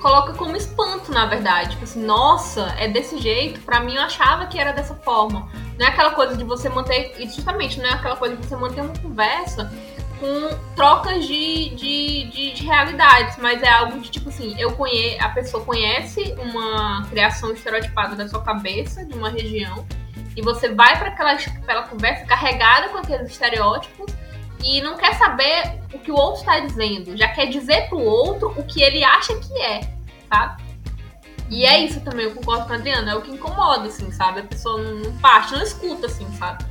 Coloca 0.00 0.34
como 0.34 0.54
espanto, 0.54 1.10
na 1.10 1.26
verdade. 1.26 1.70
Tipo 1.70 1.84
assim, 1.84 2.04
nossa, 2.04 2.72
é 2.78 2.86
desse 2.86 3.18
jeito. 3.18 3.60
Pra 3.62 3.80
mim, 3.80 3.96
eu 3.96 4.02
achava 4.02 4.46
que 4.46 4.58
era 4.58 4.72
dessa 4.72 4.94
forma. 4.94 5.48
Não 5.78 5.86
é 5.86 5.88
aquela 5.88 6.10
coisa 6.12 6.36
de 6.36 6.44
você 6.44 6.68
manter. 6.68 7.14
E 7.18 7.28
justamente, 7.28 7.80
não 7.80 7.86
é 7.86 7.92
aquela 7.92 8.16
coisa 8.16 8.36
de 8.36 8.46
você 8.46 8.56
manter 8.56 8.80
uma 8.80 8.96
conversa 8.98 9.72
com 10.20 10.74
trocas 10.76 11.26
de, 11.26 11.70
de, 11.70 12.24
de, 12.30 12.52
de 12.52 12.64
realidades. 12.64 13.36
Mas 13.38 13.62
é 13.62 13.68
algo 13.68 13.98
de 14.00 14.10
tipo 14.10 14.28
assim, 14.28 14.54
eu 14.58 14.72
conhe... 14.72 15.18
a 15.20 15.28
pessoa 15.30 15.64
conhece 15.64 16.34
uma 16.38 17.06
criação 17.08 17.52
estereotipada 17.52 18.14
da 18.14 18.28
sua 18.28 18.42
cabeça, 18.42 19.04
de 19.04 19.14
uma 19.14 19.30
região. 19.30 19.86
E 20.36 20.42
você 20.42 20.72
vai 20.72 20.98
para 20.98 21.08
aquela, 21.08 21.32
aquela 21.32 21.82
conversa 21.82 22.24
carregada 22.24 22.88
com 22.88 22.98
aqueles 22.98 23.30
estereótipos 23.30 24.12
e 24.64 24.80
não 24.80 24.96
quer 24.96 25.14
saber 25.14 25.78
o 25.92 25.98
que 25.98 26.10
o 26.10 26.16
outro 26.16 26.40
está 26.40 26.58
dizendo, 26.58 27.16
já 27.16 27.28
quer 27.28 27.46
dizer 27.46 27.88
pro 27.88 28.00
outro 28.00 28.48
o 28.56 28.64
que 28.64 28.82
ele 28.82 29.04
acha 29.04 29.34
que 29.38 29.60
é, 29.60 29.80
sabe? 30.28 30.63
E 31.50 31.66
é 31.66 31.84
isso 31.84 32.00
também, 32.00 32.26
eu 32.26 32.34
concordo 32.34 32.66
com 32.66 32.72
a 32.72 32.76
Adriana, 32.76 33.12
é 33.12 33.14
o 33.14 33.22
que 33.22 33.30
incomoda, 33.30 33.88
assim, 33.88 34.10
sabe? 34.10 34.40
A 34.40 34.44
pessoa 34.44 34.82
não, 34.82 34.94
não 34.96 35.12
parte, 35.18 35.52
não 35.52 35.62
escuta, 35.62 36.06
assim, 36.06 36.26
sabe? 36.38 36.64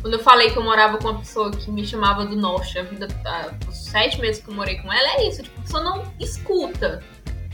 Quando 0.00 0.14
eu 0.14 0.20
falei 0.20 0.50
que 0.50 0.58
eu 0.58 0.62
morava 0.62 0.98
com 0.98 1.08
uma 1.08 1.18
pessoa 1.18 1.50
que 1.50 1.70
me 1.70 1.84
chamava 1.84 2.24
do 2.24 2.36
norte, 2.36 2.78
a 2.78 2.82
vida, 2.84 3.08
a, 3.24 3.50
os 3.68 3.86
sete 3.86 4.20
meses 4.20 4.42
que 4.42 4.50
eu 4.50 4.54
morei 4.54 4.76
com 4.76 4.92
ela, 4.92 5.08
é 5.16 5.28
isso, 5.28 5.42
tipo, 5.42 5.58
a 5.58 5.62
pessoa 5.62 5.82
não 5.82 6.04
escuta, 6.20 7.02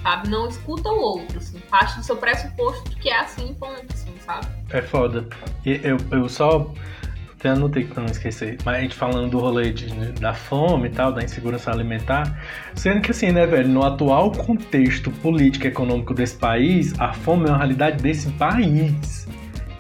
sabe? 0.03 0.29
Não 0.29 0.49
escuta 0.49 0.89
o 0.91 1.01
outro, 1.01 1.39
assim, 1.39 1.59
parte 1.71 1.97
do 1.97 2.05
seu 2.05 2.17
pressuposto 2.17 2.91
de 2.91 2.97
que 2.97 3.09
é 3.09 3.21
assim, 3.21 3.55
ponto, 3.55 3.87
assim, 3.93 4.15
sabe? 4.25 4.47
É 4.71 4.83
foda. 4.83 5.27
Eu, 5.65 5.97
eu 6.11 6.29
só 6.29 6.71
até 7.45 7.51
anotei 7.51 7.85
pra 7.85 8.03
não 8.03 8.11
esquecer, 8.11 8.57
mas 8.65 8.79
a 8.79 8.81
gente 8.81 8.95
falando 8.95 9.31
do 9.31 9.39
rolê 9.39 9.71
de, 9.71 9.87
da 10.13 10.33
fome 10.33 10.89
e 10.89 10.91
tal, 10.91 11.13
da 11.13 11.23
insegurança 11.23 11.71
alimentar, 11.71 12.41
sendo 12.75 13.03
que 13.03 13.11
assim, 13.11 13.33
né, 13.33 13.47
velho, 13.47 13.69
no 13.69 13.85
atual 13.85 14.33
contexto 14.33 15.11
político 15.11 15.67
e 15.67 15.69
econômico 15.69 16.15
desse 16.15 16.37
país, 16.37 16.99
a 16.99 17.13
fome 17.13 17.47
é 17.47 17.51
uma 17.51 17.59
realidade 17.59 18.03
desse 18.03 18.31
país. 18.33 19.29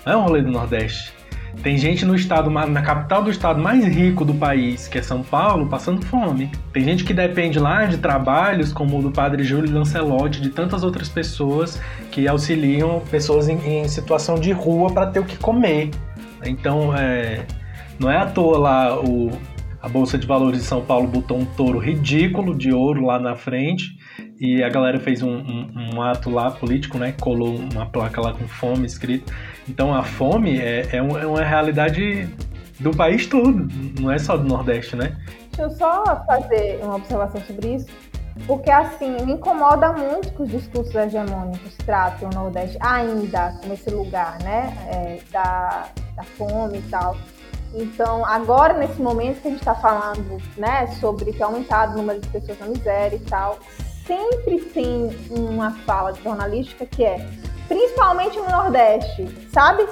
Não 0.04 0.12
é 0.12 0.16
um 0.18 0.22
rolê 0.24 0.42
do 0.42 0.50
Nordeste. 0.50 1.14
Tem 1.62 1.78
gente 1.78 2.04
no 2.04 2.14
estado, 2.14 2.50
na 2.50 2.82
capital 2.82 3.22
do 3.22 3.30
estado 3.30 3.62
mais 3.62 3.82
rico 3.86 4.26
do 4.26 4.34
país, 4.34 4.86
que 4.86 4.98
é 4.98 5.02
São 5.02 5.22
Paulo, 5.22 5.66
passando 5.66 6.04
fome. 6.04 6.50
Tem 6.70 6.84
gente 6.84 7.04
que 7.04 7.14
depende 7.14 7.58
lá 7.58 7.86
de 7.86 7.96
trabalhos 7.96 8.74
como 8.74 8.98
o 8.98 9.02
do 9.02 9.10
padre 9.10 9.42
Júlio 9.42 9.72
Lancelotti, 9.72 10.42
de 10.42 10.50
tantas 10.50 10.84
outras 10.84 11.08
pessoas 11.08 11.80
que 12.10 12.28
auxiliam 12.28 13.00
pessoas 13.10 13.48
em, 13.48 13.56
em 13.66 13.88
situação 13.88 14.34
de 14.34 14.52
rua 14.52 14.92
para 14.92 15.06
ter 15.06 15.20
o 15.20 15.24
que 15.24 15.38
comer. 15.38 15.90
Então, 16.46 16.96
é, 16.96 17.44
não 17.98 18.10
é 18.10 18.16
à 18.16 18.26
toa 18.26 18.58
lá 18.58 19.00
o, 19.00 19.30
a 19.80 19.88
Bolsa 19.88 20.16
de 20.16 20.26
Valores 20.26 20.60
de 20.60 20.64
São 20.64 20.82
Paulo 20.82 21.06
botou 21.06 21.38
um 21.38 21.44
touro 21.44 21.78
ridículo 21.78 22.56
de 22.56 22.72
ouro 22.72 23.04
lá 23.04 23.18
na 23.18 23.36
frente 23.36 23.98
e 24.40 24.62
a 24.62 24.68
galera 24.68 24.98
fez 24.98 25.22
um, 25.22 25.30
um, 25.30 25.94
um, 25.94 26.02
ato 26.02 26.30
lá 26.30 26.50
político, 26.50 26.98
né? 26.98 27.14
Colou 27.20 27.56
uma 27.56 27.86
placa 27.86 28.20
lá 28.20 28.32
com 28.32 28.48
fome 28.48 28.86
escrito. 28.86 29.32
Então 29.68 29.94
a 29.94 30.02
fome 30.02 30.58
é, 30.58 30.88
é, 30.92 31.02
um, 31.02 31.18
é 31.18 31.26
uma 31.26 31.42
realidade 31.42 32.28
do 32.80 32.90
país 32.90 33.26
todo, 33.26 33.68
não 34.00 34.10
é 34.10 34.18
só 34.18 34.36
do 34.36 34.48
Nordeste, 34.48 34.96
né? 34.96 35.16
Deixa 35.48 35.62
eu 35.62 35.70
só 35.70 36.24
fazer 36.26 36.80
uma 36.82 36.96
observação 36.96 37.40
sobre 37.42 37.74
isso. 37.74 37.86
Porque, 38.46 38.70
assim, 38.70 39.10
me 39.24 39.32
incomoda 39.32 39.92
muito 39.92 40.32
que 40.32 40.42
os 40.42 40.50
discursos 40.50 40.94
hegemônicos 40.94 41.76
tratem 41.86 42.28
o 42.28 42.34
Nordeste 42.34 42.76
ainda 42.80 43.54
como 43.60 43.74
esse 43.74 43.90
lugar, 43.90 44.38
né? 44.42 44.76
É, 44.88 45.18
da, 45.30 45.86
da 46.16 46.24
fome 46.24 46.78
e 46.78 46.82
tal. 46.82 47.16
Então, 47.74 48.24
agora, 48.24 48.74
nesse 48.74 49.00
momento 49.00 49.40
que 49.40 49.48
a 49.48 49.50
gente 49.50 49.60
está 49.60 49.74
falando, 49.74 50.40
né, 50.56 50.86
sobre 51.00 51.32
ter 51.32 51.42
aumentado 51.42 51.94
o 51.94 51.96
número 51.96 52.20
de 52.20 52.28
pessoas 52.28 52.58
na 52.60 52.66
miséria 52.66 53.16
e 53.16 53.20
tal, 53.20 53.58
sempre 54.06 54.60
tem 54.60 55.10
uma 55.30 55.72
fala 55.84 56.14
jornalística 56.14 56.86
que 56.86 57.04
é, 57.04 57.28
principalmente 57.66 58.38
no 58.38 58.48
Nordeste, 58.48 59.48
sabe? 59.52 59.86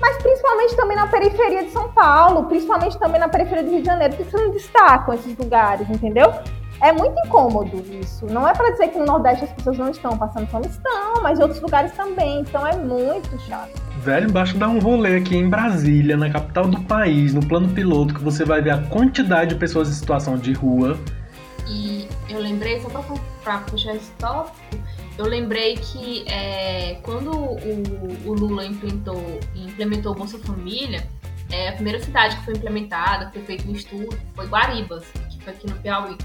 Mas 0.00 0.16
principalmente 0.22 0.76
também 0.76 0.96
na 0.96 1.06
periferia 1.06 1.64
de 1.64 1.70
São 1.70 1.90
Paulo, 1.92 2.44
principalmente 2.44 2.98
também 2.98 3.20
na 3.20 3.28
periferia 3.28 3.64
do 3.64 3.70
Rio 3.70 3.80
de 3.80 3.86
Janeiro, 3.86 4.14
porque 4.14 4.30
você 4.30 4.42
não 4.42 4.50
destacam 4.50 5.14
esses 5.14 5.36
lugares, 5.36 5.88
entendeu? 5.90 6.32
É 6.80 6.92
muito 6.92 7.18
incômodo 7.26 7.82
isso. 8.00 8.26
Não 8.26 8.46
é 8.46 8.52
para 8.52 8.70
dizer 8.70 8.88
que 8.88 8.98
no 8.98 9.06
Nordeste 9.06 9.44
as 9.44 9.52
pessoas 9.52 9.78
não 9.78 9.90
estão 9.90 10.16
passando 10.16 10.46
fome, 10.48 10.66
estão, 10.66 11.22
mas 11.22 11.38
em 11.38 11.42
outros 11.42 11.60
lugares 11.60 11.92
também. 11.92 12.40
Então 12.40 12.66
é 12.66 12.76
muito 12.76 13.38
chato. 13.40 13.72
Velho, 13.98 14.30
basta 14.30 14.56
dar 14.58 14.68
um 14.68 14.78
rolê 14.78 15.16
aqui 15.16 15.36
em 15.36 15.48
Brasília, 15.48 16.16
na 16.16 16.30
capital 16.30 16.68
do 16.68 16.80
país, 16.82 17.32
no 17.32 17.44
plano 17.44 17.68
piloto, 17.68 18.14
que 18.14 18.22
você 18.22 18.44
vai 18.44 18.60
ver 18.60 18.70
a 18.70 18.78
quantidade 18.78 19.54
de 19.54 19.56
pessoas 19.56 19.88
em 19.88 19.92
situação 19.92 20.36
de 20.36 20.52
rua. 20.52 20.98
E 21.66 22.06
eu 22.28 22.38
lembrei, 22.38 22.80
só 22.80 22.88
para 23.42 23.58
puxar 23.58 23.94
esse 23.94 24.10
tópico, 24.12 24.56
eu 25.18 25.24
lembrei 25.24 25.76
que 25.76 26.24
é, 26.28 26.98
quando 27.02 27.32
o, 27.32 28.28
o, 28.28 28.34
Lula 28.34 28.66
implementou, 28.66 29.40
implementou 29.54 30.12
o 30.12 30.14
Bolsa 30.14 30.38
Família, 30.38 31.08
é, 31.50 31.70
a 31.70 31.72
primeira 31.72 31.98
cidade 32.00 32.36
que 32.36 32.44
foi 32.44 32.54
implementada, 32.54 33.26
que 33.26 33.32
foi 33.32 33.42
feito 33.42 33.68
um 33.68 33.72
estudo, 33.72 34.16
foi 34.34 34.46
Guaribas, 34.46 35.04
que 35.30 35.42
foi 35.42 35.52
aqui 35.54 35.66
no 35.66 35.76
Piauí. 35.76 36.16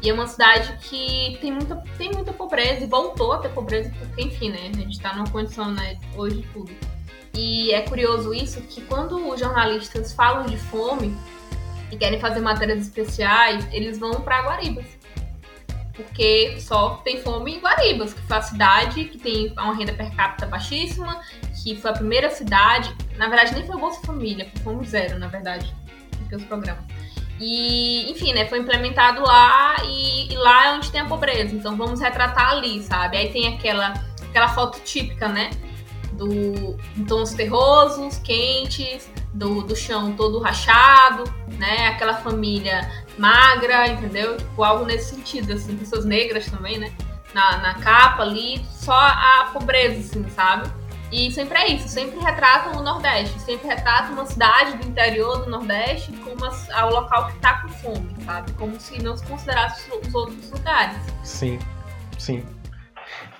E 0.00 0.08
é 0.08 0.12
uma 0.12 0.26
cidade 0.26 0.76
que 0.80 1.36
tem 1.40 1.50
muita, 1.50 1.76
tem 1.96 2.10
muita 2.12 2.32
pobreza 2.32 2.84
e 2.84 2.86
voltou 2.86 3.32
a 3.32 3.38
ter 3.38 3.48
pobreza, 3.48 3.92
porque, 3.98 4.22
enfim, 4.22 4.50
né? 4.50 4.70
A 4.72 4.76
gente 4.76 4.92
está 4.92 5.12
numa 5.12 5.28
condição, 5.28 5.72
né, 5.72 5.98
hoje 6.16 6.36
de 6.36 6.42
tudo. 6.48 6.72
E 7.34 7.72
é 7.72 7.82
curioso 7.82 8.32
isso, 8.32 8.60
que 8.62 8.80
quando 8.82 9.28
os 9.28 9.40
jornalistas 9.40 10.12
falam 10.12 10.46
de 10.46 10.56
fome 10.56 11.16
e 11.90 11.96
querem 11.96 12.20
fazer 12.20 12.40
matérias 12.40 12.80
especiais, 12.80 13.66
eles 13.72 13.98
vão 13.98 14.20
para 14.20 14.42
Guaribas. 14.42 14.86
Porque 15.94 16.60
só 16.60 16.96
tem 17.04 17.20
fome 17.20 17.56
em 17.56 17.60
Guaribas, 17.60 18.14
que 18.14 18.20
foi 18.22 18.36
a 18.36 18.42
cidade 18.42 19.04
que 19.06 19.18
tem 19.18 19.52
uma 19.52 19.74
renda 19.74 19.92
per 19.92 20.14
capita 20.14 20.46
baixíssima, 20.46 21.20
que 21.62 21.74
foi 21.76 21.90
a 21.90 21.94
primeira 21.94 22.30
cidade. 22.30 22.94
Na 23.16 23.28
verdade, 23.28 23.54
nem 23.54 23.66
foi 23.66 23.76
Bolsa 23.76 24.00
Família, 24.06 24.48
foi 24.52 24.62
Fome 24.62 24.86
Zero, 24.86 25.18
na 25.18 25.26
verdade, 25.26 25.74
porque 26.18 26.36
os 26.36 26.44
programas 26.44 26.84
e, 27.40 28.10
enfim, 28.10 28.32
né, 28.32 28.46
foi 28.46 28.58
implementado 28.58 29.22
lá 29.22 29.76
e, 29.84 30.32
e, 30.32 30.36
lá 30.36 30.66
é 30.66 30.72
onde 30.72 30.90
tem 30.90 31.00
a 31.00 31.04
pobreza. 31.04 31.54
Então 31.54 31.76
vamos 31.76 32.00
retratar 32.00 32.50
ali, 32.50 32.82
sabe? 32.82 33.16
Aí 33.16 33.30
tem 33.30 33.54
aquela, 33.54 33.94
aquela 34.28 34.48
foto 34.48 34.80
típica, 34.80 35.28
né? 35.28 35.50
Do, 36.12 36.76
tons 37.06 37.32
terrosos, 37.32 38.18
quentes, 38.18 39.08
do, 39.32 39.62
do 39.62 39.76
chão 39.76 40.12
todo 40.12 40.40
rachado, 40.40 41.24
né? 41.58 41.88
Aquela 41.88 42.14
família 42.14 42.90
magra, 43.16 43.86
entendeu? 43.86 44.36
Tipo, 44.36 44.64
algo 44.64 44.84
nesse 44.84 45.14
sentido, 45.14 45.52
assim, 45.52 45.76
pessoas 45.76 46.04
negras 46.04 46.50
também, 46.50 46.78
né? 46.78 46.92
Na, 47.32 47.58
na 47.58 47.74
capa 47.74 48.22
ali, 48.22 48.64
só 48.72 48.98
a 48.98 49.50
pobreza, 49.52 50.00
assim, 50.00 50.28
sabe? 50.30 50.68
E 51.10 51.30
sempre 51.30 51.58
é 51.58 51.72
isso, 51.72 51.88
sempre 51.88 52.20
retratam 52.20 52.80
o 52.80 52.82
Nordeste, 52.82 53.38
sempre 53.40 53.68
retratam 53.68 54.12
uma 54.12 54.26
cidade 54.26 54.76
do 54.76 54.86
interior 54.86 55.44
do 55.44 55.50
Nordeste 55.50 56.12
como 56.12 56.44
a, 56.44 56.86
o 56.86 56.90
local 56.90 57.28
que 57.28 57.36
está 57.36 57.62
com 57.62 57.68
fome, 57.68 58.08
sabe? 58.24 58.52
Como 58.52 58.78
se 58.78 59.02
não 59.02 59.16
se 59.16 59.24
considerasse 59.26 59.90
os 59.90 60.14
outros 60.14 60.50
lugares. 60.50 60.98
Sim, 61.22 61.58
sim. 62.18 62.42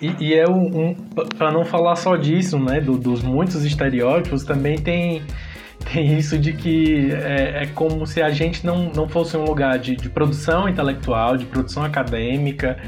E, 0.01 0.15
e 0.19 0.35
é 0.35 0.49
um, 0.49 0.89
um 0.89 0.95
para 1.37 1.53
não 1.53 1.65
falar 1.65 1.97
só 1.97 2.17
disso, 2.17 2.59
né, 2.59 2.81
do, 2.81 2.97
dos 2.97 3.23
muitos 3.23 3.65
estereótipos, 3.65 4.45
também 4.45 4.79
tem 4.79 5.23
tem 5.93 6.19
isso 6.19 6.39
de 6.39 6.55
que 6.55 7.13
é, 7.13 7.65
é, 7.65 7.67
como 7.67 8.07
se 8.07 8.23
a 8.23 8.31
gente 8.31 8.65
não, 8.65 8.91
não 8.95 9.09
fosse 9.09 9.37
um 9.37 9.45
lugar 9.45 9.79
de, 9.79 9.95
de 9.95 10.09
produção 10.09 10.69
intelectual, 10.69 11.37
de 11.37 11.45
produção 11.45 11.85
acadêmica. 11.85 12.79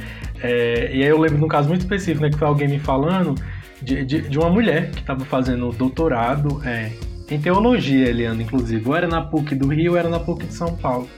É, 0.42 0.90
e 0.94 1.02
aí 1.02 1.08
eu 1.08 1.18
lembro 1.18 1.38
de 1.38 1.44
um 1.44 1.48
caso 1.48 1.68
muito 1.68 1.82
específico, 1.82 2.22
né, 2.22 2.30
que 2.30 2.38
foi 2.38 2.48
alguém 2.48 2.68
me 2.68 2.78
falando 2.78 3.34
de, 3.82 4.04
de, 4.04 4.22
de 4.22 4.38
uma 4.38 4.50
mulher 4.50 4.90
que 4.90 5.00
estava 5.00 5.24
fazendo 5.24 5.70
doutorado 5.70 6.60
é, 6.64 6.92
em 7.30 7.40
teologia, 7.40 8.08
Eliana, 8.08 8.42
inclusive. 8.42 8.86
Ou 8.88 8.94
era 8.94 9.06
na 9.06 9.22
PUC 9.22 9.54
do 9.54 9.68
Rio, 9.68 9.92
ou 9.92 9.98
era 9.98 10.08
na 10.08 10.18
PUC 10.18 10.46
de 10.46 10.54
São 10.54 10.76
Paulo. 10.76 11.08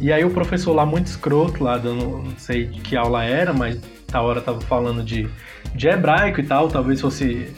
E 0.00 0.12
aí 0.12 0.24
o 0.24 0.30
professor 0.30 0.72
lá, 0.72 0.86
muito 0.86 1.08
escroto, 1.08 1.62
lá 1.62 1.76
dando, 1.76 2.22
não 2.22 2.38
sei 2.38 2.68
que 2.68 2.96
aula 2.96 3.22
era, 3.22 3.52
mas 3.52 3.78
a 4.12 4.22
hora 4.22 4.40
tava 4.40 4.60
falando 4.62 5.02
de, 5.02 5.28
de 5.74 5.88
hebraico 5.88 6.40
e 6.40 6.44
tal, 6.44 6.68
talvez 6.68 7.00
fosse 7.00 7.52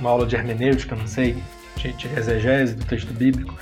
uma 0.00 0.10
aula 0.10 0.26
de 0.26 0.34
hermenêutica, 0.34 0.96
não 0.96 1.06
sei, 1.06 1.36
de, 1.76 1.92
de 1.92 2.08
exegese 2.18 2.74
do 2.74 2.84
texto 2.84 3.12
bíblico. 3.12 3.54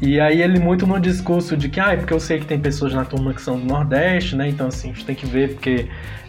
E 0.00 0.18
aí 0.18 0.40
ele 0.40 0.58
muito 0.58 0.86
no 0.86 0.98
discurso 0.98 1.56
de 1.56 1.68
que, 1.68 1.78
ah, 1.78 1.92
é 1.92 1.96
porque 1.96 2.12
eu 2.12 2.20
sei 2.20 2.38
que 2.38 2.46
tem 2.46 2.58
pessoas 2.58 2.94
na 2.94 3.04
turma 3.04 3.34
que 3.34 3.42
são 3.42 3.58
do 3.58 3.66
Nordeste, 3.66 4.34
né? 4.34 4.48
Então 4.48 4.66
assim, 4.68 4.90
a 4.90 4.92
gente 4.94 5.04
tem 5.04 5.14
que 5.14 5.26
ver 5.26 5.54
porque 5.54 5.88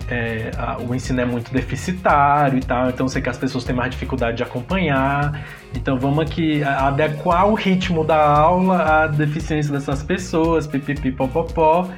é, 0.10 0.51
a, 0.57 0.77
o 0.77 0.93
ensino 0.93 1.21
é 1.21 1.25
muito 1.25 1.53
deficitário 1.53 2.57
e 2.57 2.62
tal, 2.62 2.89
então 2.89 3.05
eu 3.05 3.10
sei 3.10 3.21
que 3.21 3.29
as 3.29 3.38
pessoas 3.38 3.63
têm 3.63 3.73
mais 3.73 3.91
dificuldade 3.91 4.38
de 4.38 4.43
acompanhar. 4.43 5.41
Então 5.73 5.97
vamos 5.97 6.19
aqui 6.19 6.62
adequar 6.63 7.47
o 7.47 7.53
ritmo 7.53 8.03
da 8.03 8.21
aula 8.21 9.03
à 9.03 9.07
deficiência 9.07 9.71
dessas 9.71 10.03
pessoas, 10.03 10.67
pipipipopopó. 10.67 11.89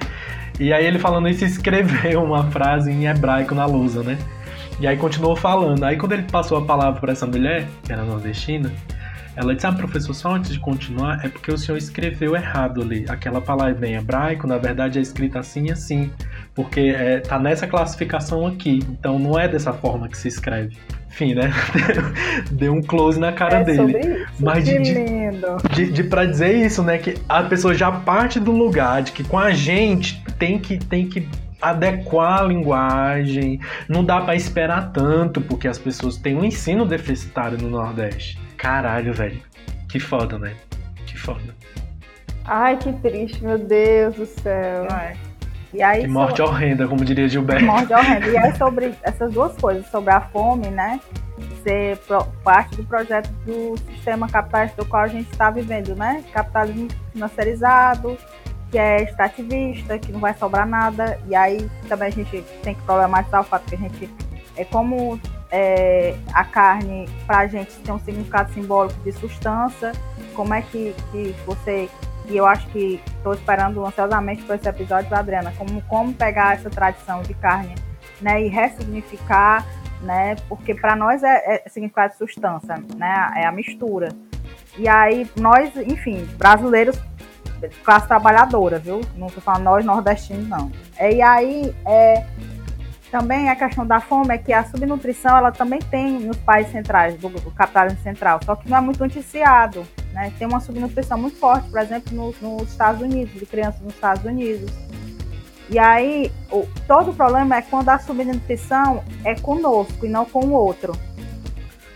E 0.60 0.72
aí 0.72 0.86
ele 0.86 1.00
falando 1.00 1.28
isso, 1.28 1.44
escreveu 1.46 2.24
uma 2.24 2.44
frase 2.52 2.92
em 2.92 3.08
hebraico 3.08 3.56
na 3.56 3.66
lousa, 3.66 4.04
né? 4.04 4.16
E 4.80 4.86
aí 4.86 4.96
continuou 4.96 5.36
falando. 5.36 5.84
Aí 5.84 5.98
quando 5.98 6.12
ele 6.12 6.24
passou 6.24 6.60
a 6.60 6.66
palavra 6.66 7.00
para 7.02 7.14
essa 7.14 7.26
mulher, 7.26 7.68
que 7.84 7.92
era 7.92 8.04
nordestina, 8.04 8.72
ela 9.36 9.54
disse: 9.56 9.66
Ah, 9.66 9.72
professor, 9.72 10.14
só 10.14 10.36
antes 10.36 10.52
de 10.52 10.60
continuar, 10.60 11.24
é 11.24 11.30
porque 11.30 11.52
o 11.52 11.58
senhor 11.58 11.78
escreveu 11.78 12.36
errado 12.36 12.82
ali. 12.82 13.06
Aquela 13.10 13.42
palavra 13.42 13.88
em 13.88 13.96
hebraico, 13.96 14.48
na 14.48 14.58
verdade, 14.58 15.00
é 15.00 15.02
escrita 15.02 15.40
assim 15.40 15.68
e 15.68 15.72
assim. 15.72 16.12
Porque 16.54 16.80
é, 16.82 17.20
tá 17.20 17.40
nessa 17.40 17.68
classificação 17.68 18.46
aqui. 18.46 18.80
Então 18.90 19.18
não 19.18 19.40
é 19.40 19.48
dessa 19.48 19.74
forma 19.74 20.08
que 20.08 20.18
se 20.18 20.28
escreve. 20.28 20.78
Enfim, 21.10 21.36
né? 21.36 21.52
Deu 22.52 22.74
um 22.74 22.82
close 22.82 23.20
na 23.20 23.32
cara 23.32 23.60
é 23.60 23.64
dele. 23.64 24.00
Isso. 24.00 24.28
Mas 24.40 24.66
de, 24.66 24.78
lindo. 24.78 25.58
De, 25.74 25.92
de 25.92 26.04
pra 26.04 26.26
dizer 26.26 26.56
isso, 26.56 26.82
né? 26.84 26.98
Que 26.98 27.16
a 27.30 27.44
pessoa 27.44 27.74
já 27.74 27.92
parte 27.92 28.40
do 28.40 28.52
lugar 28.52 29.04
de 29.04 29.12
que 29.12 29.24
com 29.24 29.38
a 29.38 29.52
gente 29.52 30.24
tem 30.40 30.58
que, 30.58 30.78
tem 30.78 31.08
que 31.08 31.28
adequar 31.62 32.42
a 32.42 32.44
linguagem, 32.44 33.60
não 33.88 34.04
dá 34.04 34.20
para 34.20 34.36
esperar 34.36 34.92
tanto, 34.92 35.40
porque 35.40 35.68
as 35.68 35.78
pessoas 35.78 36.18
têm 36.18 36.36
um 36.36 36.44
ensino 36.44 36.86
deficitário 36.86 37.58
no 37.58 37.70
Nordeste. 37.70 38.43
Caralho, 38.64 39.14
velho. 39.14 39.42
Que 39.90 40.00
foda, 40.00 40.40
né? 40.40 40.56
Que 41.06 41.20
foda. 41.20 41.54
Ai, 42.46 42.78
que 42.78 42.94
triste, 42.94 43.44
meu 43.44 43.58
Deus 43.58 44.16
do 44.16 44.26
céu. 44.26 44.86
É. 44.86 45.18
E 45.74 45.84
aí, 45.84 46.04
que 46.04 46.08
morte 46.08 46.38
so... 46.38 46.44
horrenda, 46.44 46.88
como 46.88 47.04
diria 47.04 47.28
Gilberto. 47.28 47.66
Morte 47.66 47.94
horrenda. 47.94 48.26
E 48.26 48.38
é 48.38 48.54
sobre 48.54 48.94
essas 49.04 49.34
duas 49.34 49.54
coisas, 49.58 49.86
sobre 49.88 50.14
a 50.14 50.22
fome, 50.22 50.68
né? 50.68 51.02
Ser 51.62 52.00
parte 52.42 52.78
do 52.78 52.86
projeto 52.86 53.30
do 53.46 53.78
sistema 53.92 54.30
capitalista 54.30 54.82
do 54.82 54.88
qual 54.88 55.04
a 55.04 55.08
gente 55.10 55.30
está 55.30 55.50
vivendo, 55.50 55.94
né? 55.94 56.24
Capitalismo 56.32 56.88
financiarizado, 57.12 58.18
que 58.72 58.78
é 58.78 59.04
extrativista, 59.04 60.00
que 60.00 60.10
não 60.10 60.22
vai 60.22 60.34
sobrar 60.36 60.66
nada. 60.66 61.20
E 61.28 61.36
aí 61.36 61.70
também 61.90 62.08
a 62.08 62.12
gente 62.12 62.42
tem 62.64 62.76
que 62.76 62.82
problematizar 62.84 63.42
o 63.42 63.44
fato 63.44 63.66
que 63.68 63.76
a 63.76 63.80
gente 63.80 64.10
é 64.56 64.64
como 64.64 65.20
é, 65.56 66.16
a 66.34 66.44
carne 66.44 67.08
para 67.28 67.40
a 67.40 67.48
gente 67.48 67.72
tem 67.76 67.94
um 67.94 68.00
significado 68.00 68.52
simbólico 68.54 69.00
de 69.02 69.12
substância. 69.12 69.92
Como 70.34 70.52
é 70.52 70.64
que, 70.64 70.96
que 71.12 71.36
você 71.46 71.88
e 72.26 72.38
eu 72.38 72.46
acho 72.46 72.66
que 72.70 73.00
estou 73.18 73.34
esperando 73.34 73.86
ansiosamente 73.86 74.42
por 74.44 74.56
esse 74.56 74.68
episódio, 74.68 75.14
Adriana, 75.16 75.54
como, 75.58 75.82
como 75.84 76.14
pegar 76.14 76.56
essa 76.56 76.70
tradição 76.70 77.22
de 77.22 77.34
carne 77.34 77.76
né, 78.22 78.42
e 78.42 78.48
ressignificar, 78.48 79.66
né, 80.02 80.36
porque 80.48 80.74
para 80.74 80.96
nós 80.96 81.22
é, 81.22 81.62
é 81.66 81.70
significado 81.70 82.14
de 82.14 82.18
substância, 82.18 82.78
né, 82.96 83.30
é 83.36 83.46
a 83.46 83.52
mistura. 83.52 84.10
E 84.78 84.88
aí 84.88 85.30
nós, 85.36 85.76
enfim, 85.76 86.26
brasileiros, 86.38 86.98
classe 87.84 88.08
trabalhadora, 88.08 88.80
viu? 88.80 89.02
Não 89.16 89.28
estou 89.28 89.44
falando 89.44 89.64
nós 89.64 89.86
nordestinos, 89.86 90.48
não. 90.48 90.72
E 91.00 91.22
aí, 91.22 91.76
é, 91.86 92.26
também 93.14 93.48
a 93.48 93.56
questão 93.56 93.86
da 93.86 94.00
fome 94.00 94.34
é 94.34 94.40
que 94.40 94.52
a 94.52 94.64
subnutrição 94.64 95.38
ela 95.38 95.52
também 95.52 95.78
tem 95.78 96.20
nos 96.20 96.38
países 96.38 96.72
centrais, 96.72 97.16
do, 97.16 97.30
do 97.30 97.52
capitalismo 97.52 98.02
central, 98.02 98.40
só 98.44 98.56
que 98.56 98.68
não 98.68 98.76
é 98.76 98.82
muito 98.82 99.00
noticiado. 99.00 99.86
Né? 100.12 100.34
Tem 100.40 100.48
uma 100.48 100.60
subnutrição 100.60 101.16
muito 101.16 101.38
forte, 101.38 101.70
por 101.70 101.80
exemplo, 101.80 102.12
nos, 102.42 102.72
Estados 102.72 103.04
Unidos, 103.04 103.32
de 103.36 103.46
crianças 103.46 103.80
nos 103.82 103.94
Estados 103.94 104.26
Unidos. 104.26 104.72
E 105.70 105.78
aí, 105.78 106.32
o, 106.52 106.68
todo 106.88 107.12
o 107.12 107.14
problema 107.14 107.58
é 107.58 107.62
quando 107.62 107.90
a 107.90 108.00
subnutrição 108.00 109.04
é 109.24 109.36
conosco 109.36 110.08
e 110.08 110.10
não 110.10 110.26
com 110.26 110.48
o 110.48 110.52
outro. 110.52 110.94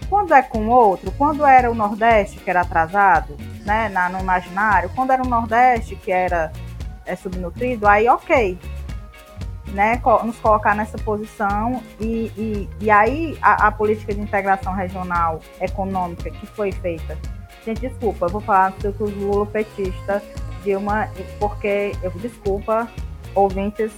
Quando 0.07 0.35
é 0.35 0.43
com 0.43 0.67
o 0.67 0.69
outro, 0.69 1.11
quando 1.17 1.43
era 1.43 1.71
o 1.71 1.73
Nordeste 1.73 2.37
que 2.37 2.47
era 2.47 2.61
atrasado, 2.61 3.35
né, 3.65 3.89
na, 3.89 4.07
no 4.07 4.19
imaginário, 4.19 4.91
quando 4.95 5.09
era 5.09 5.23
o 5.23 5.27
Nordeste 5.27 5.95
que 5.95 6.11
era 6.11 6.51
é, 7.07 7.15
subnutrido, 7.15 7.87
aí 7.87 8.07
ok, 8.07 8.59
né, 9.73 10.01
nos 10.23 10.37
colocar 10.39 10.75
nessa 10.75 10.97
posição 10.97 11.81
e, 11.99 12.31
e, 12.37 12.69
e 12.79 12.89
aí 12.89 13.37
a, 13.41 13.67
a, 13.67 13.71
política 13.71 14.13
de 14.13 14.21
integração 14.21 14.73
regional 14.73 15.41
econômica 15.59 16.29
que 16.29 16.45
foi 16.47 16.71
feita. 16.71 17.17
Gente, 17.65 17.81
desculpa, 17.81 18.27
eu 18.27 18.29
vou 18.29 18.41
falar 18.41 18.71
do 18.71 19.05
Lula 19.05 19.45
petista, 19.45 20.23
Dilma, 20.63 21.09
porque 21.39 21.91
eu 22.01 22.11
desculpa, 22.11 22.87
ouvintes 23.35 23.91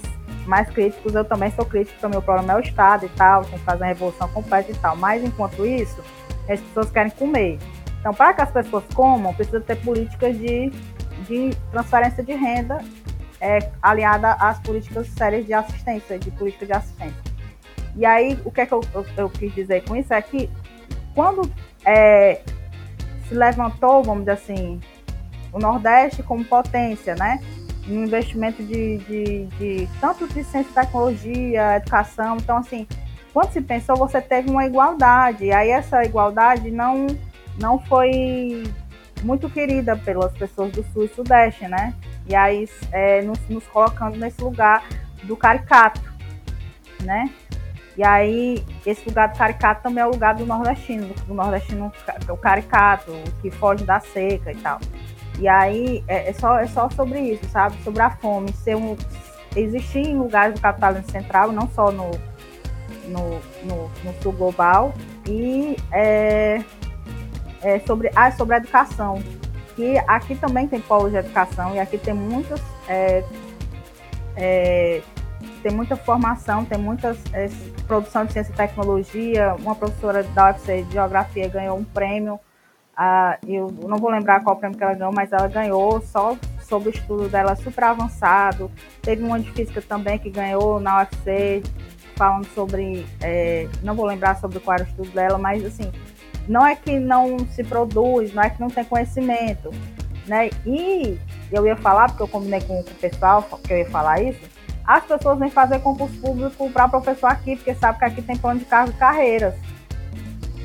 mais 0.46 0.70
críticos, 0.70 1.14
eu 1.14 1.24
também 1.24 1.52
sou 1.52 1.66
crítico, 1.66 2.06
o 2.06 2.10
meu 2.10 2.22
problema 2.22 2.54
é 2.54 2.56
o 2.56 2.60
Estado 2.60 3.06
e 3.06 3.10
tal, 3.10 3.44
tem 3.44 3.58
que 3.60 3.66
fazer 3.66 3.84
uma 3.84 3.88
revolução 3.88 4.28
completa 4.30 4.72
e 4.72 4.76
tal. 4.76 4.96
Mas 4.96 5.24
enquanto 5.24 5.66
isso, 5.66 6.04
as 6.50 6.60
pessoas 6.60 6.90
querem 6.90 7.12
comer. 7.12 7.60
Então, 8.00 8.14
para 8.14 8.34
que 8.34 8.42
as 8.42 8.52
pessoas 8.52 8.84
comam, 8.94 9.34
precisa 9.34 9.62
ter 9.62 9.76
políticas 9.78 10.36
de, 10.38 10.72
de 11.28 11.56
transferência 11.72 12.24
de 12.24 12.34
renda 12.34 12.80
é, 13.42 13.70
aliada 13.82 14.34
às 14.34 14.60
políticas 14.60 15.08
sérias 15.10 15.46
de 15.46 15.54
assistência, 15.54 16.20
de 16.20 16.32
política 16.32 16.66
de 16.66 16.74
assistência. 16.74 17.22
E 17.96 18.06
aí, 18.06 18.40
o 18.46 18.52
que 18.52 18.62
é 18.62 18.66
que 18.66 18.74
eu, 18.74 18.82
eu, 18.94 19.06
eu 19.18 19.30
quis 19.30 19.54
dizer 19.54 19.84
com 19.84 19.96
isso 19.96 20.14
é 20.14 20.22
que 20.22 20.50
quando 21.14 21.52
é, 21.86 22.42
se 23.28 23.34
levantou, 23.34 24.04
vamos 24.04 24.22
dizer 24.22 24.32
assim, 24.32 24.80
o 25.52 25.60
Nordeste 25.60 26.24
como 26.24 26.44
potência, 26.46 27.16
né? 27.16 27.40
Um 27.88 28.04
investimento 28.04 28.64
de, 28.64 28.98
de, 29.00 29.46
de 29.46 29.90
tanto 30.00 30.28
de 30.28 30.44
ciência 30.44 30.70
e 30.70 30.74
tecnologia, 30.74 31.78
educação. 31.78 32.38
Então, 32.38 32.58
assim, 32.58 32.88
quando 33.34 33.52
se 33.52 33.62
pensou, 33.62 33.96
você 33.96 34.22
teve 34.22 34.50
uma 34.50 34.66
igualdade. 34.66 35.46
E 35.46 35.52
aí 35.52 35.70
essa 35.70 36.04
igualdade 36.04 36.70
não, 36.70 37.08
não 37.60 37.80
foi 37.80 38.64
muito 39.24 39.50
querida 39.50 39.96
pelas 39.96 40.32
pessoas 40.34 40.72
do 40.72 40.84
Sul 40.94 41.06
e 41.06 41.08
Sudeste, 41.10 41.68
né? 41.68 41.94
E 42.30 42.36
aí 42.36 42.70
é, 42.92 43.22
nos, 43.24 43.40
nos 43.50 43.66
colocando 43.68 44.18
nesse 44.18 44.42
lugar 44.42 44.88
do 45.24 45.36
caricato, 45.36 46.02
né? 47.02 47.30
E 47.98 48.04
aí, 48.04 48.64
esse 48.86 49.06
lugar 49.06 49.28
do 49.28 49.38
caricato 49.38 49.84
também 49.84 50.02
é 50.02 50.08
o 50.08 50.12
lugar 50.12 50.34
do 50.34 50.46
nordestino, 50.46 51.14
do 51.28 51.34
nordestino, 51.34 51.92
o 52.30 52.38
caricato, 52.38 53.12
que 53.42 53.52
foge 53.52 53.84
da 53.84 54.00
seca 54.00 54.54
e 54.54 54.56
tal. 54.56 54.80
E 55.38 55.50
aí, 55.50 56.02
é, 56.08 56.30
é, 56.30 56.34
só, 56.34 56.58
é 56.60 56.68
só 56.68 56.90
sobre 56.90 57.20
isso, 57.20 57.44
sabe? 57.50 57.76
Sobre 57.84 58.02
a 58.02 58.10
fome, 58.10 58.54
ser 58.54 58.78
um, 58.78 58.96
existir 59.54 60.08
em 60.08 60.18
lugares 60.18 60.56
do 60.56 60.62
capitalismo 60.62 61.12
central, 61.12 61.52
não 61.52 61.68
só 61.72 61.92
no, 61.92 62.12
no, 63.08 63.42
no, 63.66 63.92
no 64.04 64.22
sul 64.22 64.32
global, 64.32 64.94
e 65.28 65.76
é, 65.92 66.64
é 67.62 67.80
sobre, 67.80 68.10
ah, 68.16 68.32
sobre 68.32 68.56
a 68.56 68.58
educação, 68.60 69.22
que 69.80 69.98
aqui 70.00 70.36
também 70.36 70.68
tem 70.68 70.82
polo 70.82 71.10
de 71.10 71.16
educação 71.16 71.74
e 71.74 71.80
aqui 71.80 71.98
tem 71.98 72.14
muitas 72.14 72.62
é, 72.86 73.24
é, 74.36 75.02
tem 75.64 75.72
muita 75.72 75.96
formação, 75.96 76.66
tem 76.66 76.78
muita 76.78 77.16
é, 77.32 77.48
produção 77.88 78.26
de 78.26 78.34
ciência 78.34 78.52
e 78.52 78.56
tecnologia. 78.56 79.56
Uma 79.58 79.74
professora 79.76 80.22
da 80.24 80.48
UFC 80.48 80.84
de 80.84 80.92
geografia 80.92 81.48
ganhou 81.48 81.78
um 81.78 81.84
prêmio. 81.86 82.38
Ah, 82.96 83.38
eu 83.48 83.68
não 83.88 83.98
vou 83.98 84.10
lembrar 84.10 84.42
qual 84.44 84.58
prêmio 84.58 84.78
que 84.78 84.84
ela 84.84 84.96
ganhou, 84.96 85.14
mas 85.14 85.32
ela 85.32 85.48
ganhou 85.48 86.02
só 86.02 86.36
sobre 86.62 86.90
o 86.90 86.92
estudo 86.92 87.30
dela 87.30 87.56
super 87.56 87.86
avançado. 87.86 88.70
Teve 89.02 89.24
uma 89.24 89.40
de 89.40 89.50
física 89.54 89.82
também 89.82 90.20
que 90.20 90.30
ganhou 90.30 90.82
na 90.82 91.00
UFC, 91.00 91.64
falando 92.18 92.48
sobre. 92.48 93.06
É, 93.22 93.66
não 93.82 93.96
vou 93.96 94.06
lembrar 94.06 94.36
sobre 94.36 94.60
qual 94.60 94.76
era 94.76 94.84
o 94.84 94.88
estudo 94.88 95.10
dela, 95.12 95.38
mas 95.38 95.64
assim, 95.64 95.90
não 96.50 96.66
é 96.66 96.76
que 96.76 97.00
não 97.00 97.38
se 97.50 97.64
produz, 97.64 98.34
não 98.34 98.42
é 98.42 98.50
que 98.50 98.60
não 98.60 98.70
tem 98.70 98.84
conhecimento, 98.84 99.70
né? 100.26 100.50
E 100.66 101.16
eu 101.52 101.66
ia 101.68 101.76
falar, 101.76 102.10
porque 102.10 102.24
eu 102.24 102.28
combinei 102.28 102.60
com, 102.62 102.80
o 102.80 102.84
pessoal 102.84 103.44
que 103.64 103.72
eu 103.72 103.78
ia 103.78 103.90
falar 103.90 104.20
isso, 104.24 104.42
as 104.84 105.06
pessoas 105.06 105.38
vêm 105.38 105.52
fazer 105.52 105.80
concurso 105.80 106.20
público 106.20 106.68
para 106.72 106.90
professor 106.90 107.28
aqui, 107.28 107.56
porque 107.56 107.76
sabe 107.76 108.00
que 108.00 108.06
aqui 108.06 108.22
tem 108.24 108.36
plano 108.36 108.60
de 108.60 108.66
cargo 108.66 108.90
e 108.90 108.96
carreiras. 108.96 109.54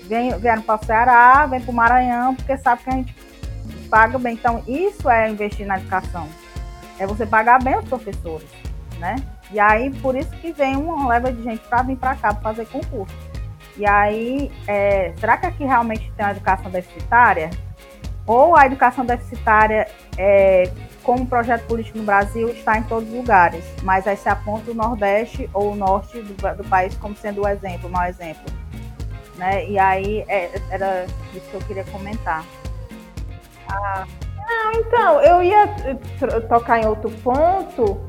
Vem, 0.09 0.35
vieram 0.39 0.63
para 0.63 0.81
o 0.81 0.85
Ceará, 0.87 1.47
vem 1.47 1.61
para 1.61 1.71
o 1.71 1.75
Maranhão, 1.75 2.35
porque 2.35 2.57
sabe 2.57 2.83
que 2.83 2.89
a 2.89 2.93
gente 2.95 3.15
paga 3.91 4.19
bem. 4.19 4.35
Então, 4.35 4.63
isso 4.67 5.11
é 5.11 5.29
investir 5.29 5.67
na 5.67 5.77
educação. 5.77 6.27
É 6.99 7.07
você 7.07 7.27
pagar 7.27 7.63
bem 7.63 7.77
os 7.77 7.87
professores, 7.87 8.49
né? 8.99 9.17
E 9.51 9.61
aí, 9.61 9.91
por 10.01 10.17
isso 10.17 10.31
que 10.37 10.51
vem 10.53 10.77
uma 10.77 11.07
leva 11.09 11.31
de 11.31 11.43
gente 11.43 11.63
para 11.69 11.83
vir 11.83 11.97
para 11.97 12.15
cá 12.15 12.33
para 12.33 12.43
fazer 12.43 12.67
concurso. 12.67 13.34
E 13.77 13.87
aí, 13.87 14.53
é, 14.69 15.13
será 15.17 15.37
que 15.37 15.47
aqui 15.47 15.65
realmente 15.65 16.13
tem 16.17 16.25
uma 16.25 16.33
educação 16.33 16.71
deficitária? 16.71 17.51
Ou 18.27 18.57
a 18.57 18.67
educação 18.67 19.05
deficitária, 19.05 19.89
é, 20.17 20.71
como 21.03 21.27
projeto 21.27 21.67
político 21.67 21.99
no 21.99 22.05
Brasil, 22.05 22.49
está 22.51 22.79
em 22.79 22.83
todos 22.85 23.09
os 23.09 23.15
lugares, 23.15 23.65
mas 23.83 24.07
aí 24.07 24.17
se 24.17 24.29
aponta 24.29 24.71
o 24.71 24.75
Nordeste 24.75 25.51
ou 25.53 25.73
o 25.73 25.77
Norte 25.77 26.21
do, 26.21 26.57
do 26.57 26.65
país 26.65 26.97
como 26.97 27.15
sendo 27.17 27.43
o 27.43 27.49
exemplo, 27.49 27.89
o 27.89 27.93
mau 27.93 28.05
exemplo. 28.05 28.45
Né? 29.37 29.69
E 29.69 29.79
aí, 29.79 30.25
é, 30.29 30.51
era 30.71 31.05
isso 31.35 31.51
que 31.51 31.55
eu 31.55 31.61
queria 31.63 31.85
comentar. 31.85 32.45
Ah, 33.69 34.07
então, 34.75 35.21
eu 35.21 35.43
ia 35.43 35.67
tocar 36.49 36.81
em 36.81 36.87
outro 36.87 37.11
ponto, 37.23 38.01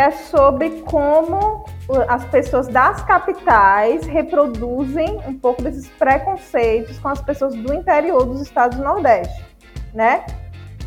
que 0.00 0.04
é 0.04 0.10
sobre 0.12 0.70
como 0.86 1.66
as 2.08 2.24
pessoas 2.24 2.68
das 2.68 3.02
capitais 3.02 4.06
reproduzem 4.06 5.20
um 5.26 5.38
pouco 5.38 5.60
desses 5.60 5.88
preconceitos 5.90 6.98
com 6.98 7.08
as 7.08 7.20
pessoas 7.20 7.54
do 7.54 7.74
interior 7.74 8.24
dos 8.24 8.40
estados 8.40 8.78
do 8.78 8.82
Nordeste, 8.82 9.44
né? 9.92 10.24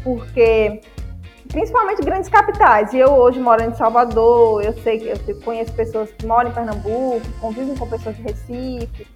Porque 0.03 0.81
principalmente 1.47 2.01
grandes 2.01 2.27
capitais. 2.27 2.91
E 2.91 2.97
eu 2.97 3.09
hoje 3.09 3.39
moro 3.39 3.61
em 3.61 3.71
Salvador, 3.75 4.63
eu 4.63 4.73
sei 4.81 4.97
que 4.97 5.31
eu 5.31 5.41
conheço 5.41 5.71
pessoas 5.73 6.11
que 6.11 6.25
moram 6.25 6.49
em 6.49 6.53
Pernambuco, 6.53 7.21
convivem 7.39 7.75
com 7.75 7.87
pessoas 7.87 8.15
de 8.15 8.23
Recife. 8.23 9.07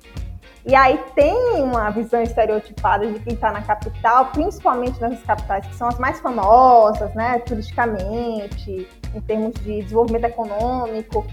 E 0.68 0.76
aí 0.76 1.00
tem 1.16 1.34
uma 1.62 1.90
visão 1.92 2.22
estereotipada 2.22 3.08
de 3.08 3.18
quem 3.20 3.36
está 3.36 3.54
na 3.54 3.62
capital, 3.62 4.26
principalmente 4.34 5.00
nessas 5.00 5.24
capitais 5.24 5.66
que 5.66 5.74
são 5.74 5.88
as 5.88 5.98
mais 5.98 6.20
famosas, 6.20 7.14
né, 7.16 7.40
turisticamente, 7.40 8.86
em 9.16 9.22
termos 9.22 9.54
de 9.62 9.82
desenvolvimento 9.82 10.26
econômico. 10.26 11.26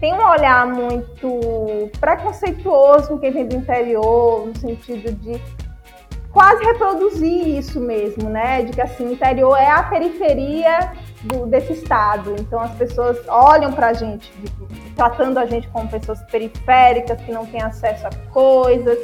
Tem 0.00 0.14
um 0.14 0.26
olhar 0.26 0.66
muito 0.66 1.90
preconceituoso 2.00 3.08
com 3.08 3.18
quem 3.18 3.30
vem 3.30 3.46
do 3.46 3.56
interior, 3.56 4.46
no 4.46 4.56
sentido 4.56 5.12
de 5.12 5.38
quase 6.32 6.64
reproduzir 6.64 7.58
isso 7.58 7.80
mesmo, 7.80 8.30
né? 8.30 8.62
De 8.62 8.72
que 8.72 8.80
assim, 8.80 9.08
o 9.08 9.12
interior 9.12 9.56
é 9.56 9.66
a 9.66 9.82
periferia 9.82 10.92
do, 11.28 11.46
desse 11.46 11.72
estado. 11.74 12.34
Então 12.38 12.60
as 12.60 12.72
pessoas 12.72 13.16
olham 13.28 13.72
para 13.72 13.88
a 13.88 13.92
gente, 13.92 14.32
tratando 14.96 15.38
a 15.38 15.46
gente 15.46 15.68
como 15.68 15.88
pessoas 15.88 16.20
periféricas, 16.24 17.20
que 17.20 17.30
não 17.30 17.46
têm 17.46 17.62
acesso 17.62 18.06
a 18.06 18.10
coisas, 18.32 18.98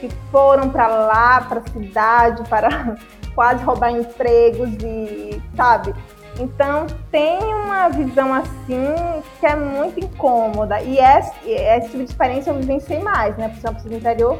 que 0.00 0.08
foram 0.30 0.70
para 0.70 0.88
lá, 0.88 1.40
para 1.42 1.60
a 1.60 1.70
cidade, 1.70 2.48
para 2.48 2.96
quase 3.34 3.62
roubar 3.64 3.92
empregos 3.92 4.70
e, 4.82 5.40
sabe? 5.56 5.94
Então 6.38 6.86
tem 7.10 7.38
uma 7.38 7.88
visão 7.88 8.32
assim 8.32 8.94
que 9.38 9.46
é 9.46 9.54
muito 9.54 10.00
incômoda. 10.00 10.80
E 10.80 10.98
esse, 10.98 11.50
esse 11.50 11.88
tipo 11.90 12.04
de 12.04 12.10
experiência 12.10 12.50
eu 12.50 12.54
vivenciei 12.54 13.00
mais, 13.00 13.36
né? 13.36 13.48
Por 13.48 13.58
exemplo, 13.58 13.90
no 13.90 13.96
interior, 13.96 14.38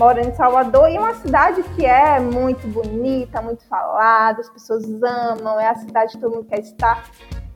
moro 0.00 0.18
em 0.18 0.32
Salvador, 0.32 0.90
e 0.90 0.96
uma 0.96 1.12
cidade 1.12 1.62
que 1.76 1.84
é 1.84 2.18
muito 2.18 2.66
bonita, 2.66 3.42
muito 3.42 3.62
falada, 3.66 4.40
as 4.40 4.48
pessoas 4.48 4.86
amam, 5.02 5.60
é 5.60 5.68
a 5.68 5.74
cidade 5.74 6.14
que 6.14 6.18
todo 6.18 6.36
mundo 6.36 6.46
quer 6.48 6.60
estar, 6.60 7.04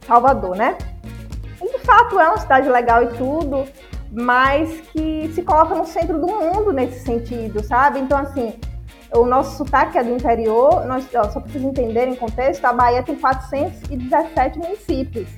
Salvador, 0.07 0.55
né? 0.55 0.77
E 1.59 1.73
de 1.73 1.79
fato 1.79 2.21
é 2.21 2.29
uma 2.29 2.37
cidade 2.37 2.69
legal 2.69 3.03
e 3.03 3.07
tudo, 3.17 3.65
mas 4.13 4.79
que 4.93 5.33
se 5.35 5.41
coloca 5.41 5.75
no 5.75 5.87
centro 5.87 6.21
do 6.21 6.27
mundo 6.27 6.71
nesse 6.71 7.01
sentido, 7.01 7.65
sabe? 7.65 7.99
Então, 7.99 8.19
assim, 8.19 8.53
o 9.15 9.25
nosso 9.25 9.57
sotaque 9.57 9.97
é 9.97 10.05
do 10.05 10.11
interior, 10.11 10.85
nós, 10.85 11.09
ó, 11.15 11.25
só 11.31 11.41
para 11.41 11.51
vocês 11.51 11.65
entenderem 11.65 12.13
o 12.13 12.17
contexto, 12.19 12.63
a 12.67 12.75
Bahia 12.75 13.03
tem 13.03 13.17
417 13.17 14.59
municípios. 14.59 15.31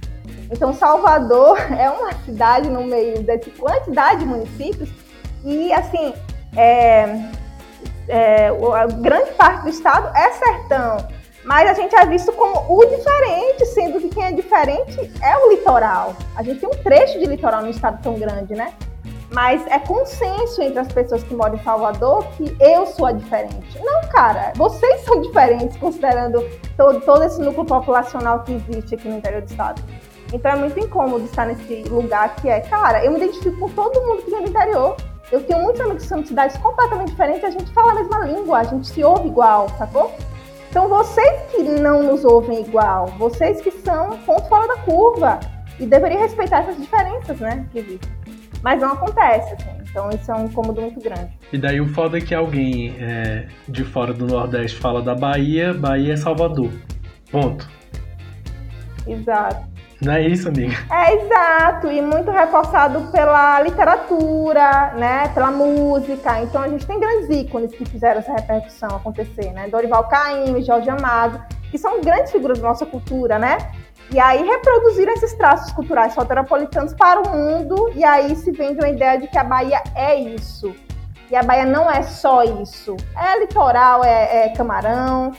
Então, 0.51 0.73
Salvador 0.73 1.57
é 1.71 1.89
uma 1.89 2.13
cidade 2.25 2.69
no 2.69 2.83
meio 2.83 3.23
dessa 3.23 3.49
quantidade 3.51 4.19
de 4.21 4.27
municípios 4.27 4.89
e, 5.45 5.73
assim, 5.73 6.13
é, 6.57 7.31
é, 8.09 8.49
a 8.49 8.87
grande 8.87 9.33
parte 9.33 9.63
do 9.63 9.69
estado 9.69 10.17
é 10.17 10.33
sertão, 10.33 11.09
mas 11.45 11.71
a 11.71 11.75
gente 11.75 11.95
é 11.95 12.05
visto 12.07 12.33
como 12.33 12.65
o 12.69 12.85
diferente, 12.85 13.67
sendo 13.67 14.01
que 14.01 14.09
quem 14.09 14.25
é 14.25 14.33
diferente 14.33 15.11
é 15.23 15.37
o 15.37 15.51
litoral. 15.51 16.15
A 16.35 16.43
gente 16.43 16.61
tem 16.61 16.69
um 16.69 16.83
trecho 16.83 17.19
de 17.19 17.27
litoral 17.27 17.63
no 17.63 17.71
estado 17.71 18.03
tão 18.03 18.15
grande, 18.15 18.55
né? 18.55 18.73
Mas 19.33 19.67
é 19.67 19.79
consenso 19.79 20.63
entre 20.63 20.79
as 20.79 20.89
pessoas 20.89 21.23
que 21.23 21.35
moram 21.35 21.57
em 21.57 21.63
Salvador 21.63 22.25
que 22.37 22.57
eu 22.61 22.87
sou 22.87 23.07
a 23.07 23.13
diferente. 23.13 23.79
Não, 23.81 24.03
cara, 24.09 24.53
vocês 24.57 25.05
são 25.05 25.21
diferentes, 25.21 25.77
considerando 25.77 26.45
todo, 26.77 27.01
todo 27.01 27.25
esse 27.25 27.41
núcleo 27.41 27.65
populacional 27.65 28.43
que 28.45 28.53
existe 28.53 28.95
aqui 28.95 29.09
no 29.09 29.19
interior 29.19 29.43
do 29.43 29.49
estado. 29.49 29.83
Então 30.33 30.53
é 30.53 30.57
muito 30.57 30.79
incômodo 30.79 31.25
estar 31.25 31.47
nesse 31.47 31.83
lugar 31.89 32.35
que 32.37 32.49
é, 32.49 32.61
cara, 32.61 33.05
eu 33.05 33.13
me 33.13 33.19
identifico 33.19 33.59
com 33.59 33.69
todo 33.69 34.01
mundo 34.01 34.23
que 34.23 34.31
vem 34.31 34.43
do 34.43 34.49
interior. 34.49 34.97
Eu 35.33 35.43
tenho 35.43 35.61
muitos 35.63 35.81
amigos 35.81 36.03
que 36.03 36.09
são 36.09 36.21
de 36.21 36.29
cidades 36.29 36.57
completamente 36.59 37.11
diferentes, 37.11 37.45
a 37.45 37.51
gente 37.51 37.71
fala 37.73 37.93
a 37.93 37.95
mesma 37.97 38.19
língua, 38.21 38.59
a 38.59 38.65
gente 38.65 38.87
se 38.87 39.03
ouve 39.03 39.29
igual, 39.29 39.69
sacou? 39.71 40.15
Então 40.71 40.89
vocês 40.89 41.51
que 41.51 41.63
não 41.63 42.03
nos 42.03 42.25
ouvem 42.25 42.61
igual, 42.61 43.07
vocês 43.19 43.61
que 43.61 43.71
são 43.71 44.19
ponto 44.19 44.49
fora 44.49 44.69
da 44.69 44.77
curva 44.83 45.41
e 45.81 45.87
deveriam 45.87 46.21
respeitar 46.21 46.61
essas 46.61 46.77
diferenças, 46.77 47.39
né, 47.41 47.67
que 47.73 47.79
existem. 47.79 48.17
Mas 48.63 48.81
não 48.81 48.93
acontece, 48.93 49.55
assim. 49.55 49.77
Então 49.89 50.11
isso 50.11 50.31
é 50.31 50.35
um 50.35 50.45
incômodo 50.45 50.81
muito 50.81 51.01
grande. 51.01 51.31
E 51.53 51.59
daí 51.59 51.81
o 51.81 51.89
foda 51.89 52.19
é 52.19 52.21
que 52.21 52.35
alguém 52.35 52.95
é, 53.01 53.49
de 53.69 53.85
fora 53.85 54.13
do 54.13 54.27
Nordeste 54.27 54.79
fala 54.79 55.03
da 55.03 55.15
Bahia, 55.15 55.73
Bahia 55.73 56.13
é 56.13 56.17
Salvador. 56.17 56.71
Ponto. 57.31 57.69
Exato. 59.07 59.76
Não 60.01 60.13
é 60.13 60.23
isso, 60.29 60.49
amiga? 60.49 60.77
É, 60.91 61.15
exato, 61.15 61.91
e 61.91 62.03
muito 62.03 62.31
reforçado 62.31 63.01
pela 63.11 63.61
literatura, 63.63 64.93
né, 64.95 65.29
pela 65.29 65.51
música. 65.51 66.43
Então 66.43 66.63
a 66.63 66.69
gente 66.69 66.87
tem 66.87 67.01
grandes 67.01 67.31
ícones 67.31 67.73
que 67.73 67.85
fizeram 67.85 68.19
essa 68.19 68.33
repercussão 68.33 68.91
acontecer, 68.91 69.53
né? 69.53 69.69
Dorival 69.69 70.07
Caymmi, 70.09 70.63
Jorge 70.63 70.91
Amado, 70.91 71.43
que 71.71 71.79
são 71.79 72.01
grandes 72.01 72.31
figuras 72.31 72.59
da 72.59 72.69
nossa 72.69 72.85
cultura, 72.85 73.39
né? 73.39 73.57
E 74.13 74.21
aí 74.21 74.45
reproduziram 74.45 75.15
esses 75.15 75.33
traços 75.35 75.73
culturais 75.73 76.13
soteropolitanos 76.13 76.95
para 76.95 77.21
o 77.21 77.29
mundo, 77.29 77.91
e 77.95 78.05
aí 78.05 78.37
se 78.37 78.53
vende 78.53 78.79
uma 78.79 78.89
ideia 78.89 79.19
de 79.19 79.27
que 79.27 79.39
a 79.39 79.45
Bahia 79.45 79.83
é 79.95 80.15
isso. 80.15 80.75
E 81.29 81.35
a 81.35 81.43
Bahia 81.43 81.65
não 81.65 81.91
é 81.91 82.03
só 82.03 82.45
isso. 82.45 82.97
É 83.17 83.41
litoral, 83.41 84.05
é, 84.05 84.47
é 84.47 84.49
camarão, 84.51 85.33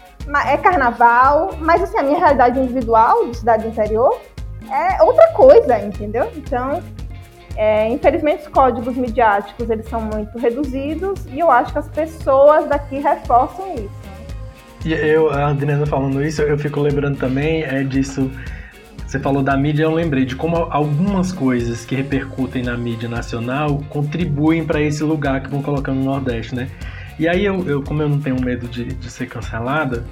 é 0.45 0.57
carnaval, 0.57 1.51
mas 1.59 1.81
assim, 1.81 1.97
a 1.97 2.03
minha 2.03 2.17
realidade 2.17 2.59
individual 2.59 3.27
de 3.27 3.37
cidade 3.37 3.67
interior 3.67 4.19
é 4.71 5.01
outra 5.03 5.27
coisa, 5.33 5.79
entendeu? 5.79 6.31
Então, 6.35 6.81
é, 7.55 7.89
infelizmente 7.89 8.43
os 8.43 8.47
códigos 8.49 8.95
midiáticos 8.95 9.69
eles 9.69 9.87
são 9.87 10.01
muito 10.01 10.37
reduzidos 10.37 11.25
e 11.31 11.39
eu 11.39 11.49
acho 11.49 11.73
que 11.73 11.79
as 11.79 11.87
pessoas 11.89 12.67
daqui 12.67 12.99
reforçam 12.99 13.73
isso. 13.73 14.07
E 14.85 14.93
eu, 14.93 15.31
a 15.31 15.47
Adriana 15.47 15.85
falando 15.85 16.23
isso, 16.23 16.41
eu 16.41 16.57
fico 16.57 16.79
lembrando 16.79 17.17
também 17.17 17.63
é 17.63 17.83
disso. 17.83 18.31
Você 19.05 19.19
falou 19.19 19.41
da 19.41 19.55
mídia, 19.57 19.83
eu 19.83 19.91
lembrei 19.93 20.25
de 20.25 20.35
como 20.35 20.67
algumas 20.69 21.31
coisas 21.31 21.85
que 21.85 21.95
repercutem 21.95 22.61
na 22.61 22.77
mídia 22.77 23.07
nacional 23.09 23.81
contribuem 23.89 24.65
para 24.65 24.81
esse 24.81 25.03
lugar 25.03 25.41
que 25.41 25.49
vão 25.49 25.61
colocando 25.61 25.97
no 25.97 26.05
Nordeste, 26.05 26.53
né? 26.53 26.69
E 27.17 27.27
aí 27.27 27.43
eu, 27.43 27.67
eu 27.67 27.81
como 27.81 28.01
eu 28.01 28.09
não 28.09 28.19
tenho 28.19 28.39
medo 28.39 28.67
de, 28.67 28.85
de 28.85 29.09
ser 29.09 29.27
cancelada, 29.27 30.05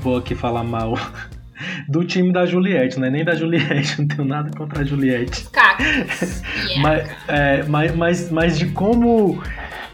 vou 0.00 0.18
aqui 0.18 0.34
falar 0.34 0.62
mal 0.62 0.94
do 1.88 2.04
time 2.04 2.32
da 2.32 2.46
Juliette, 2.46 2.98
não 2.98 3.06
é 3.06 3.10
nem 3.10 3.24
da 3.24 3.34
Juliette, 3.34 3.98
não 4.00 4.08
tenho 4.08 4.24
nada 4.24 4.50
contra 4.56 4.82
a 4.82 4.84
Juliette. 4.84 5.46
Yeah. 5.54 6.80
mas, 6.82 7.10
é, 7.28 7.62
mas, 7.64 7.96
mas, 7.96 8.30
mas 8.30 8.58
de 8.58 8.66
como 8.66 9.42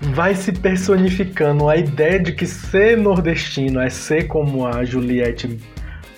vai 0.00 0.34
se 0.34 0.52
personificando 0.52 1.68
a 1.68 1.76
ideia 1.76 2.18
de 2.18 2.32
que 2.32 2.46
ser 2.46 2.96
nordestino 2.96 3.80
é 3.80 3.88
ser 3.88 4.24
como 4.24 4.66
a 4.66 4.84
Juliette 4.84 5.58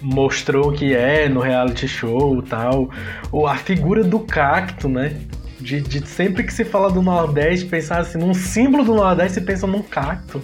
mostrou 0.00 0.72
que 0.72 0.94
é 0.94 1.28
no 1.28 1.40
reality 1.40 1.88
show 1.88 2.38
e 2.38 2.42
tal. 2.42 2.90
Ou 3.32 3.46
a 3.46 3.56
figura 3.56 4.04
do 4.04 4.20
cacto, 4.20 4.88
né? 4.88 5.16
De, 5.60 5.80
de, 5.80 6.06
sempre 6.06 6.42
que 6.42 6.52
se 6.52 6.64
fala 6.64 6.90
do 6.90 7.00
Nordeste, 7.00 7.64
pensar 7.66 8.00
assim, 8.00 8.18
num 8.18 8.34
símbolo 8.34 8.84
do 8.84 8.94
Nordeste, 8.94 9.34
você 9.34 9.40
pensa 9.40 9.66
num 9.66 9.82
cacto. 9.82 10.42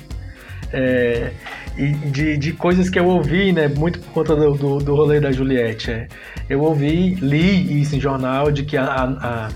É, 0.73 1.33
e 1.77 1.93
de, 1.93 2.37
de 2.37 2.53
coisas 2.53 2.89
que 2.91 2.99
eu 2.99 3.07
ouvi, 3.07 3.53
né, 3.53 3.69
muito 3.69 3.99
por 4.01 4.13
conta 4.13 4.37
do, 4.37 4.53
do, 4.55 4.79
do 4.79 4.95
rolê 4.95 5.21
da 5.21 5.33
Juliette. 5.33 5.91
É. 5.91 6.09
Eu 6.49 6.63
ouvi, 6.63 7.15
li 7.17 7.81
isso 7.81 7.97
em 7.97 8.01
jornal, 8.01 8.51
de 8.51 8.65
que 8.65 8.77
a, 8.77 8.85
a, 8.85 9.49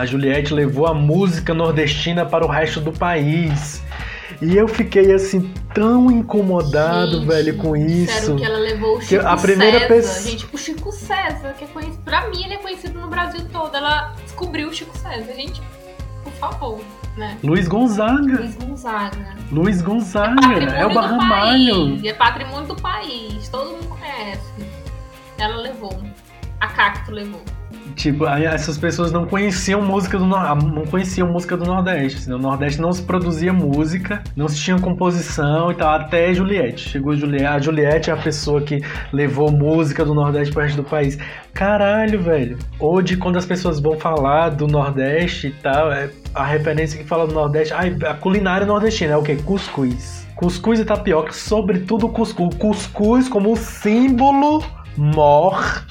a 0.00 0.06
Juliette 0.06 0.52
levou 0.52 0.86
a 0.86 0.94
música 0.94 1.54
nordestina 1.54 2.26
para 2.26 2.44
o 2.44 2.48
resto 2.48 2.80
do 2.80 2.92
país. 2.92 3.82
E 4.42 4.56
eu 4.56 4.68
fiquei 4.68 5.12
assim 5.12 5.52
tão 5.74 6.10
incomodado, 6.10 7.12
Gente, 7.18 7.26
velho, 7.26 7.56
com 7.56 7.74
isso. 7.74 8.36
Que 8.36 8.44
ela 8.44 8.58
levou 8.58 8.98
o 8.98 9.00
Chico 9.00 9.26
a 9.26 9.36
primeira 9.36 9.78
César. 9.80 9.88
pessoa- 9.94 10.30
Gente, 10.30 10.46
o 10.52 10.58
Chico 10.58 10.92
César, 10.92 11.54
que 11.58 11.64
é 11.64 11.66
conhecido. 11.68 11.98
Pra 12.04 12.28
mim, 12.28 12.44
ele 12.44 12.54
é 12.54 12.58
conhecido 12.58 13.00
no 13.00 13.08
Brasil 13.08 13.40
todo. 13.52 13.74
Ela 13.76 14.14
descobriu 14.24 14.68
o 14.68 14.72
Chico 14.72 14.96
César. 14.96 15.32
Gente, 15.34 15.60
por 16.22 16.32
favor, 16.34 16.80
né? 17.18 17.38
Luiz 17.42 17.68
Gonzaga. 17.68 18.38
Luiz 18.38 18.54
Gonzaga. 18.56 19.36
Luiz 19.50 19.82
Gonzaga. 19.82 20.34
Patrimônio 20.34 20.76
É 20.76 20.86
o 20.86 20.94
Barramalho. 20.94 22.06
É 22.06 22.12
patrimônio 22.14 22.68
do 22.68 22.76
país. 22.76 23.48
Todo 23.48 23.72
mundo 23.72 23.88
conhece. 23.88 24.52
Ela 25.36 25.56
levou. 25.56 26.02
A 26.60 26.68
Cacto 26.68 27.12
levou. 27.12 27.42
Tipo, 27.98 28.26
essas 28.28 28.78
pessoas 28.78 29.10
não 29.10 29.26
conheciam 29.26 29.82
música 29.82 30.16
do 30.16 30.24
Nor- 30.24 30.54
não 30.62 30.84
conheciam 30.86 31.26
música 31.32 31.56
do 31.56 31.64
Nordeste. 31.64 32.18
assim, 32.18 32.30
No 32.30 32.38
Nordeste 32.38 32.80
não 32.80 32.92
se 32.92 33.02
produzia 33.02 33.52
música, 33.52 34.22
não 34.36 34.46
se 34.46 34.56
tinha 34.56 34.78
composição 34.78 35.72
e 35.72 35.74
tal, 35.74 35.94
até 35.96 36.32
Juliette. 36.32 36.88
Chegou 36.90 37.16
Juliette, 37.16 37.44
a 37.46 37.58
Juliette 37.58 38.08
é 38.08 38.12
a 38.12 38.16
pessoa 38.16 38.60
que 38.60 38.80
levou 39.12 39.50
música 39.50 40.04
do 40.04 40.14
Nordeste 40.14 40.54
para 40.54 40.60
o 40.60 40.64
resto 40.66 40.76
do 40.76 40.88
país. 40.88 41.18
Caralho, 41.52 42.22
velho. 42.22 42.56
Hoje, 42.78 43.16
quando 43.16 43.36
as 43.36 43.44
pessoas 43.44 43.80
vão 43.80 43.98
falar 43.98 44.50
do 44.50 44.68
Nordeste 44.68 45.48
e 45.48 45.50
tal, 45.50 45.90
é 45.90 46.08
a 46.32 46.44
referência 46.44 46.96
que 47.02 47.04
fala 47.04 47.26
do 47.26 47.34
Nordeste, 47.34 47.74
ai, 47.74 47.96
a 48.08 48.14
culinária 48.14 48.64
nordestina 48.64 49.14
é 49.14 49.16
o 49.16 49.24
quê? 49.24 49.34
Cuscuz. 49.44 50.24
Cuscuz 50.36 50.78
e 50.78 50.84
tapioca, 50.84 51.32
sobretudo 51.32 52.08
cuscuz. 52.08 52.54
Cuscuz 52.54 53.28
como 53.28 53.56
símbolo 53.56 54.62
mor 54.96 55.82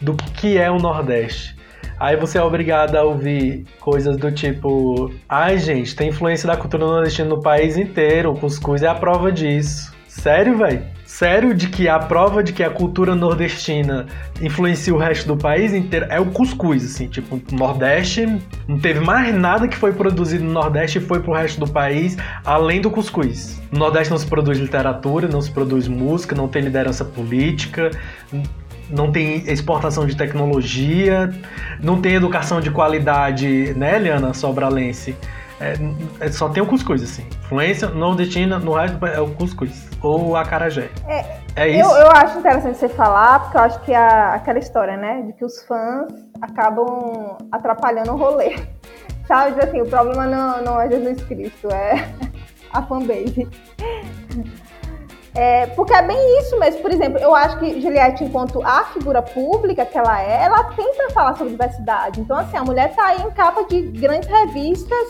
do 0.00 0.14
que 0.14 0.58
é 0.58 0.70
o 0.70 0.78
Nordeste. 0.78 1.56
Aí 1.98 2.14
você 2.16 2.36
é 2.36 2.42
obrigado 2.42 2.94
a 2.96 3.02
ouvir 3.02 3.64
coisas 3.80 4.16
do 4.16 4.30
tipo: 4.30 5.10
ai, 5.28 5.58
gente, 5.58 5.96
tem 5.96 6.10
influência 6.10 6.46
da 6.46 6.56
cultura 6.56 6.84
nordestina 6.84 7.28
no 7.28 7.40
país 7.40 7.76
inteiro, 7.78 8.32
o 8.32 8.38
cuscuz 8.38 8.82
é 8.82 8.86
a 8.86 8.94
prova 8.94 9.32
disso. 9.32 9.94
Sério, 10.06 10.58
velho? 10.58 10.82
Sério 11.04 11.54
de 11.54 11.68
que 11.68 11.88
a 11.88 11.98
prova 11.98 12.42
de 12.42 12.52
que 12.52 12.62
a 12.62 12.70
cultura 12.70 13.14
nordestina 13.14 14.06
influencia 14.40 14.92
o 14.92 14.98
resto 14.98 15.26
do 15.26 15.36
país 15.36 15.72
inteiro 15.72 16.06
é 16.10 16.18
o 16.18 16.26
cuscuz, 16.26 16.84
assim, 16.84 17.06
tipo, 17.06 17.36
o 17.36 17.54
Nordeste 17.54 18.26
não 18.66 18.78
teve 18.78 19.00
mais 19.00 19.34
nada 19.34 19.68
que 19.68 19.76
foi 19.76 19.92
produzido 19.92 20.42
no 20.42 20.52
Nordeste 20.52 20.98
e 20.98 21.00
foi 21.00 21.20
pro 21.20 21.32
resto 21.32 21.60
do 21.60 21.70
país 21.70 22.16
além 22.44 22.80
do 22.80 22.90
cuscuz. 22.90 23.62
No 23.70 23.78
Nordeste 23.78 24.10
não 24.10 24.18
se 24.18 24.26
produz 24.26 24.58
literatura, 24.58 25.28
não 25.28 25.40
se 25.40 25.50
produz 25.50 25.86
música, 25.86 26.34
não 26.34 26.48
tem 26.48 26.62
liderança 26.62 27.04
política, 27.04 27.90
não 28.90 29.10
tem 29.10 29.48
exportação 29.50 30.06
de 30.06 30.16
tecnologia, 30.16 31.32
não 31.80 32.00
tem 32.00 32.14
educação 32.14 32.60
de 32.60 32.70
qualidade, 32.70 33.74
né, 33.74 33.96
Eliana 33.96 34.32
Sobralense? 34.34 35.16
É, 35.60 35.74
é, 36.20 36.30
só 36.30 36.48
tem 36.48 36.62
o 36.62 36.66
cuscuz, 36.66 37.02
assim. 37.02 37.26
Influência 37.44 37.88
nordestina 37.88 38.58
no 38.58 38.74
resto 38.74 39.04
é 39.06 39.20
o 39.20 39.30
cuscuz. 39.30 39.88
Ou 40.02 40.30
o 40.30 40.36
acarajé. 40.36 40.90
É, 41.08 41.38
É 41.56 41.68
isso? 41.68 41.88
Eu, 41.88 41.96
eu 41.96 42.10
acho 42.10 42.38
interessante 42.38 42.76
você 42.76 42.88
falar, 42.88 43.40
porque 43.40 43.56
eu 43.56 43.60
acho 43.62 43.80
que 43.80 43.94
a, 43.94 44.34
aquela 44.34 44.58
história, 44.58 44.96
né, 44.96 45.22
de 45.22 45.32
que 45.32 45.44
os 45.44 45.62
fãs 45.62 46.12
acabam 46.42 47.38
atrapalhando 47.50 48.12
o 48.12 48.16
rolê. 48.16 48.56
Sabe, 49.26 49.58
assim, 49.60 49.80
o 49.80 49.86
problema 49.86 50.26
não, 50.26 50.62
não 50.62 50.80
é 50.80 50.88
Jesus 50.88 51.22
Cristo, 51.22 51.68
é 51.72 52.06
a 52.72 52.82
fanbase. 52.82 53.48
É, 55.36 55.66
porque 55.66 55.92
é 55.92 56.02
bem 56.02 56.38
isso 56.40 56.58
mesmo. 56.58 56.80
Por 56.80 56.90
exemplo, 56.90 57.18
eu 57.18 57.34
acho 57.34 57.58
que 57.58 57.80
Juliette, 57.80 58.24
enquanto 58.24 58.62
a 58.64 58.84
figura 58.86 59.20
pública 59.20 59.84
que 59.84 59.98
ela 59.98 60.20
é, 60.22 60.44
ela 60.44 60.64
tenta 60.64 61.10
falar 61.10 61.36
sobre 61.36 61.50
diversidade. 61.50 62.20
Então, 62.20 62.38
assim, 62.38 62.56
a 62.56 62.64
mulher 62.64 62.94
tá 62.94 63.04
aí 63.08 63.22
em 63.22 63.30
capa 63.30 63.64
de 63.64 63.82
grandes 63.82 64.28
revistas, 64.28 65.08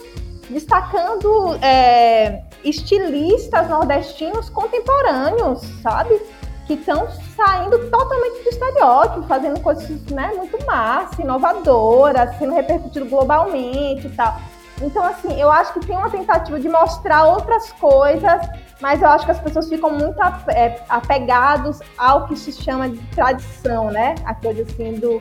destacando 0.51 1.57
é, 1.63 2.43
estilistas 2.65 3.69
nordestinos 3.69 4.51
contemporâneos, 4.51 5.63
sabe? 5.81 6.21
que 6.67 6.75
estão 6.75 7.09
saindo 7.37 7.79
totalmente 7.91 8.43
do 8.43 8.49
estereótipo, 8.49 9.23
fazendo 9.29 9.61
coisas 9.61 9.89
né, 10.07 10.33
muito 10.37 10.59
massa, 10.67 11.23
inovadoras, 11.23 12.37
sendo 12.39 12.55
repercutido 12.55 13.07
globalmente 13.07 14.09
e 14.09 14.11
tal. 14.11 14.37
Então, 14.83 15.05
assim, 15.05 15.41
eu 15.41 15.51
acho 15.51 15.73
que 15.75 15.87
tem 15.87 15.97
uma 15.97 16.11
tentativa 16.11 16.59
de 16.59 16.69
mostrar 16.69 17.25
outras 17.25 17.71
coisas, 17.73 18.43
mas 18.81 19.01
eu 19.01 19.09
acho 19.09 19.25
que 19.25 19.31
as 19.31 19.41
pessoas 19.41 19.69
ficam 19.69 19.91
muito 19.91 20.21
é, 20.49 20.83
apegados 20.89 21.81
ao 21.97 22.27
que 22.27 22.37
se 22.37 22.53
chama 22.53 22.89
de 22.89 22.99
tradição, 23.09 23.91
né? 23.91 24.15
A 24.25 24.35
coisa 24.35 24.63
assim 24.63 24.95
do, 24.95 25.19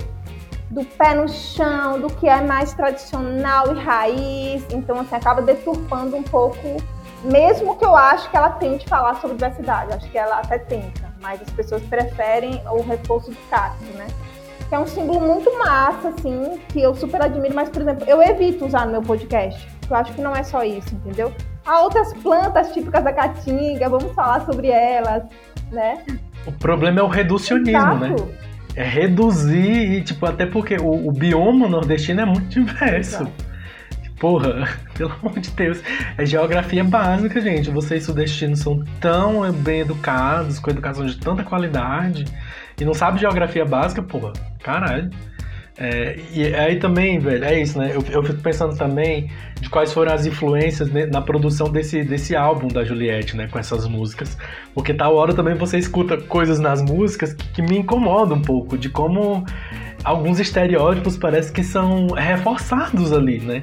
do 0.70 0.84
pé 0.84 1.14
no 1.14 1.28
chão, 1.28 2.00
do 2.00 2.08
que 2.08 2.28
é 2.28 2.42
mais 2.42 2.74
tradicional 2.74 3.76
e 3.76 3.80
raiz. 3.80 4.66
Então, 4.72 5.00
assim, 5.00 5.16
acaba 5.16 5.42
deturpando 5.42 6.18
um 6.18 6.24
pouco, 6.24 6.78
mesmo 7.24 7.78
que 7.78 7.86
eu 7.86 7.96
acho 7.96 8.30
que 8.30 8.36
ela 8.36 8.50
tente 8.50 8.88
falar 8.88 9.16
sobre 9.16 9.38
diversidade, 9.38 9.94
acho 9.94 10.10
que 10.10 10.18
ela 10.18 10.40
até 10.40 10.58
tenta, 10.58 11.14
mas 11.22 11.42
as 11.42 11.50
pessoas 11.52 11.82
preferem 11.84 12.62
o 12.70 12.82
reforço 12.82 13.32
de 13.32 13.38
cacto, 13.50 13.86
né? 13.96 14.08
que 14.68 14.74
é 14.74 14.80
um 14.80 14.88
símbolo 14.88 15.22
muito 15.22 15.56
massa, 15.60 16.10
assim, 16.10 16.60
que 16.70 16.82
eu 16.82 16.96
super 16.96 17.22
admiro, 17.22 17.54
mas, 17.54 17.70
por 17.70 17.82
exemplo, 17.82 18.04
eu 18.08 18.22
evito 18.22 18.66
usar 18.66 18.86
no 18.86 18.94
meu 18.94 19.02
podcast. 19.02 19.68
Eu 19.90 19.96
acho 19.96 20.14
que 20.14 20.22
não 20.22 20.36
é 20.36 20.44
só 20.44 20.64
isso, 20.64 20.94
entendeu? 20.96 21.34
Há 21.66 21.82
outras 21.82 22.14
plantas 22.14 22.74
típicas 22.74 23.04
da 23.04 23.14
Caatinga, 23.14 23.90
vamos 23.90 24.12
falar 24.14 24.46
sobre 24.46 24.68
elas, 24.68 25.24
né? 25.72 26.04
O 26.46 26.52
problema 26.52 27.00
é 27.00 27.04
o 27.04 27.08
reducionismo, 27.08 27.96
né? 27.96 28.08
Exato. 28.08 28.26
né? 28.26 28.38
É 28.76 28.84
reduzir 28.84 29.94
e, 29.94 30.02
tipo, 30.02 30.26
até 30.26 30.46
porque 30.46 30.76
o, 30.76 31.08
o 31.08 31.12
bioma 31.12 31.68
nordestino 31.68 32.22
é 32.22 32.26
muito 32.26 32.48
diverso. 32.48 33.24
Exato. 33.24 33.46
Porra, 34.20 34.68
pelo 34.96 35.12
amor 35.14 35.40
de 35.40 35.50
Deus. 35.52 35.82
É 36.18 36.26
geografia 36.26 36.84
básica, 36.84 37.40
gente. 37.42 37.70
Vocês 37.70 38.04
sudestinos 38.04 38.60
são 38.60 38.84
tão 39.00 39.52
bem 39.52 39.82
educados, 39.82 40.60
com 40.60 40.70
educação 40.70 41.06
de 41.06 41.18
tanta 41.18 41.44
qualidade 41.44 42.26
e 42.80 42.84
não 42.84 42.94
sabe 42.94 43.20
geografia 43.20 43.66
básica, 43.66 44.02
porra, 44.02 44.34
caralho. 44.62 45.10
É, 45.78 46.18
e 46.32 46.56
aí 46.56 46.78
também, 46.80 47.20
velho, 47.20 47.44
é 47.44 47.60
isso, 47.60 47.78
né? 47.78 47.92
Eu, 47.94 48.04
eu 48.10 48.24
fico 48.24 48.42
pensando 48.42 48.78
também 48.78 49.30
de 49.60 49.70
quais 49.70 49.92
foram 49.92 50.14
as 50.14 50.26
influências 50.26 50.90
na 51.12 51.22
produção 51.22 51.70
desse, 51.70 52.04
desse 52.04 52.36
álbum 52.36 52.68
da 52.68 52.84
Juliette, 52.84 53.36
né? 53.36 53.48
Com 53.48 53.60
essas 53.60 53.86
músicas. 53.88 54.38
Porque 54.74 54.94
tal 54.94 55.16
hora 55.16 55.34
também 55.34 55.56
você 55.56 55.78
escuta 55.78 56.18
coisas 56.18 56.60
nas 56.60 56.82
músicas 56.82 57.34
que, 57.34 57.48
que 57.50 57.62
me 57.62 57.80
incomodam 57.80 58.38
um 58.38 58.42
pouco, 58.42 58.78
de 58.78 58.90
como 58.90 59.44
alguns 60.06 60.40
estereótipos 60.40 61.18
parece 61.18 61.52
que 61.52 61.64
são 61.64 62.08
reforçados 62.08 63.12
ali, 63.12 63.40
né? 63.40 63.62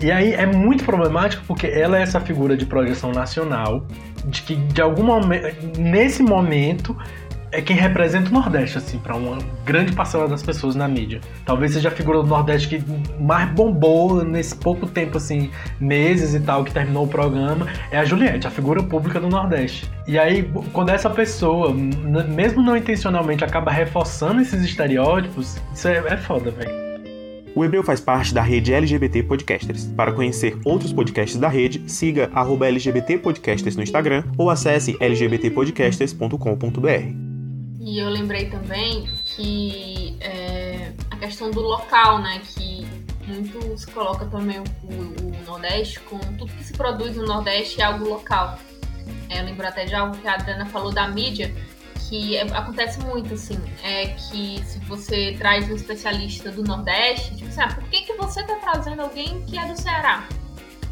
E 0.00 0.12
aí 0.12 0.34
é 0.34 0.46
muito 0.46 0.84
problemático 0.84 1.42
porque 1.48 1.66
ela 1.66 1.98
é 1.98 2.02
essa 2.02 2.20
figura 2.20 2.56
de 2.56 2.66
projeção 2.66 3.10
nacional, 3.10 3.84
de 4.26 4.42
que 4.42 4.54
de 4.54 4.80
algum 4.80 5.02
momento, 5.02 5.56
nesse 5.76 6.22
momento, 6.22 6.96
é 7.50 7.62
quem 7.62 7.76
representa 7.76 8.30
o 8.30 8.32
Nordeste, 8.32 8.78
assim, 8.78 8.98
para 8.98 9.16
uma 9.16 9.38
grande 9.64 9.92
parcela 9.92 10.28
das 10.28 10.42
pessoas 10.42 10.74
na 10.74 10.86
mídia. 10.86 11.20
Talvez 11.44 11.72
seja 11.72 11.88
a 11.88 11.92
figura 11.92 12.18
do 12.18 12.26
Nordeste 12.26 12.68
que 12.68 12.84
mais 13.20 13.50
bombou 13.50 14.24
nesse 14.24 14.54
pouco 14.54 14.86
tempo, 14.86 15.16
assim, 15.16 15.50
meses 15.80 16.34
e 16.34 16.40
tal, 16.40 16.64
que 16.64 16.72
terminou 16.72 17.04
o 17.04 17.08
programa, 17.08 17.66
é 17.90 17.98
a 17.98 18.04
Juliette, 18.04 18.46
a 18.46 18.50
figura 18.50 18.82
pública 18.82 19.20
do 19.20 19.28
Nordeste. 19.28 19.90
E 20.06 20.18
aí, 20.18 20.50
quando 20.72 20.90
essa 20.90 21.10
pessoa, 21.10 21.72
mesmo 21.72 22.62
não 22.62 22.76
intencionalmente, 22.76 23.44
acaba 23.44 23.70
reforçando 23.70 24.40
esses 24.40 24.62
estereótipos, 24.62 25.56
isso 25.74 25.88
é, 25.88 25.98
é 25.98 26.16
foda, 26.16 26.50
velho. 26.50 26.88
O 27.54 27.64
Hebreu 27.64 27.82
faz 27.82 28.00
parte 28.00 28.32
da 28.32 28.40
rede 28.40 28.72
LGBT 28.72 29.24
Podcasters. 29.24 29.86
Para 29.86 30.12
conhecer 30.12 30.56
outros 30.64 30.92
podcasts 30.92 31.40
da 31.40 31.48
rede, 31.48 31.82
siga 31.90 32.30
LGBT 32.64 33.18
Podcasters 33.18 33.74
no 33.74 33.82
Instagram 33.82 34.22
ou 34.36 34.48
acesse 34.48 34.96
lgbtpodcasters.com.br. 35.00 37.27
E 37.80 37.98
eu 37.98 38.08
lembrei 38.08 38.50
também 38.50 39.08
que 39.24 40.16
é, 40.20 40.92
a 41.10 41.16
questão 41.16 41.50
do 41.50 41.60
local, 41.60 42.18
né? 42.18 42.40
Que 42.44 42.86
muito 43.26 43.78
se 43.78 43.86
coloca 43.88 44.26
também 44.26 44.58
o, 44.58 44.64
o, 44.64 45.44
Nordeste 45.46 46.00
com 46.00 46.18
tudo 46.18 46.52
que 46.52 46.64
se 46.64 46.72
produz 46.72 47.16
no 47.16 47.26
Nordeste 47.26 47.80
é 47.80 47.84
algo 47.84 48.08
local. 48.08 48.58
É, 49.28 49.40
eu 49.40 49.44
lembro 49.44 49.66
até 49.66 49.84
de 49.84 49.94
algo 49.94 50.16
que 50.16 50.26
a 50.26 50.34
Adriana 50.34 50.66
falou 50.66 50.92
da 50.92 51.06
mídia, 51.08 51.54
que 52.08 52.36
é, 52.36 52.42
acontece 52.42 52.98
muito, 53.00 53.34
assim, 53.34 53.60
é 53.82 54.08
que 54.08 54.62
se 54.64 54.78
você 54.80 55.36
traz 55.38 55.70
um 55.70 55.76
especialista 55.76 56.50
do 56.50 56.64
Nordeste, 56.64 57.36
tipo 57.36 57.48
assim, 57.48 57.60
ah, 57.60 57.68
por 57.68 57.84
que, 57.84 58.02
que 58.02 58.14
você 58.14 58.42
tá 58.42 58.56
trazendo 58.56 59.02
alguém 59.02 59.42
que 59.44 59.58
é 59.58 59.66
do 59.66 59.80
Ceará? 59.80 60.26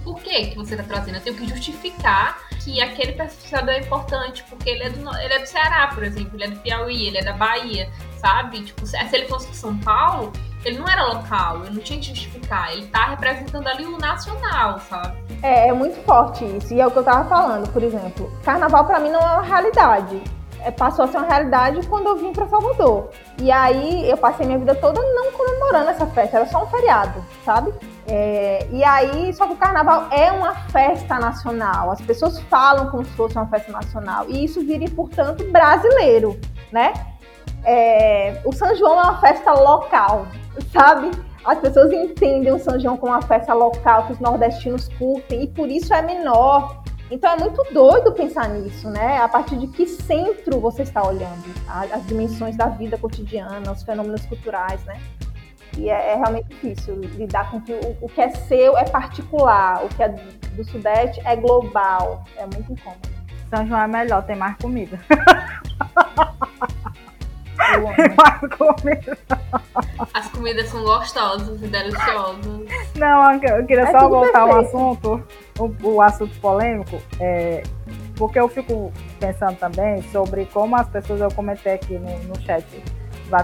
Por 0.06 0.20
que, 0.20 0.46
que 0.46 0.56
você 0.56 0.76
está 0.76 0.86
trazendo? 0.86 1.16
Eu 1.16 1.20
tenho 1.20 1.36
que 1.36 1.48
justificar 1.48 2.38
que 2.62 2.80
aquele 2.80 3.10
pesquisador 3.10 3.70
é 3.70 3.80
importante, 3.80 4.44
porque 4.48 4.70
ele 4.70 4.84
é, 4.84 4.90
do, 4.90 5.18
ele 5.18 5.34
é 5.34 5.40
do 5.40 5.46
Ceará, 5.46 5.88
por 5.88 6.04
exemplo, 6.04 6.30
ele 6.34 6.44
é 6.44 6.48
do 6.48 6.60
Piauí, 6.60 7.08
ele 7.08 7.18
é 7.18 7.24
da 7.24 7.32
Bahia, 7.32 7.90
sabe? 8.18 8.62
Tipo, 8.62 8.86
se 8.86 8.96
ele 8.96 9.26
fosse 9.26 9.50
de 9.50 9.56
São 9.56 9.76
Paulo, 9.78 10.32
ele 10.64 10.78
não 10.78 10.86
era 10.86 11.04
local, 11.06 11.64
eu 11.64 11.72
não 11.72 11.80
tinha 11.82 11.98
que 11.98 12.06
justificar. 12.06 12.72
Ele 12.72 12.86
tá 12.86 13.06
representando 13.06 13.66
ali 13.66 13.84
o 13.84 13.98
nacional, 13.98 14.78
sabe? 14.88 15.16
É, 15.42 15.70
é 15.70 15.72
muito 15.72 16.00
forte 16.04 16.44
isso. 16.44 16.72
E 16.72 16.80
é 16.80 16.86
o 16.86 16.90
que 16.92 16.98
eu 16.98 17.04
tava 17.04 17.28
falando, 17.28 17.68
por 17.72 17.82
exemplo. 17.82 18.30
Carnaval 18.44 18.84
para 18.84 19.00
mim 19.00 19.10
não 19.10 19.18
é 19.18 19.24
uma 19.24 19.42
realidade. 19.42 20.22
É, 20.62 20.70
passou 20.70 21.04
a 21.04 21.08
ser 21.08 21.18
uma 21.18 21.26
realidade 21.26 21.86
quando 21.86 22.08
eu 22.08 22.16
vim 22.16 22.32
para 22.32 22.46
Salvador. 22.48 23.10
E 23.38 23.52
aí 23.52 24.08
eu 24.08 24.16
passei 24.16 24.46
minha 24.46 24.58
vida 24.58 24.74
toda 24.74 25.00
não 25.00 25.30
comemorando 25.32 25.90
essa 25.90 26.06
festa, 26.06 26.38
era 26.38 26.46
só 26.46 26.64
um 26.64 26.66
feriado, 26.66 27.24
sabe? 27.44 27.72
É, 28.08 28.66
e 28.70 28.84
aí, 28.84 29.32
só 29.34 29.46
que 29.46 29.54
o 29.54 29.56
carnaval 29.56 30.06
é 30.10 30.30
uma 30.30 30.54
festa 30.70 31.18
nacional, 31.18 31.90
as 31.90 32.00
pessoas 32.00 32.38
falam 32.42 32.88
como 32.90 33.04
se 33.04 33.10
fosse 33.12 33.36
uma 33.36 33.46
festa 33.46 33.72
nacional, 33.72 34.26
e 34.28 34.44
isso 34.44 34.60
vira, 34.60 34.84
portanto, 34.94 35.44
brasileiro, 35.50 36.38
né? 36.70 36.92
É, 37.64 38.40
o 38.44 38.52
São 38.52 38.74
João 38.76 38.98
é 39.00 39.02
uma 39.02 39.20
festa 39.20 39.52
local, 39.52 40.26
sabe? 40.72 41.10
As 41.44 41.58
pessoas 41.58 41.92
entendem 41.92 42.52
o 42.52 42.58
São 42.58 42.78
João 42.78 42.96
como 42.96 43.12
uma 43.12 43.22
festa 43.22 43.52
local 43.54 44.06
que 44.06 44.12
os 44.12 44.20
nordestinos 44.20 44.88
curtem, 44.98 45.44
e 45.44 45.46
por 45.48 45.68
isso 45.68 45.92
é 45.92 46.02
menor. 46.02 46.82
Então 47.10 47.30
é 47.32 47.36
muito 47.38 47.62
doido 47.72 48.12
pensar 48.12 48.48
nisso, 48.48 48.90
né? 48.90 49.18
A 49.18 49.28
partir 49.28 49.56
de 49.56 49.68
que 49.68 49.86
centro 49.86 50.58
você 50.58 50.82
está 50.82 51.06
olhando, 51.06 51.44
as 51.68 52.04
dimensões 52.06 52.56
da 52.56 52.66
vida 52.66 52.98
cotidiana, 52.98 53.70
os 53.70 53.82
fenômenos 53.82 54.26
culturais, 54.26 54.84
né? 54.84 55.00
E 55.78 55.88
é, 55.88 56.12
é 56.12 56.14
realmente 56.16 56.48
difícil 56.48 56.94
lidar 56.96 57.50
com 57.50 57.60
que 57.60 57.72
o, 57.72 57.96
o, 58.00 58.08
que 58.08 58.20
é 58.20 58.30
seu 58.30 58.76
é 58.76 58.84
particular, 58.84 59.84
o 59.84 59.88
que 59.88 60.02
é 60.02 60.08
do 60.08 60.64
Sudeste 60.64 61.20
é 61.24 61.36
global. 61.36 62.24
É 62.36 62.42
muito 62.42 62.72
incômodo. 62.72 63.08
São 63.50 63.66
João 63.66 63.80
é 63.80 63.86
melhor, 63.86 64.24
tem 64.24 64.36
mais 64.36 64.56
comida. 64.56 64.98
Tem 67.96 68.14
mais 68.16 68.40
comida. 68.56 69.18
As 70.14 70.28
comidas 70.28 70.68
são 70.68 70.82
gostosas 70.82 71.62
e 71.62 71.66
deliciosas. 71.66 72.46
Não, 72.94 73.32
eu 73.32 73.66
queria 73.66 73.84
é 73.84 73.90
só 73.90 74.08
voltar 74.08 74.40
ao 74.40 74.60
assunto, 74.60 75.22
o, 75.58 75.74
o 75.82 76.02
assunto 76.02 76.38
polêmico. 76.40 77.00
É, 77.20 77.62
porque 78.16 78.40
eu 78.40 78.48
fico 78.48 78.92
pensando 79.20 79.56
também 79.58 80.02
sobre 80.10 80.46
como 80.46 80.76
as 80.76 80.88
pessoas, 80.88 81.20
eu 81.20 81.30
comentei 81.30 81.74
aqui 81.74 81.98
no, 81.98 82.18
no 82.24 82.40
chat, 82.42 82.64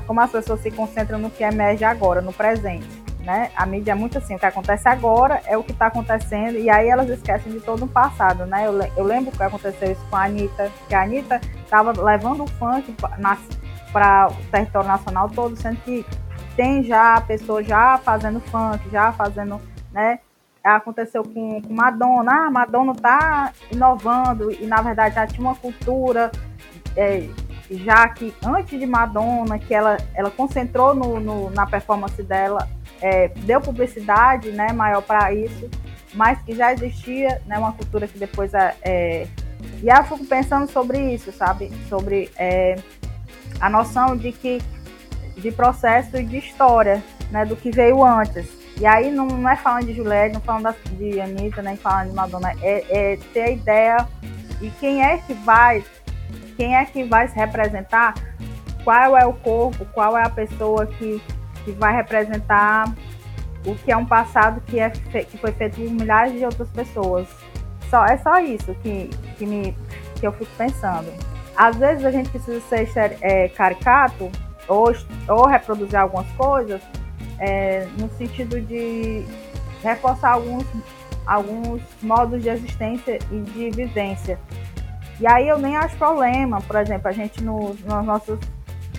como 0.07 0.21
as 0.21 0.31
pessoas 0.31 0.61
se 0.61 0.71
concentram 0.71 1.19
no 1.19 1.31
que 1.31 1.45
emerge 1.45 1.85
agora, 1.85 2.21
no 2.21 2.33
presente. 2.33 3.03
Né? 3.21 3.53
A 3.55 3.65
mídia 3.65 3.93
é 3.93 3.95
muito 3.95 4.19
assim, 4.19 4.35
o 4.35 4.39
que 4.39 4.47
acontece 4.47 4.89
agora 4.89 5.41
é 5.47 5.57
o 5.57 5.63
que 5.63 5.71
está 5.71 5.87
acontecendo, 5.87 6.59
e 6.59 6.69
aí 6.69 6.89
elas 6.89 7.09
esquecem 7.09 7.53
de 7.53 7.61
todo 7.61 7.85
o 7.85 7.89
passado, 7.89 8.45
né? 8.47 8.67
Eu, 8.67 8.77
eu 8.97 9.05
lembro 9.05 9.31
que 9.31 9.41
aconteceu 9.41 9.93
isso 9.93 10.05
com 10.11 10.17
a 10.17 10.25
Anitta, 10.25 10.69
que 10.89 10.95
a 10.95 11.03
Anitta 11.03 11.41
estava 11.65 11.93
levando 12.03 12.43
o 12.43 12.49
funk 12.49 12.93
para 13.93 14.29
o 14.29 14.51
território 14.51 14.89
nacional 14.89 15.29
todo, 15.29 15.57
sendo 15.57 15.77
que 15.79 16.05
tem 16.57 16.83
já 16.83 17.21
pessoas 17.21 17.67
já 17.67 17.99
fazendo 17.99 18.41
funk, 18.41 18.89
já 18.91 19.13
fazendo, 19.13 19.61
né? 19.93 20.19
Aconteceu 20.63 21.25
com, 21.25 21.61
com 21.61 21.75
Madonna, 21.75 22.47
ah, 22.47 22.51
Madonna 22.51 22.95
tá 22.95 23.53
inovando, 23.71 24.53
e 24.53 24.65
na 24.65 24.81
verdade 24.81 25.17
já 25.17 25.27
tinha 25.27 25.47
uma 25.47 25.57
cultura 25.57 26.31
é, 26.97 27.29
já 27.71 28.09
que 28.09 28.33
antes 28.45 28.79
de 28.79 28.87
Madonna, 28.87 29.59
que 29.59 29.75
ela, 29.75 29.97
ela 30.15 30.31
concentrou 30.31 30.95
no, 30.95 31.19
no 31.19 31.51
na 31.51 31.67
performance 31.67 32.23
dela, 32.23 32.69
é, 33.01 33.29
deu 33.29 33.61
publicidade 33.61 34.51
né, 34.53 34.73
maior 34.73 35.03
para 35.03 35.33
isso, 35.33 35.69
mas 36.15 36.41
que 36.43 36.55
já 36.55 36.73
existia 36.73 37.41
né, 37.47 37.59
uma 37.59 37.73
cultura 37.73 38.07
que 38.07 38.19
depois 38.19 38.55
é, 38.55 38.75
é 38.83 39.27
e 39.83 39.89
eu 39.89 40.05
fico 40.05 40.25
pensando 40.27 40.71
sobre 40.71 40.99
isso, 41.13 41.33
sabe? 41.33 41.71
Sobre 41.89 42.31
é, 42.37 42.77
a 43.61 43.71
noção 43.71 44.17
de 44.17 44.33
que 44.33 44.61
de 45.37 45.51
processo 45.51 46.17
e 46.17 46.25
de 46.25 46.39
história, 46.39 47.03
né? 47.31 47.45
Do 47.45 47.57
que 47.57 47.71
veio 47.71 48.05
antes. 48.05 48.47
E 48.79 48.87
aí 48.87 49.11
não, 49.11 49.27
não 49.27 49.49
é 49.49 49.57
falando 49.57 49.87
de 49.87 49.95
Juliette, 49.95 50.35
não 50.35 50.41
falando 50.41 50.75
de 50.93 51.21
Anitta, 51.21 51.63
nem 51.63 51.77
falando 51.77 52.11
de 52.11 52.15
Madonna, 52.15 52.53
é, 52.63 53.13
é 53.13 53.17
ter 53.33 53.43
a 53.43 53.51
ideia 53.51 54.09
e 54.61 54.71
quem 54.81 55.05
é 55.05 55.19
que 55.19 55.35
vai 55.35 55.85
quem 56.57 56.77
é 56.77 56.85
que 56.85 57.03
vai 57.05 57.27
se 57.29 57.35
representar, 57.35 58.15
qual 58.85 59.17
é 59.17 59.27
o 59.27 59.33
corpo, 59.33 59.85
qual 59.87 60.17
é 60.17 60.25
a 60.25 60.31
pessoa 60.31 60.87
que, 60.87 61.21
que 61.65 61.73
vai 61.73 61.95
representar 61.95 62.93
o 63.67 63.75
que 63.75 63.91
é 63.91 63.97
um 63.97 64.05
passado 64.05 64.61
que, 64.67 64.79
é 64.79 64.91
que 64.91 65.39
foi 65.39 65.53
feito 65.53 65.77
por 65.77 65.91
milhares 65.91 66.33
de 66.33 66.45
outras 66.45 66.69
pessoas. 66.69 67.29
Só, 67.89 68.05
é 68.05 68.17
só 68.19 68.39
isso 68.39 68.75
que, 68.83 69.09
que, 69.39 69.47
me, 69.47 69.77
que 70.19 70.27
eu 70.27 70.33
fico 70.33 70.51
pensando. 70.57 71.13
Às 71.57 71.77
vezes 71.77 72.05
a 72.05 72.11
gente 72.11 72.31
precisa 72.31 72.61
ser 72.69 73.19
é, 73.21 73.49
caricato 73.49 74.31
ou, 74.69 74.93
ou 75.29 75.47
reproduzir 75.47 75.99
algumas 75.99 76.31
coisas 76.33 76.81
é, 77.39 77.87
no 77.99 78.09
sentido 78.11 78.61
de 78.61 79.25
reforçar 79.83 80.31
alguns, 80.31 80.65
alguns 81.27 81.83
modos 82.03 82.43
de 82.43 82.49
existência 82.49 83.19
e 83.31 83.41
de 83.41 83.71
vivência. 83.71 84.39
E 85.21 85.27
aí 85.27 85.49
eu 85.49 85.59
nem 85.59 85.77
acho 85.77 85.97
problema, 85.97 86.61
por 86.61 86.77
exemplo, 86.77 87.09
a 87.09 87.13
gente 87.13 87.43
no, 87.43 87.75
nos 87.75 88.05
nossos 88.05 88.39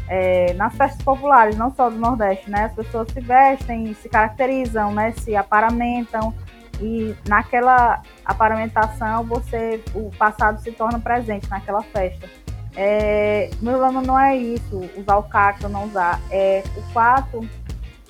é, 0.08 0.54
nas 0.54 0.76
festas 0.76 1.02
populares, 1.02 1.56
não 1.56 1.74
só 1.74 1.90
do 1.90 1.98
Nordeste, 1.98 2.50
né? 2.50 2.66
As 2.66 2.74
pessoas 2.74 3.10
se 3.12 3.22
vestem, 3.22 3.94
se 3.94 4.10
caracterizam, 4.10 4.94
né? 4.94 5.12
Se 5.18 5.36
aparamentam 5.36 6.34
e 6.82 7.16
naquela 7.28 8.02
aparamentação 8.26 9.24
você 9.24 9.82
o 9.94 10.10
passado 10.18 10.62
se 10.62 10.72
torna 10.72 11.00
presente 11.00 11.50
naquela 11.50 11.82
festa. 11.82 12.28
É, 12.76 13.50
meu 13.62 13.78
problema 13.78 14.02
não 14.02 14.20
é 14.20 14.36
isso, 14.36 14.90
usar 14.98 15.18
o 15.18 15.24
caixa 15.24 15.68
ou 15.68 15.70
não 15.70 15.86
usar, 15.86 16.20
é 16.32 16.64
o 16.76 16.82
fato 16.92 17.48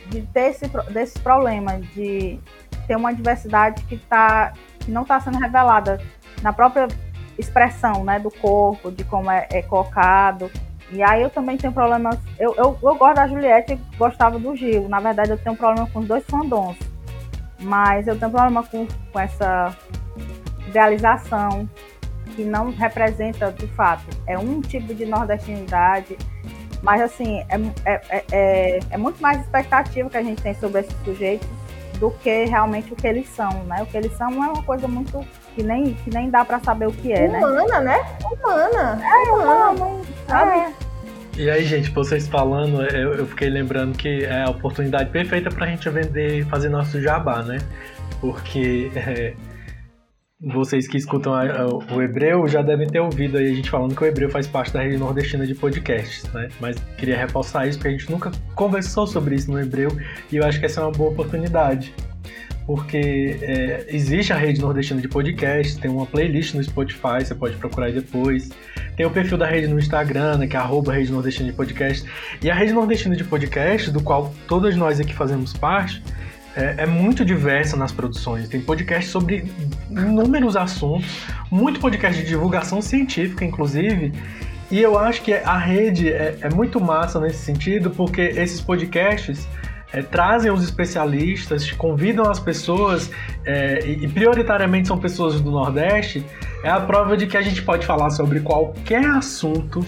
de 0.08 0.22
ter 0.22 0.52
esse, 0.52 0.68
desse 0.92 1.20
problema 1.20 1.80
de 1.80 2.40
ter 2.88 2.96
uma 2.96 3.14
diversidade 3.14 3.84
que, 3.84 3.98
tá, 3.98 4.54
que 4.80 4.92
não 4.92 5.02
está 5.02 5.20
sendo 5.20 5.38
revelada 5.38 6.02
na 6.42 6.54
própria 6.54 6.88
expressão 7.38 8.04
né, 8.04 8.20
do 8.20 8.30
corpo, 8.30 8.92
de 8.92 9.04
como 9.04 9.30
é, 9.30 9.48
é 9.52 9.62
colocado. 9.62 10.52
E 10.92 11.02
aí 11.02 11.22
eu 11.22 11.30
também 11.30 11.58
tenho 11.58 11.74
problemas. 11.74 12.20
Eu, 12.38 12.54
eu, 12.56 12.78
eu 12.82 12.96
gosto 12.96 13.16
da 13.16 13.28
Juliette 13.28 13.74
e 13.74 13.98
gostava 13.98 14.38
do 14.38 14.56
Gil. 14.56 14.88
Na 14.88 15.00
verdade, 15.00 15.32
eu 15.32 15.38
tenho 15.38 15.54
um 15.54 15.58
problema 15.58 15.90
com 15.90 16.00
os 16.00 16.08
dois 16.08 16.24
fandoms. 16.26 16.78
Mas 17.60 18.08
eu 18.08 18.20
tenho 18.20 18.30
problema 18.30 18.64
com, 18.64 18.86
com 19.12 19.20
essa 19.20 19.76
idealização 20.68 21.68
que 22.36 22.44
não 22.44 22.72
representa 22.72 23.52
de 23.52 23.68
fato. 23.68 24.06
É 24.28 24.38
um 24.38 24.62
tipo 24.62 24.94
de 24.94 25.06
nordestinidade, 25.06 26.18
mas 26.82 27.02
assim, 27.02 27.40
é, 27.50 27.58
é, 27.86 28.22
é, 28.32 28.80
é, 28.92 28.98
muito 28.98 29.22
mais 29.22 29.40
expectativa 29.40 30.10
que 30.10 30.18
a 30.18 30.24
gente 30.24 30.42
tem 30.42 30.54
sobre 30.56 30.82
esses 30.82 30.96
sujeitos 31.06 31.48
do 32.00 32.12
que 32.12 32.46
realmente 32.46 32.92
o 32.92 32.96
que 32.96 33.08
eles 33.08 33.30
são, 33.30 33.52
né? 33.64 33.82
O 33.82 33.86
que 33.86 33.96
eles 33.96 34.12
são 34.18 34.30
é 34.32 34.50
uma 34.50 34.64
coisa 34.64 34.88
muito 34.88 35.26
que 35.56 35.64
nem, 35.64 35.94
que 35.94 36.10
nem 36.10 36.30
dá 36.30 36.44
para 36.44 36.60
saber 36.60 36.88
o 36.88 36.92
que 36.92 37.14
é, 37.14 37.28
humana, 37.28 37.80
né? 37.80 37.98
né? 37.98 38.18
Humana. 38.26 39.02
É, 39.02 39.32
humana, 39.32 40.02
sabe? 40.28 40.60
É. 40.60 40.74
E 41.36 41.50
aí, 41.50 41.64
gente, 41.64 41.90
vocês 41.90 42.28
falando, 42.28 42.84
eu, 42.84 43.14
eu 43.14 43.26
fiquei 43.26 43.50
lembrando 43.50 43.98
que 43.98 44.24
é 44.26 44.44
a 44.44 44.50
oportunidade 44.50 45.10
perfeita 45.10 45.50
pra 45.50 45.66
gente 45.66 45.90
vender, 45.90 46.46
fazer 46.46 46.70
nosso 46.70 47.02
jabá, 47.02 47.42
né? 47.42 47.58
Porque 48.22 48.92
é, 48.96 49.34
vocês 50.44 50.88
que 50.88 50.98
escutam 50.98 51.34
a, 51.34 51.44
a, 51.44 51.68
o 51.68 52.02
Hebreu 52.02 52.48
já 52.48 52.62
devem 52.62 52.88
ter 52.88 53.00
ouvido 53.00 53.38
aí 53.38 53.52
a 53.52 53.56
gente 53.56 53.70
falando 53.70 53.96
que 53.96 54.04
o 54.04 54.06
Hebreu 54.06 54.30
faz 54.30 54.46
parte 54.46 54.74
da 54.74 54.82
rede 54.82 54.98
nordestina 54.98 55.48
de 55.48 55.56
podcasts, 55.56 56.24
né? 56.34 56.50
Mas 56.60 56.76
queria 56.98 57.18
reforçar 57.18 57.66
isso 57.66 57.78
porque 57.78 57.88
a 57.88 57.92
gente 57.92 58.12
nunca 58.12 58.32
conversou 58.54 59.08
sobre 59.08 59.36
isso 59.36 59.50
no 59.50 59.60
Hebreu 59.60 59.90
e 60.32 60.36
eu 60.36 60.44
acho 60.44 60.60
que 60.60 60.66
essa 60.66 60.82
é 60.82 60.84
uma 60.84 60.92
boa 60.92 61.12
oportunidade. 61.12 61.94
Porque 62.66 63.38
é, 63.42 63.86
existe 63.90 64.32
a 64.32 64.38
rede 64.38 64.62
nordestina 64.62 65.02
de 65.02 65.08
podcasts, 65.08 65.76
tem 65.76 65.92
uma 65.92 66.06
playlist 66.06 66.54
no 66.54 66.64
Spotify, 66.64 67.24
você 67.24 67.36
pode 67.36 67.56
procurar 67.58 67.88
aí 67.88 67.94
depois. 67.94 68.52
Tem 68.96 69.06
o 69.06 69.10
perfil 69.10 69.38
da 69.38 69.46
rede 69.46 69.68
no 69.68 69.80
Instagram, 69.80 70.38
né, 70.38 70.48
que 70.48 70.56
é 70.56 70.62
Rede 70.62 71.12
Nordestina 71.12 71.50
de 71.50 71.56
Podcast. 71.56 72.08
E 72.42 72.50
a 72.50 72.54
Rede 72.54 72.72
Nordestina 72.72 73.16
de 73.16 73.24
Podcast, 73.24 73.92
do 73.92 74.02
qual 74.02 74.34
todas 74.48 74.78
nós 74.78 75.00
aqui 75.00 75.14
fazemos 75.14 75.52
parte, 75.52 76.02
é, 76.56 76.84
é, 76.84 76.86
muito 76.86 77.26
diversa 77.26 77.76
nas 77.76 77.92
produções. 77.92 78.48
Tem 78.48 78.62
podcast 78.62 79.10
sobre 79.10 79.52
inúmeros 79.90 80.56
assuntos, 80.56 81.08
muito 81.52 81.80
podcast 81.80 82.22
de 82.22 82.28
divulgação 82.28 82.82
científica, 82.82 83.44
inclusive. 83.44 84.12
E 84.72 84.82
eu 84.82 84.98
acho 84.98 85.22
que 85.22 85.34
a 85.34 85.58
rede 85.58 86.12
é, 86.12 86.38
é 86.42 86.50
muito 86.50 86.80
massa 86.80 87.20
nesse 87.20 87.38
sentido, 87.38 87.90
porque 87.92 88.22
esses 88.22 88.62
podcasts 88.62 89.48
é, 89.92 90.02
trazem 90.02 90.52
os 90.52 90.64
especialistas, 90.64 91.72
convidam 91.72 92.30
as 92.30 92.40
pessoas, 92.40 93.12
é, 93.46 93.86
e 93.86 94.08
prioritariamente 94.08 94.88
são 94.88 94.98
pessoas 94.98 95.40
do 95.40 95.52
Nordeste, 95.52 96.26
é 96.64 96.70
a 96.70 96.80
prova 96.80 97.16
de 97.16 97.28
que 97.28 97.38
a 97.38 97.42
gente 97.42 97.62
pode 97.62 97.86
falar 97.86 98.10
sobre 98.10 98.40
qualquer 98.40 99.06
assunto, 99.06 99.86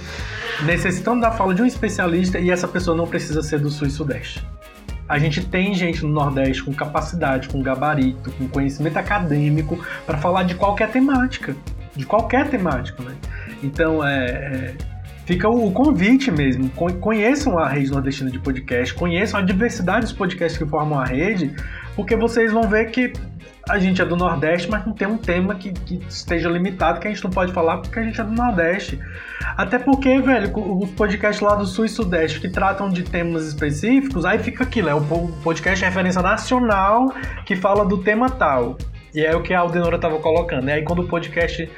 necessitando 0.63 1.21
da 1.21 1.31
fala 1.31 1.55
de 1.55 1.63
um 1.63 1.65
especialista, 1.65 2.37
e 2.37 2.51
essa 2.51 2.67
pessoa 2.67 2.95
não 2.95 3.07
precisa 3.07 3.41
ser 3.41 3.59
do 3.59 3.69
Sul 3.69 3.87
e 3.87 3.91
Sudeste. 3.91 4.45
A 5.07 5.19
gente 5.19 5.45
tem 5.45 5.73
gente 5.73 6.03
no 6.03 6.09
Nordeste 6.09 6.63
com 6.63 6.73
capacidade, 6.73 7.47
com 7.49 7.61
gabarito, 7.61 8.31
com 8.31 8.47
conhecimento 8.47 8.97
acadêmico 8.97 9.79
para 10.05 10.17
falar 10.17 10.43
de 10.43 10.55
qualquer 10.55 10.89
temática. 10.89 11.55
De 11.95 12.05
qualquer 12.05 12.49
temática, 12.49 13.01
né? 13.03 13.15
Então, 13.63 14.05
é, 14.05 14.25
é, 14.25 14.75
fica 15.25 15.47
o 15.47 15.71
convite 15.71 16.31
mesmo. 16.31 16.69
Conheçam 16.69 17.57
a 17.57 17.69
rede 17.69 17.91
nordestina 17.91 18.29
de 18.31 18.39
podcast, 18.39 18.93
conheçam 18.93 19.39
a 19.39 19.43
diversidade 19.43 20.01
dos 20.01 20.13
podcasts 20.13 20.57
que 20.57 20.67
formam 20.67 20.99
a 20.99 21.05
rede, 21.05 21.55
porque 21.95 22.15
vocês 22.15 22.51
vão 22.51 22.67
ver 22.67 22.91
que 22.91 23.13
a 23.67 23.79
gente 23.79 24.01
é 24.01 24.05
do 24.05 24.15
Nordeste, 24.15 24.69
mas 24.69 24.85
não 24.85 24.93
tem 24.93 25.07
um 25.07 25.17
tema 25.17 25.55
que, 25.55 25.71
que, 25.71 25.95
esteja 26.07 26.49
limitado 26.49 26.99
que 26.99 27.07
a 27.07 27.11
gente 27.11 27.23
não 27.23 27.31
pode 27.31 27.51
falar 27.51 27.77
porque 27.77 27.99
a 27.99 28.03
gente 28.03 28.19
é 28.21 28.23
do 28.23 28.31
Nordeste. 28.31 28.99
Até 29.57 29.79
porque, 29.79 30.19
velho, 30.19 30.51
os 30.55 30.91
podcasts 30.91 31.41
lá 31.41 31.55
do 31.55 31.65
Sul 31.65 31.85
e 31.85 31.89
Sudeste 31.89 32.39
que 32.39 32.49
tratam 32.49 32.89
de 32.89 33.03
temas 33.03 33.47
específicos, 33.47 34.23
aí 34.23 34.37
fica 34.39 34.63
aquilo, 34.63 34.89
é 34.89 34.95
o 34.95 35.01
podcast 35.43 35.79
de 35.79 35.85
referência 35.85 36.21
nacional 36.21 37.11
que 37.45 37.55
fala 37.55 37.85
do 37.85 37.97
tema 37.97 38.29
tal. 38.29 38.77
E 39.13 39.21
é 39.21 39.35
o 39.35 39.41
que 39.41 39.53
a 39.53 39.59
Aldenora 39.61 39.95
estava 39.95 40.19
colocando. 40.19 40.67
E 40.69 40.71
aí 40.73 40.83
quando 40.83 40.99
o 40.99 41.07
podcast, 41.07 41.69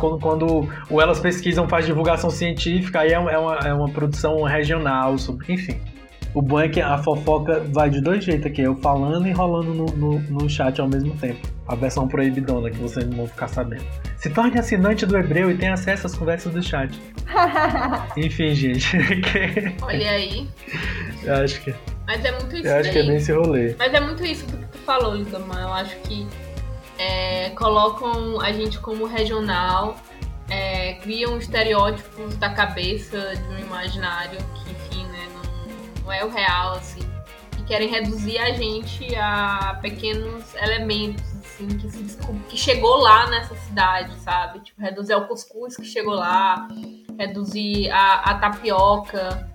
quando, 0.00 0.18
quando 0.18 0.68
o 0.90 1.00
Elas 1.00 1.20
Pesquisam 1.20 1.68
faz 1.68 1.86
divulgação 1.86 2.28
científica, 2.28 3.00
aí 3.00 3.12
é 3.12 3.18
uma, 3.18 3.58
é 3.58 3.72
uma 3.72 3.88
produção 3.88 4.42
regional, 4.42 5.16
sobre, 5.16 5.52
enfim. 5.52 5.80
O 6.36 6.42
bom 6.42 6.60
é 6.60 6.68
que 6.68 6.82
a 6.82 6.98
fofoca 6.98 7.60
vai 7.72 7.88
de 7.88 7.98
dois 7.98 8.22
jeitos 8.22 8.44
aqui, 8.44 8.60
eu 8.60 8.76
falando 8.76 9.26
e 9.26 9.32
rolando 9.32 9.72
no, 9.72 9.86
no, 9.86 10.20
no 10.20 10.50
chat 10.50 10.78
ao 10.78 10.86
mesmo 10.86 11.16
tempo. 11.16 11.40
A 11.66 11.74
versão 11.74 12.06
proibidona 12.06 12.70
que 12.70 12.76
vocês 12.76 13.06
não 13.06 13.16
vão 13.16 13.26
ficar 13.26 13.48
sabendo. 13.48 13.86
Se 14.18 14.28
torne 14.28 14.58
assinante 14.58 15.06
do 15.06 15.16
Hebreu 15.16 15.50
e 15.50 15.56
tenha 15.56 15.72
acesso 15.72 16.06
às 16.06 16.14
conversas 16.14 16.52
do 16.52 16.62
chat. 16.62 17.00
Enfim, 18.18 18.54
gente. 18.54 18.98
Olha 19.80 20.10
aí. 20.10 20.46
Eu 21.24 21.36
acho 21.36 21.58
que. 21.62 21.74
Mas 22.06 22.22
é 22.22 22.32
muito 22.32 22.54
isso. 22.54 22.66
Eu 22.66 22.74
acho 22.74 22.82
daí. 22.82 22.92
que 22.92 22.98
é 22.98 23.02
bem 23.04 23.16
esse 23.16 23.32
rolê. 23.32 23.74
Mas 23.78 23.94
é 23.94 24.00
muito 24.00 24.22
isso 24.22 24.44
que 24.44 24.56
tu 24.58 24.78
falou, 24.84 25.14
Lidama. 25.14 25.58
Eu 25.58 25.72
acho 25.72 25.96
que 26.00 26.26
é, 26.98 27.48
colocam 27.56 28.42
a 28.42 28.52
gente 28.52 28.78
como 28.80 29.06
regional, 29.06 29.96
é, 30.50 30.92
criam 30.96 31.38
estereótipos 31.38 32.36
da 32.36 32.50
cabeça 32.50 33.32
de 33.36 33.54
um 33.54 33.58
imaginário 33.58 34.38
que, 34.54 34.65
não, 36.06 36.12
é 36.12 36.24
o 36.24 36.30
real, 36.30 36.72
assim. 36.74 37.00
E 37.58 37.62
querem 37.64 37.88
reduzir 37.88 38.38
a 38.38 38.52
gente 38.52 39.14
a 39.16 39.78
pequenos 39.82 40.54
elementos, 40.54 41.24
assim, 41.44 41.66
que, 41.66 41.90
se, 41.90 42.18
que 42.48 42.56
chegou 42.56 42.96
lá 42.98 43.28
nessa 43.28 43.54
cidade, 43.56 44.14
sabe? 44.20 44.60
Tipo, 44.60 44.80
reduzir 44.80 45.12
ao 45.12 45.26
cuscuz 45.26 45.76
que 45.76 45.84
chegou 45.84 46.14
lá, 46.14 46.68
reduzir 47.18 47.90
a, 47.90 48.30
a 48.30 48.34
tapioca 48.38 49.50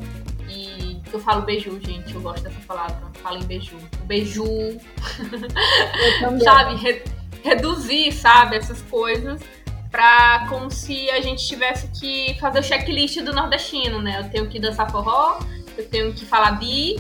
e 0.50 1.02
eu 1.12 1.20
falo 1.20 1.44
beiju, 1.44 1.80
gente, 1.80 2.14
eu 2.14 2.22
gosto 2.22 2.44
dessa 2.44 2.60
palavra. 2.68 3.00
Falo 3.22 3.38
em 3.38 3.44
beiju. 3.44 3.78
Beiju. 4.06 4.46
sabe? 6.44 6.76
Re 6.76 7.04
reduzir, 7.44 8.12
sabe, 8.12 8.56
essas 8.56 8.84
coisas 8.84 9.42
pra 9.90 10.46
como 10.48 10.72
se 10.72 11.10
a 11.12 11.20
gente 11.20 11.46
tivesse 11.46 11.88
que 12.00 12.40
fazer 12.40 12.60
o 12.60 12.64
checklist 12.64 13.20
do 13.22 13.34
nordestino, 13.34 14.02
né? 14.02 14.20
Eu 14.22 14.30
tenho 14.30 14.48
que 14.48 14.60
dançar 14.60 14.90
forró, 14.90 15.40
eu 15.78 15.88
tenho 15.88 16.14
que 16.14 16.26
falar 16.26 16.54
bi, 16.54 17.00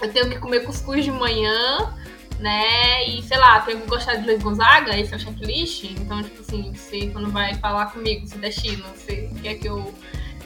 eu 0.00 0.12
tenho 0.12 0.30
que 0.30 0.38
comer 0.38 0.60
cuscuz 0.60 1.04
de 1.04 1.10
manhã, 1.10 1.94
né? 2.38 3.04
E 3.06 3.22
sei 3.22 3.38
lá, 3.38 3.60
tenho 3.60 3.80
que 3.80 3.86
gostar 3.88 4.16
de 4.16 4.26
Luiz 4.26 4.42
Gonzaga, 4.42 4.98
esse 4.98 5.12
é 5.12 5.16
o 5.16 5.20
checklist. 5.20 5.84
Então, 5.84 6.22
tipo 6.22 6.40
assim, 6.40 6.72
você 6.74 7.08
quando 7.08 7.30
vai 7.30 7.54
falar 7.54 7.86
comigo, 7.86 8.26
sudestino, 8.26 8.84
você 8.94 9.30
quer 9.42 9.54
que 9.54 9.68
eu 9.68 9.92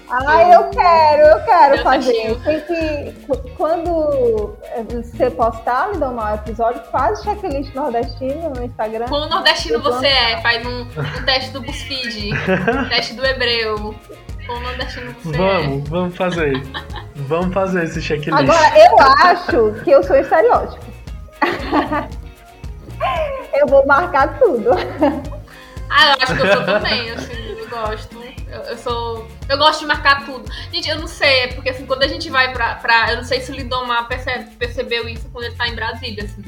ah, 0.09 0.43
eu 0.53 0.71
quero, 0.71 1.23
eu 1.23 1.45
quero 1.45 1.83
fazer. 1.83 2.39
Tem 2.45 2.61
que. 2.61 3.27
Quando 3.57 4.57
você 4.89 5.31
postar, 5.31 5.89
me 5.89 5.99
dá 5.99 6.11
um 6.11 6.35
episódio, 6.35 6.81
faz 6.93 7.21
o 7.21 7.25
checklist 7.25 7.75
nordestino 7.75 8.51
no 8.51 8.65
Instagram. 8.65 9.07
Como 9.07 9.27
nordestino 9.27 9.81
você 9.81 10.07
é? 10.07 10.41
Faz 10.41 10.65
um, 10.65 10.83
um 10.83 11.25
teste 11.25 11.51
do 11.51 11.61
BuzzFeed, 11.61 12.31
um 12.33 12.89
teste 12.89 13.15
do 13.15 13.27
hebreu. 13.27 13.95
Nordestino? 14.49 15.15
Vamos, 15.25 15.89
vamos 15.89 16.17
fazer. 16.17 16.63
vamos 17.15 17.55
fazer 17.55 17.85
esse 17.85 18.01
checklist. 18.01 18.39
Agora, 18.39 18.79
eu 18.79 18.99
acho 19.01 19.85
que 19.85 19.91
eu 19.91 20.03
sou 20.03 20.17
estereótipo. 20.17 20.85
eu 23.55 23.67
vou 23.67 23.87
marcar 23.87 24.39
tudo. 24.39 24.71
Ah, 25.89 26.09
eu 26.09 26.13
acho 26.23 26.35
que 26.35 26.43
eu 26.43 26.53
sou 26.53 26.65
também, 26.65 27.11
assim, 27.11 27.59
eu 27.59 27.69
gosto. 27.69 28.17
Eu, 28.49 28.61
eu, 28.63 28.79
sou. 28.79 29.29
Eu 29.49 29.59
gosto 29.59 29.81
de 29.81 29.87
marcar 29.87 30.25
tudo. 30.25 30.51
Gente, 30.73 30.89
eu 30.89 30.99
não 30.99 31.07
sei, 31.07 31.41
é 31.41 31.49
porque 31.49 31.71
assim, 31.71 31.87
quando 31.87 32.03
a 32.03 32.09
gente 32.09 32.31
vai 32.31 32.53
pra. 32.53 32.77
pra 32.77 33.11
eu 33.11 33.17
não 33.17 33.25
sei 33.25 33.41
se 33.41 33.51
o 33.51 33.55
Lidomar 33.55 34.07
percebe, 34.09 34.51
percebeu 34.57 35.09
isso 35.09 35.29
quando 35.33 35.45
ele 35.45 35.55
tá 35.55 35.69
em 35.69 35.75
Brasília, 35.75 36.25
assim. 36.25 36.43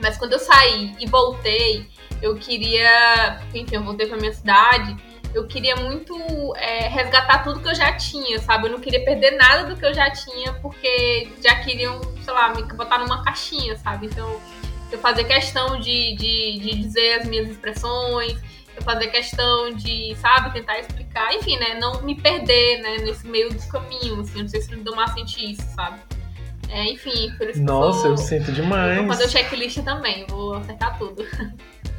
Mas 0.00 0.16
quando 0.16 0.32
eu 0.32 0.38
saí 0.38 0.94
e 0.98 1.06
voltei, 1.06 1.88
eu 2.20 2.34
queria. 2.36 3.40
Enfim, 3.54 3.76
eu 3.76 3.82
voltei 3.82 4.06
pra 4.06 4.16
minha 4.16 4.32
cidade. 4.32 4.96
Eu 5.34 5.46
queria 5.46 5.74
muito 5.76 6.14
é, 6.56 6.86
resgatar 6.88 7.42
tudo 7.42 7.60
que 7.60 7.68
eu 7.68 7.74
já 7.74 7.92
tinha, 7.96 8.38
sabe? 8.38 8.68
Eu 8.68 8.72
não 8.72 8.80
queria 8.80 9.04
perder 9.04 9.32
nada 9.32 9.64
do 9.64 9.76
que 9.76 9.84
eu 9.84 9.92
já 9.92 10.08
tinha, 10.10 10.52
porque 10.54 11.28
já 11.42 11.56
queriam, 11.56 12.00
sei 12.22 12.32
lá, 12.32 12.54
me 12.54 12.62
botar 12.74 12.98
numa 12.98 13.22
caixinha, 13.24 13.76
sabe? 13.76 14.06
Então, 14.06 14.40
eu 14.92 14.98
fazia 14.98 15.24
questão 15.24 15.80
de, 15.80 16.14
de, 16.14 16.58
de 16.60 16.78
dizer 16.78 17.20
as 17.20 17.26
minhas 17.26 17.48
expressões, 17.48 18.40
eu 18.76 18.82
fazia 18.82 19.08
questão 19.08 19.74
de, 19.74 20.14
sabe, 20.20 20.52
tentar 20.52 20.78
explicar, 20.78 21.34
enfim, 21.34 21.58
né? 21.58 21.78
Não 21.80 22.02
me 22.02 22.14
perder, 22.14 22.80
né, 22.80 22.98
nesse 22.98 23.26
meio 23.26 23.52
do 23.52 23.68
caminho, 23.68 24.20
assim. 24.20 24.38
Eu 24.38 24.42
não 24.42 24.48
sei 24.48 24.60
se 24.60 24.72
o 24.72 24.84
Domar 24.84 25.12
sente 25.14 25.52
isso, 25.52 25.62
sabe? 25.74 25.98
É, 26.68 26.84
enfim, 26.90 27.32
por 27.36 27.48
isso 27.48 27.62
Nossa, 27.62 28.02
que 28.02 28.06
eu, 28.06 28.10
eu 28.12 28.16
sinto 28.16 28.52
demais. 28.52 28.98
Vou 28.98 29.08
fazer 29.08 29.24
o 29.24 29.28
checklist 29.28 29.82
também, 29.82 30.26
vou 30.28 30.54
acertar 30.54 30.96
tudo. 30.96 31.24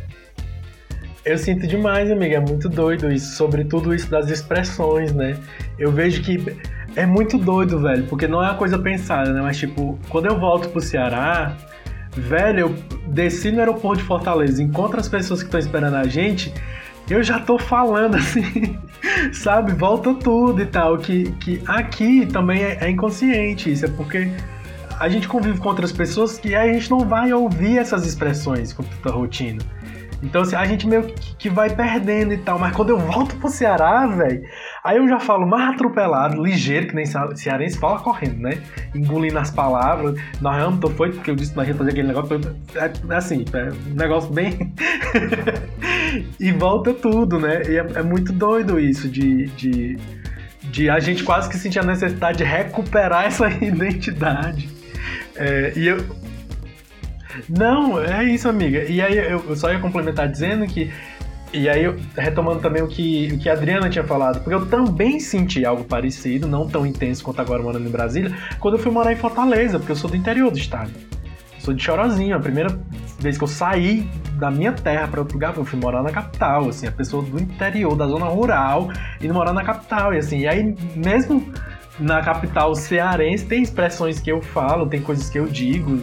Eu 1.26 1.40
sinto 1.40 1.66
demais, 1.66 2.12
amiga. 2.12 2.36
É 2.36 2.40
muito 2.40 2.70
doido 2.70 3.12
isso, 3.12 3.36
sobre 3.36 3.64
tudo 3.64 3.96
isso 3.96 4.10
das 4.12 4.30
expressões, 4.30 5.12
né? 5.12 5.36
Eu 5.78 5.92
vejo 5.92 6.22
que 6.22 6.56
é 6.96 7.04
muito 7.06 7.40
doido, 7.40 7.80
velho, 7.80 8.06
porque 8.06 8.28
não 8.28 8.44
é 8.44 8.48
uma 8.48 8.56
coisa 8.56 8.78
pensada, 8.78 9.34
né? 9.34 9.42
Mas, 9.42 9.58
tipo, 9.58 9.98
quando 10.08 10.28
eu 10.28 10.40
volto 10.40 10.70
pro 10.70 10.80
Ceará, 10.80 11.58
velho, 12.16 12.60
eu 12.60 12.76
desci 13.08 13.52
no 13.52 13.60
aeroporto 13.60 13.98
de 13.98 14.04
Fortaleza, 14.04 14.62
encontro 14.62 15.00
as 15.00 15.10
pessoas 15.10 15.42
que 15.42 15.48
estão 15.48 15.60
esperando 15.60 15.96
a 15.96 16.06
gente, 16.06 16.54
eu 17.10 17.24
já 17.24 17.40
tô 17.40 17.58
falando 17.58 18.16
assim, 18.18 18.78
sabe? 19.34 19.74
Volta 19.74 20.14
tudo 20.14 20.62
e 20.62 20.66
tal. 20.68 20.96
Que, 21.00 21.32
que 21.40 21.60
aqui 21.66 22.28
também 22.28 22.62
é, 22.64 22.78
é 22.82 22.90
inconsciente 22.92 23.72
isso, 23.72 23.86
é 23.86 23.90
porque 23.90 24.30
a 25.00 25.10
gente 25.10 25.28
convive 25.28 25.58
com 25.58 25.70
outras 25.70 25.92
pessoas 25.92 26.38
que 26.38 26.54
a 26.54 26.72
gente 26.72 26.90
não 26.92 27.00
vai 27.00 27.34
ouvir 27.34 27.80
essas 27.80 28.06
expressões 28.06 28.74
com 28.74 28.84
tanta 28.84 29.10
rotina. 29.10 29.60
Então, 30.26 30.42
assim, 30.42 30.56
a 30.56 30.66
gente 30.66 30.88
meio 30.88 31.04
que, 31.38 31.50
vai 31.50 31.70
perdendo 31.70 32.34
e 32.34 32.38
tal. 32.38 32.58
Mas 32.58 32.76
quando 32.76 32.90
eu 32.90 32.98
volto 32.98 33.36
pro 33.36 33.48
Ceará, 33.48 34.08
velho, 34.08 34.42
aí 34.84 34.98
eu 34.98 35.08
já 35.08 35.20
falo 35.20 35.46
mais 35.48 35.76
atropelado, 35.76 36.44
ligeiro, 36.44 36.88
que 36.88 36.96
nem 36.96 37.06
cearense 37.36 37.78
fala 37.78 38.00
correndo, 38.00 38.40
né? 38.40 38.58
Engolindo 38.96 39.38
as 39.38 39.52
palavras. 39.52 40.20
Nós 40.42 40.60
não 40.60 40.78
tô 40.78 40.90
foi 40.90 41.12
porque 41.12 41.30
eu 41.30 41.36
disse 41.36 41.52
que 41.52 41.58
nós 41.58 41.68
ia 41.68 41.76
fazer 41.76 41.92
aquele 41.92 42.08
negócio. 42.08 42.40
É, 42.76 43.16
assim, 43.16 43.46
é 43.54 43.92
um 43.92 43.96
negócio 43.96 44.34
bem. 44.34 44.74
e 46.40 46.52
volta 46.52 46.92
tudo, 46.92 47.40
né? 47.40 47.62
E 47.70 47.78
é, 47.78 48.00
é 48.00 48.02
muito 48.02 48.34
doido 48.34 48.80
isso 48.80 49.08
de, 49.08 49.46
de, 49.50 49.98
de 50.64 50.90
a 50.90 51.00
gente 51.00 51.24
quase 51.24 51.48
que 51.48 51.58
sentir 51.58 51.80
a 51.80 51.84
necessidade 51.84 52.40
de 52.40 52.44
recuperar 52.44 53.26
essa 53.30 53.48
identidade. 53.48 54.70
É, 55.36 55.74
e 55.76 55.88
eu, 55.88 56.04
não, 57.50 58.02
é 58.02 58.24
isso, 58.24 58.48
amiga. 58.48 58.84
E 58.84 59.02
aí 59.02 59.18
eu 59.18 59.56
só 59.56 59.72
ia 59.72 59.80
complementar 59.80 60.28
dizendo 60.28 60.66
que. 60.66 60.92
E 61.54 61.70
aí, 61.70 61.86
retomando 62.18 62.60
também 62.60 62.82
o 62.82 62.88
que, 62.88 63.32
o 63.34 63.40
que 63.40 63.50
a 63.50 63.54
Adriana 63.54 63.90
tinha 63.90 64.04
falado, 64.04 64.42
porque 64.42 64.54
eu 64.54 64.66
também 64.66 65.22
senti 65.22 65.64
algo 65.64 65.86
parecido, 65.86 66.48
não 66.48 66.68
tão 66.68 66.86
intenso 66.86 67.24
quanto 67.24 67.40
agora 67.40 67.64
morando 67.64 67.88
em 67.88 67.92
Brasília, 67.92 68.36
quando 68.60 68.74
eu 68.74 68.80
fui 68.80 68.92
morar 68.92 69.14
em 69.14 69.16
Fortaleza, 69.16 69.80
porque 69.80 69.94
eu 69.94 69.96
sou 69.96 70.10
do 70.10 70.18
interior 70.18 70.52
do 70.52 70.58
estado. 70.58 70.92
Sou 71.60 71.74
de 71.74 71.82
Chorozinho, 71.82 72.36
a 72.36 72.40
primeira 72.40 72.78
vez 73.20 73.38
que 73.38 73.44
eu 73.44 73.48
saí 73.48 74.08
da 74.38 74.52
minha 74.52 74.74
terra 74.74 75.08
para 75.08 75.22
outro 75.22 75.36
lugar, 75.36 75.56
eu 75.56 75.64
fui 75.64 75.80
morar 75.80 76.04
na 76.04 76.12
capital, 76.12 76.68
assim, 76.68 76.88
a 76.88 76.92
pessoa 76.92 77.24
do 77.24 77.42
interior, 77.42 77.96
da 77.96 78.08
zona 78.08 78.26
rural, 78.26 78.90
indo 79.22 79.34
morar 79.34 79.54
na 79.54 79.64
capital, 79.64 80.14
e 80.14 80.18
assim, 80.18 80.40
e 80.40 80.48
aí 80.48 80.76
mesmo 80.96 81.54
na 82.00 82.22
capital 82.22 82.76
cearense 82.76 83.46
tem 83.46 83.64
expressões 83.64 84.20
que 84.20 84.32
eu 84.32 84.42
falo, 84.42 84.88
tem 84.88 85.02
coisas 85.02 85.30
que 85.30 85.40
eu 85.40 85.48
digo, 85.48 86.02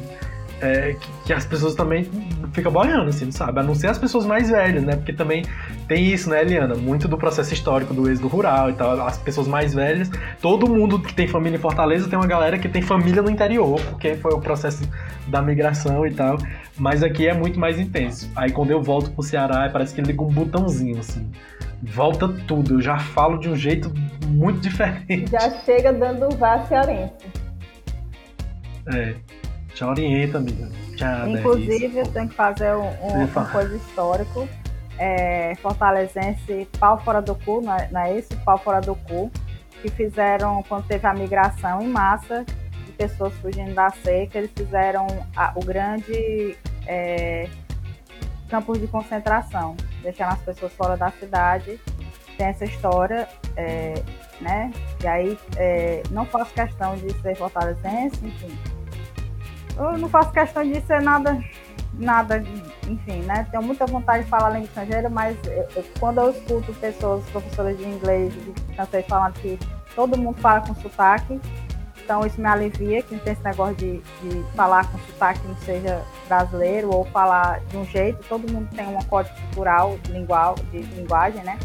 é, 0.63 0.95
que, 0.95 1.11
que, 1.27 1.33
as 1.33 1.45
pessoas 1.45 1.75
também 1.75 2.09
ficam 2.53 2.71
boiando, 2.71 3.11
assim, 3.11 3.31
sabe? 3.33 3.59
A 3.59 3.63
não 3.65 3.75
ser 3.75 3.89
as 3.89 3.99
pessoas 3.99 4.25
mais 4.25 4.49
velhas, 4.49 4.85
né? 4.85 4.95
Porque 4.95 5.13
também 5.13 5.45
tem 5.89 6.07
isso, 6.07 6.31
né, 6.31 6.41
Eliana? 6.41 6.77
Muito 6.77 7.09
do 7.09 7.19
processo 7.19 7.53
histórico 7.53 7.93
do 7.93 8.09
êxodo 8.09 8.29
rural 8.29 8.71
e 8.71 8.75
tal. 8.75 9.05
As 9.05 9.19
pessoas 9.19 9.49
mais 9.49 9.75
velhas, 9.75 10.09
todo 10.41 10.73
mundo 10.73 11.01
que 11.01 11.13
tem 11.13 11.27
família 11.27 11.57
em 11.57 11.61
Fortaleza 11.61 12.09
tem 12.09 12.17
uma 12.17 12.29
galera 12.29 12.59
que 12.59 12.69
tem 12.69 12.81
família 12.81 13.21
no 13.21 13.29
interior, 13.29 13.81
porque 13.91 14.15
foi 14.15 14.33
o 14.33 14.41
processo 14.41 14.89
da 15.27 15.43
migração 15.43 16.07
e 16.07 16.15
tal. 16.15 16.39
Mas 16.79 17.03
aqui 17.03 17.27
é 17.27 17.35
muito 17.35 17.59
mais 17.59 17.81
intenso. 17.81 18.31
Aí 18.37 18.53
quando 18.53 18.71
eu 18.71 18.81
volto 18.81 19.11
pro 19.11 19.23
Ceará, 19.23 19.69
parece 19.69 19.93
que 19.93 20.01
liga 20.01 20.23
um 20.23 20.29
botãozinho, 20.29 21.01
assim. 21.01 21.29
Volta 21.83 22.29
tudo, 22.47 22.75
eu 22.75 22.81
já 22.81 22.97
falo 22.99 23.39
de 23.39 23.49
um 23.49 23.57
jeito 23.57 23.93
muito 24.29 24.61
diferente. 24.63 25.29
Já 25.29 25.51
chega 25.65 25.93
dando 25.93 26.37
vá 26.37 26.65
cearense. 26.67 27.13
É. 28.87 29.15
Já 29.75 29.89
orienta, 29.89 30.39
amiga. 30.39 30.70
Inclusive, 31.29 31.99
eu 31.99 32.07
tenho 32.07 32.29
que 32.29 32.35
fazer 32.35 32.75
um, 32.75 32.89
um, 33.03 33.25
uma 33.25 33.45
coisa 33.47 33.77
histórica. 33.77 34.49
É, 34.99 35.55
fortalezense, 35.57 36.68
pau 36.79 37.03
fora 37.03 37.20
do 37.20 37.35
cu, 37.35 37.61
não 37.62 37.75
é, 37.75 37.89
não 37.91 38.01
é 38.03 38.18
isso? 38.18 38.37
Pau 38.45 38.59
fora 38.59 38.81
do 38.81 38.95
cu, 38.95 39.31
que 39.81 39.91
fizeram 39.91 40.62
quando 40.68 40.87
teve 40.87 41.07
a 41.07 41.14
migração 41.14 41.81
em 41.83 41.89
massa 41.89 42.45
de 42.85 42.93
pessoas 42.93 43.33
fugindo 43.37 43.75
da 43.75 43.91
seca, 43.91 44.39
eles 44.39 44.51
fizeram 44.55 45.07
a, 45.35 45.53
o 45.57 45.64
grande 45.64 46.57
é, 46.87 47.49
campos 48.49 48.79
de 48.79 48.87
concentração, 48.87 49.77
deixando 50.03 50.33
as 50.33 50.43
pessoas 50.43 50.73
fora 50.75 50.97
da 50.97 51.11
cidade. 51.11 51.81
Tem 52.37 52.47
essa 52.47 52.64
história, 52.64 53.29
é, 53.57 53.95
né? 54.41 54.70
E 55.03 55.07
aí, 55.07 55.39
é, 55.57 56.03
não 56.11 56.25
faço 56.27 56.53
questão 56.55 56.97
de 56.97 57.12
ser 57.20 57.35
fortalezense, 57.35 58.25
enfim, 58.25 58.57
eu 59.77 59.99
não 59.99 60.09
faço 60.09 60.33
questão 60.33 60.62
de 60.62 60.81
ser 60.83 61.03
nada, 61.03 61.43
nada, 61.95 62.43
enfim, 62.89 63.20
né? 63.23 63.47
Tenho 63.51 63.62
muita 63.62 63.87
vontade 63.87 64.25
de 64.25 64.31
falar 64.31 64.51
língua 64.51 64.66
estrangeira, 64.66 65.09
mas 65.09 65.37
eu, 65.45 65.68
eu, 65.77 65.85
quando 65.99 66.20
eu 66.20 66.31
escuto 66.31 66.73
pessoas, 66.75 67.25
professoras 67.31 67.77
de 67.77 67.85
inglês, 67.85 68.33
de 68.33 68.75
francês 68.75 69.05
falando 69.07 69.35
que 69.35 69.59
todo 69.95 70.18
mundo 70.18 70.39
fala 70.41 70.61
com 70.61 70.75
sotaque, 70.75 71.41
então 72.05 72.27
isso 72.27 72.41
me 72.41 72.49
alivia, 72.49 73.03
que 73.03 73.14
não 73.14 73.23
tem 73.23 73.33
esse 73.33 73.45
negócio 73.45 73.75
de, 73.77 73.99
de 73.99 74.45
falar 74.55 74.91
com 74.91 74.99
sotaque 74.99 75.41
que 75.41 75.49
não 75.49 75.57
seja 75.59 76.03
brasileiro 76.29 76.93
ou 76.93 77.05
falar 77.07 77.61
de 77.61 77.77
um 77.77 77.85
jeito, 77.85 78.25
todo 78.29 78.51
mundo 78.51 78.68
tem 78.75 78.87
um 78.87 78.99
código 79.05 79.35
cultural, 79.37 79.99
lingual, 80.09 80.57
de 80.70 80.79
linguagem, 80.79 81.43
né? 81.45 81.59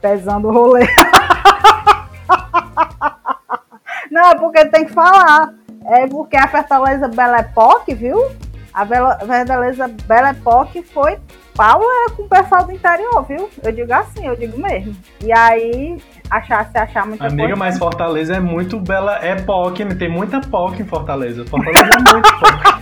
Pesando 0.00 0.48
o 0.48 0.52
rolê. 0.52 0.86
não, 4.10 4.30
é 4.30 4.34
porque 4.36 4.64
tem 4.66 4.84
que 4.84 4.92
falar. 4.92 5.52
É 5.88 6.06
porque 6.06 6.36
a 6.36 6.48
Fortaleza 6.48 7.08
Belle 7.08 7.40
Époque, 7.40 7.94
viu? 7.94 8.30
A 8.74 8.84
Fortaleza 8.84 9.88
Belle 10.06 10.28
Époque 10.30 10.82
foi 10.82 11.16
pau 11.54 11.80
é 11.82 12.10
com 12.10 12.24
o 12.24 12.28
pessoal 12.28 12.64
do 12.64 12.72
interior, 12.72 13.24
viu? 13.26 13.48
Eu 13.62 13.72
digo 13.72 13.92
assim, 13.92 14.26
eu 14.26 14.36
digo 14.36 14.60
mesmo. 14.60 14.94
E 15.24 15.32
aí, 15.32 15.96
achar 16.30 16.70
se 16.70 16.76
achar 16.78 17.06
muito 17.06 17.22
Amiga, 17.22 17.34
importante. 17.42 17.58
mas 17.58 17.78
Fortaleza 17.78 18.36
é 18.36 18.40
muito 18.40 18.78
Bela 18.78 19.24
Époque, 19.24 19.84
tem 19.94 20.10
muita 20.10 20.40
POC 20.40 20.82
em 20.82 20.84
Fortaleza. 20.84 21.44
Fortaleza 21.46 21.84
é 21.84 22.12
muito 22.12 22.38
POC. 22.38 22.76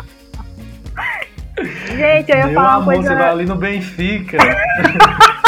Gente, 1.96 2.32
eu 2.32 2.38
ia 2.38 2.46
Meu 2.46 2.54
falar 2.54 2.74
amor, 2.74 2.78
uma 2.78 2.84
coisa. 2.94 3.02
Você 3.10 3.14
vai 3.14 3.28
ali 3.28 3.44
no 3.44 3.56
Benfica. 3.56 4.38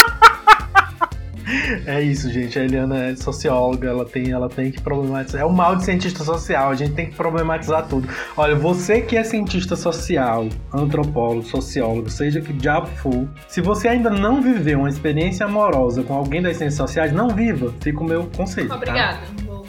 É 1.87 2.01
isso, 2.01 2.31
gente. 2.31 2.59
A 2.59 2.65
Eliana 2.65 3.05
é 3.07 3.17
socióloga, 3.17 3.89
ela 3.89 4.05
tem, 4.05 4.31
ela 4.31 4.49
tem 4.49 4.71
que 4.71 4.81
problematizar. 4.81 5.41
É 5.41 5.45
o 5.45 5.53
mal 5.53 5.77
de 5.77 5.85
cientista 5.85 6.25
social, 6.25 6.71
a 6.71 6.75
gente 6.75 6.93
tem 6.93 7.07
que 7.07 7.17
problematizar 7.17 7.87
tudo. 7.87 8.09
Olha, 8.37 8.55
você 8.55 9.01
que 9.01 9.17
é 9.17 9.25
cientista 9.25 9.77
social, 9.77 10.49
antropólogo, 10.73 11.43
sociólogo, 11.43 12.11
seja 12.11 12.41
que 12.41 12.53
diabo 12.53 12.87
for, 12.87 13.29
se 13.49 13.61
você 13.61 13.89
ainda 13.89 14.11
não 14.11 14.41
viveu 14.43 14.81
uma 14.81 14.89
experiência 14.89 15.47
amorosa 15.47 16.03
com 16.03 16.15
alguém 16.15 16.43
das 16.43 16.57
ciências 16.57 16.77
sociais, 16.77 17.13
não 17.13 17.29
viva. 17.29 17.73
Fica 17.81 18.01
o 18.01 18.05
meu 18.05 18.29
conselho. 18.37 18.69
Tá? 18.69 18.77
Obrigada. 18.77 19.21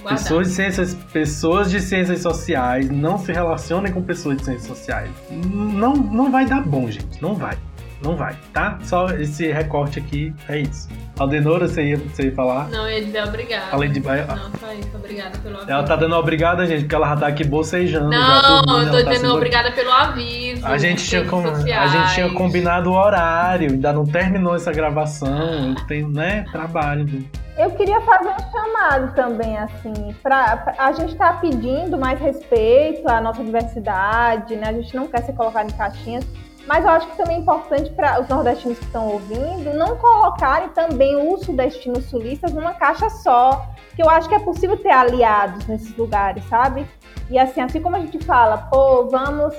Guardar. 0.03 0.17
Pessoas 0.17 0.47
de, 0.49 0.53
ciências, 0.53 0.93
pessoas 1.13 1.71
de 1.71 1.79
ciências 1.79 2.21
sociais 2.21 2.89
não 2.89 3.17
se 3.17 3.31
relacionem 3.31 3.91
com 3.91 4.01
pessoas 4.01 4.37
de 4.37 4.45
ciências 4.45 4.67
sociais. 4.67 5.09
Não, 5.31 5.93
não 5.93 6.29
vai 6.29 6.45
dar 6.45 6.61
bom, 6.61 6.91
gente. 6.91 7.21
Não 7.21 7.33
vai. 7.33 7.57
Não 8.03 8.17
vai, 8.17 8.35
tá? 8.51 8.77
Só 8.83 9.07
esse 9.11 9.49
recorte 9.49 9.97
aqui 9.99 10.33
é 10.49 10.59
isso. 10.59 10.89
Aldenora, 11.19 11.67
você 11.67 11.83
ia, 11.89 11.97
você 11.97 12.23
ia 12.23 12.35
falar? 12.35 12.69
Não, 12.69 12.87
eu 12.89 12.97
ia 12.97 13.05
dizer 13.05 13.23
obrigada. 13.23 13.65
Além 13.71 13.91
de. 13.91 13.99
Não, 13.99 14.15
só 14.59 14.73
isso. 14.73 14.89
Obrigada 14.95 15.37
pelo 15.37 15.55
aviso. 15.57 15.71
Ela 15.71 15.83
tá 15.83 15.95
dando 15.95 16.15
obrigada, 16.15 16.65
gente, 16.65 16.81
porque 16.81 16.95
ela 16.95 17.07
já 17.09 17.17
tá 17.17 17.27
aqui 17.27 17.43
bocejando. 17.43 18.11
já 18.11 18.41
Não, 18.41 18.61
dormindo, 18.63 18.87
eu 18.97 18.99
tô 18.99 19.03
tá 19.05 19.11
dizendo 19.11 19.29
se- 19.29 19.35
obrigada 19.37 19.71
pelo 19.71 19.91
aviso. 19.91 20.65
A 20.65 20.77
gente, 20.77 21.03
tinha 21.07 21.23
com- 21.25 21.43
a 21.47 21.87
gente 21.87 22.13
tinha 22.15 22.29
combinado 22.33 22.89
o 22.91 22.93
horário, 22.95 23.69
ainda 23.71 23.93
não 23.93 24.05
terminou 24.05 24.55
essa 24.55 24.71
gravação. 24.71 25.75
Tem, 25.87 26.03
né? 26.09 26.45
Trabalho. 26.51 27.23
Eu 27.55 27.69
queria 27.71 28.01
fazer 28.01 28.29
um 28.29 28.51
chamado 28.51 29.13
também, 29.13 29.55
assim, 29.59 30.15
pra, 30.23 30.57
pra- 30.57 30.73
a 30.79 30.91
gente 30.93 31.11
está 31.13 31.33
pedindo 31.33 31.95
mais 31.99 32.19
respeito 32.19 33.07
à 33.07 33.21
nossa 33.21 33.43
diversidade, 33.43 34.55
né? 34.55 34.69
A 34.69 34.73
gente 34.73 34.95
não 34.95 35.07
quer 35.07 35.21
ser 35.23 35.33
colocado 35.33 35.69
em 35.69 35.73
caixinhas, 35.77 36.25
mas 36.67 36.85
eu 36.85 36.91
acho 36.91 37.07
que 37.07 37.17
também 37.17 37.37
é 37.37 37.39
importante 37.39 37.89
para 37.91 38.21
os 38.21 38.27
nordestinos 38.27 38.79
que 38.79 38.85
estão 38.85 39.07
ouvindo 39.07 39.73
não 39.73 39.97
colocarem 39.97 40.69
também 40.69 41.33
os 41.33 41.41
sudestinos 41.41 42.05
sulistas 42.05 42.53
numa 42.53 42.73
caixa 42.73 43.09
só, 43.09 43.67
que 43.95 44.01
eu 44.01 44.09
acho 44.09 44.29
que 44.29 44.35
é 44.35 44.39
possível 44.39 44.77
ter 44.77 44.91
aliados 44.91 45.65
nesses 45.67 45.95
lugares, 45.97 46.43
sabe? 46.45 46.87
E 47.29 47.37
assim, 47.37 47.61
assim 47.61 47.81
como 47.81 47.95
a 47.95 47.99
gente 47.99 48.19
fala, 48.25 48.57
pô, 48.69 49.07
vamos 49.07 49.53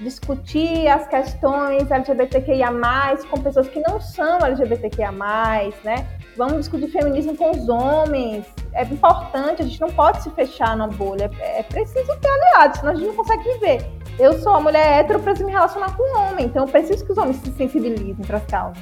discutir 0.00 0.86
as 0.88 1.06
questões 1.06 1.90
LGBTQIA+, 1.90 2.70
com 3.30 3.40
pessoas 3.40 3.68
que 3.68 3.80
não 3.80 4.00
são 4.00 4.38
LGBTQIA+, 4.38 5.12
né? 5.84 6.06
Vamos 6.36 6.58
discutir 6.58 6.88
feminismo 6.88 7.34
com 7.36 7.50
os 7.50 7.68
homens. 7.68 8.44
É 8.74 8.82
importante, 8.84 9.62
a 9.62 9.64
gente 9.64 9.80
não 9.80 9.88
pode 9.88 10.22
se 10.22 10.30
fechar 10.30 10.76
na 10.76 10.86
bolha. 10.86 11.30
É, 11.40 11.60
é 11.60 11.62
preciso 11.62 12.14
ter 12.18 12.28
aliados, 12.28 12.80
senão 12.80 12.92
a 12.92 12.94
gente 12.94 13.06
não 13.08 13.16
consegue 13.16 13.42
viver. 13.54 13.86
Eu 14.18 14.38
sou 14.40 14.52
uma 14.52 14.60
mulher 14.62 15.00
hétero, 15.00 15.20
preciso 15.20 15.46
me 15.46 15.52
relacionar 15.52 15.94
com 15.96 16.02
um 16.02 16.18
homem, 16.28 16.46
então 16.46 16.64
eu 16.64 16.68
preciso 16.70 17.04
que 17.04 17.12
os 17.12 17.18
homens 17.18 17.36
se 17.36 17.52
sensibilizem 17.52 18.24
para 18.26 18.38
as 18.38 18.46
causas. 18.46 18.78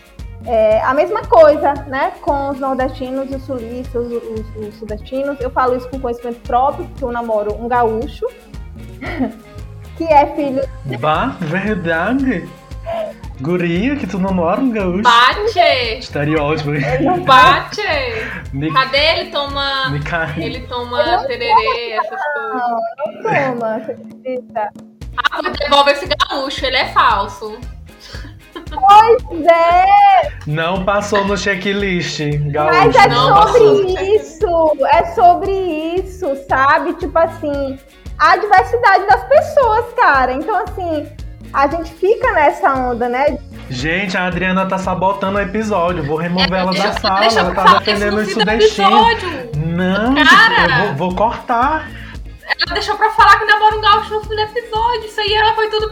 É, 0.46 0.80
a 0.82 0.92
mesma 0.94 1.22
coisa, 1.22 1.72
né, 1.86 2.12
com 2.20 2.50
os 2.50 2.60
nordestinos 2.60 3.30
e 3.30 3.34
os 3.36 3.42
sulistas, 3.44 4.06
os, 4.06 4.12
os, 4.22 4.56
os 4.68 4.74
sudestinos. 4.78 5.40
Eu 5.40 5.50
falo 5.50 5.74
isso 5.76 5.88
com 5.88 5.98
conhecimento 5.98 6.40
próprio, 6.40 6.84
porque 6.86 7.02
eu 7.02 7.10
namoro 7.10 7.54
um 7.54 7.66
gaúcho, 7.66 8.26
que 9.96 10.04
é 10.04 10.26
filho. 10.36 10.62
Bah, 11.00 11.36
verdade? 11.40 12.48
Guria, 13.40 13.96
que 13.96 14.06
tu 14.06 14.18
namora 14.18 14.60
um 14.60 14.70
gaúcho. 14.70 15.02
Bate! 15.02 15.98
Estereótipo. 15.98 16.70
Não 17.02 17.20
bate! 17.24 17.80
Me- 18.52 18.72
Cadê 18.72 18.98
ele 19.20 19.30
toma. 19.30 19.90
me 19.90 20.00
cai. 20.00 20.34
Ele 20.42 20.60
toma 20.68 21.24
tererê, 21.26 21.92
essas 21.92 22.20
coisas. 22.34 22.54
Não, 22.54 22.80
não 23.06 23.22
toma, 23.22 23.80
você 23.80 23.92
acredita? 23.92 24.70
Ah, 25.30 25.40
devolve 25.42 25.90
esse 25.92 26.06
gaúcho, 26.06 26.64
ele 26.66 26.76
é 26.76 26.86
falso. 26.92 27.58
Pois 28.54 29.46
é, 29.46 30.32
Não 30.46 30.84
passou 30.84 31.24
no 31.24 31.36
checklist, 31.36 32.20
mas 32.20 32.52
gaúcho. 32.52 32.98
é 32.98 33.08
não 33.08 33.36
sobre 33.48 33.84
passou. 33.84 34.14
isso, 34.16 34.86
é 34.86 35.04
sobre 35.14 35.50
isso, 35.98 36.36
sabe? 36.48 36.92
Tipo 36.94 37.18
assim, 37.18 37.78
a 38.18 38.36
diversidade 38.36 39.06
das 39.06 39.24
pessoas, 39.24 39.86
cara. 39.96 40.32
Então, 40.32 40.56
assim, 40.64 41.06
a 41.52 41.66
gente 41.68 41.92
fica 41.94 42.32
nessa 42.32 42.72
onda, 42.74 43.08
né? 43.08 43.38
Gente, 43.70 44.16
a 44.16 44.26
Adriana 44.26 44.66
tá 44.66 44.76
sabotando 44.78 45.38
o 45.38 45.40
episódio. 45.40 46.04
Vou 46.04 46.16
remover 46.16 46.52
ela 46.60 46.70
deixa, 46.72 46.88
da 46.88 47.00
sala. 47.00 47.20
deixa 47.20 47.40
eu 47.40 47.44
Ela 47.46 47.54
tá 47.54 47.64
isso 47.64 47.78
defendendo 47.78 48.16
no 48.16 48.22
o 48.22 48.24
fim 48.24 48.34
do 48.34 48.40
sudestino. 48.40 49.08
episódio. 49.10 49.50
Não, 49.66 50.14
Cara! 50.14 50.64
eu 50.80 50.86
vou, 50.88 51.08
vou 51.08 51.14
cortar. 51.16 51.88
Ela 52.46 52.74
deixou 52.74 52.96
pra 52.96 53.10
falar 53.10 53.38
que 53.38 53.44
namora 53.46 53.76
um 53.76 53.80
gaúcho 53.80 54.14
no 54.14 54.20
fim 54.22 54.28
do 54.34 54.40
episódio. 54.40 55.04
Isso 55.06 55.20
aí 55.20 55.34
ela 55.34 55.54
foi 55.54 55.68
tudo. 55.68 55.90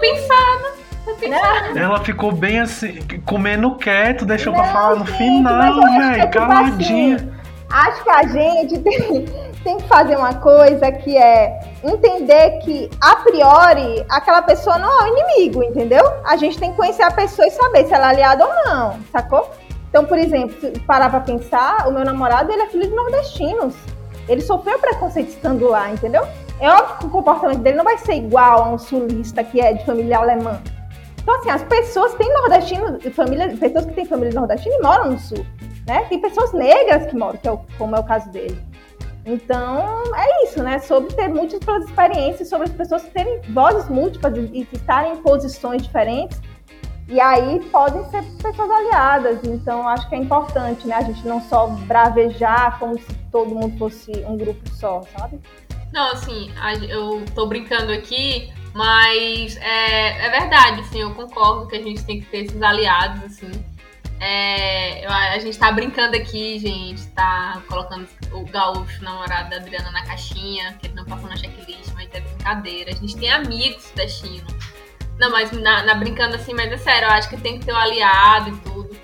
Foi 1.05 1.15
pensado. 1.15 1.79
Ela 1.79 2.01
ficou 2.01 2.31
bem 2.33 2.61
assim, 2.61 3.01
comendo 3.27 3.75
quieto, 3.77 4.25
deixou 4.25 4.53
pra 4.53 4.65
Não, 4.67 4.73
falar 4.73 4.97
no 4.97 5.07
gente, 5.07 5.17
final, 5.19 5.81
que 5.81 5.87
é 5.87 5.99
velho, 5.99 6.23
tipo 6.23 6.33
caladinha. 6.33 7.17
assim, 7.17 7.33
Acho 7.71 8.05
que 8.05 8.11
a 8.11 8.23
gente 8.27 8.79
tem, 8.85 9.25
tem 9.65 9.77
que 9.79 9.89
fazer 9.89 10.17
uma 10.17 10.35
coisa 10.35 10.93
que 10.93 11.17
é 11.17 11.59
entender 11.83 12.59
que, 12.59 12.89
a 13.01 13.17
priori, 13.17 14.05
aquela 14.11 14.43
pessoa 14.43 14.79
não 14.79 14.89
é 15.01 15.05
o 15.11 15.19
inimigo, 15.19 15.63
entendeu? 15.65 16.05
A 16.25 16.37
gente 16.37 16.59
tem 16.59 16.71
que 16.71 16.77
conhecer 16.77 17.03
a 17.03 17.11
pessoa 17.11 17.49
e 17.49 17.51
saber 17.51 17.87
se 17.87 17.95
ela 17.95 18.09
é 18.09 18.11
aliada 18.11 18.47
ou 18.47 18.55
não, 18.67 18.97
sacou? 19.11 19.51
Então, 19.89 20.05
por 20.05 20.19
exemplo, 20.19 20.55
se 20.61 20.71
parar 20.81 21.11
pra 21.11 21.21
pensar, 21.21 21.89
o 21.89 21.93
meu 21.93 22.05
namorado, 22.05 22.53
ele 22.53 22.63
é 22.63 22.67
filho 22.67 22.87
de 22.89 22.95
nordestinos. 22.95 23.75
Ele 24.29 24.41
sofreu 24.41 24.79
preconceito 24.79 25.29
estando 25.29 25.69
lá, 25.69 25.91
entendeu? 25.91 26.27
É 26.61 26.71
óbvio 26.71 26.99
que 26.99 27.07
o 27.07 27.11
comportamento 27.11 27.59
dele 27.61 27.77
não 27.77 27.85
vai 27.85 27.99
ser 27.99 28.15
igual 28.15 28.63
a 28.63 28.69
um 28.69 28.79
sulista 28.79 29.43
que 29.43 29.61
é 29.61 29.73
de 29.73 29.85
família 29.85 30.19
alemã. 30.19 30.61
Então, 31.21 31.35
assim, 31.37 31.51
as 31.51 31.63
pessoas 31.63 32.15
têm 32.15 32.33
nordestinos, 32.33 33.03
família, 33.15 33.49
pessoas 33.57 33.87
que 33.87 33.93
têm 33.93 34.05
família 34.05 34.33
nordestina 34.33 34.75
e 34.77 34.83
moram 34.83 35.11
no 35.13 35.19
sul, 35.19 35.45
né? 35.87 36.05
Tem 36.09 36.21
pessoas 36.21 36.53
negras 36.53 37.07
que 37.07 37.17
moram, 37.17 37.39
que 37.39 37.47
é 37.49 37.53
o- 37.53 37.61
como 37.79 37.95
é 37.97 38.01
o 38.01 38.05
caso 38.05 38.29
dele. 38.31 38.61
Então, 39.25 40.03
é 40.17 40.45
isso, 40.45 40.63
né? 40.63 40.81
Sobre 40.81 41.15
ter 41.15 41.29
múltiplas 41.29 41.85
experiências, 41.85 42.49
sobre 42.49 42.67
as 42.67 42.73
pessoas 42.73 43.03
terem 43.05 43.41
vozes 43.51 43.89
múltiplas 43.89 44.37
e 44.37 44.41
e 44.41 44.69
estarem 44.73 45.13
em 45.13 45.17
posições 45.23 45.83
diferentes. 45.83 46.41
E 47.09 47.21
aí 47.21 47.61
podem 47.71 48.05
ser 48.11 48.23
pessoas 48.43 48.71
aliadas. 48.71 49.41
Então, 49.45 49.87
acho 49.89 50.09
que 50.09 50.15
é 50.15 50.19
importante, 50.19 50.87
né? 50.87 50.97
A 50.97 51.03
gente 51.03 51.27
não 51.27 51.41
só 51.41 51.67
bravejar 51.67 52.79
como 52.79 52.99
se 52.99 53.15
todo 53.31 53.55
mundo 53.55 53.77
fosse 53.79 54.13
um 54.27 54.37
grupo 54.37 54.69
só, 54.71 55.03
sabe? 55.17 55.41
Não, 55.93 56.13
assim, 56.13 56.51
eu 56.89 57.23
tô 57.35 57.47
brincando 57.47 57.93
aqui, 57.93 58.51
mas 58.73 59.57
é, 59.59 60.27
é 60.27 60.31
verdade, 60.31 60.81
assim, 60.81 61.03
eu 61.03 61.15
concordo 61.15 61.67
que 61.67 61.77
a 61.77 61.83
gente 61.83 62.03
tem 62.05 62.21
que 62.21 62.27
ter 62.27 62.45
esses 62.45 62.63
aliados, 62.63 63.23
assim. 63.25 63.51
É, 64.19 65.05
a 65.07 65.39
gente 65.41 65.59
tá 65.59 65.71
brincando 65.73 66.17
aqui, 66.17 66.59
gente, 66.61 67.05
tá 67.09 67.61
colocando 67.69 68.09
o 68.33 68.45
gaúcho, 68.47 69.03
namorado 69.03 69.51
da 69.51 69.57
Adriana, 69.57 69.91
na 69.91 70.07
caixinha, 70.07 70.75
que 70.75 70.87
ele 70.87 70.95
não 70.95 71.05
passou 71.05 71.29
na 71.29 71.37
checklist, 71.37 71.93
mas 71.95 72.09
é 72.15 72.21
brincadeira. 72.21 72.93
A 72.93 72.95
gente 72.95 73.17
tem 73.17 73.31
amigos 73.31 73.91
destino. 73.97 74.47
Não, 75.19 75.31
mas 75.31 75.53
na, 75.53 75.83
na 75.85 75.95
brincando 75.95 76.37
assim, 76.37 76.53
mas 76.55 76.73
é 76.73 76.77
sério, 76.77 77.07
eu 77.09 77.13
acho 77.13 77.29
que 77.29 77.37
tem 77.37 77.59
que 77.59 77.67
ter 77.67 77.73
um 77.73 77.77
aliado 77.77 78.51
e 78.51 78.57
tudo. 78.59 78.97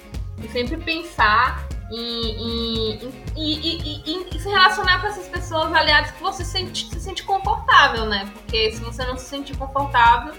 E 0.43 0.49
sempre 0.49 0.77
pensar 0.79 1.67
em, 1.91 2.93
em, 2.97 3.13
em- 3.37 4.05
em- 4.07 4.39
se 4.39 4.49
relacionar 4.49 5.01
com 5.01 5.07
essas 5.07 5.27
pessoas 5.29 5.73
aliadas 5.73 6.11
que 6.11 6.23
você 6.23 6.45
sente, 6.45 6.89
se 6.91 7.01
sente 7.01 7.23
confortável, 7.23 8.07
né? 8.07 8.29
Porque 8.35 8.73
se 8.73 8.81
você 8.83 9.05
não 9.05 9.17
se 9.17 9.25
sentir 9.27 9.57
confortável, 9.57 10.35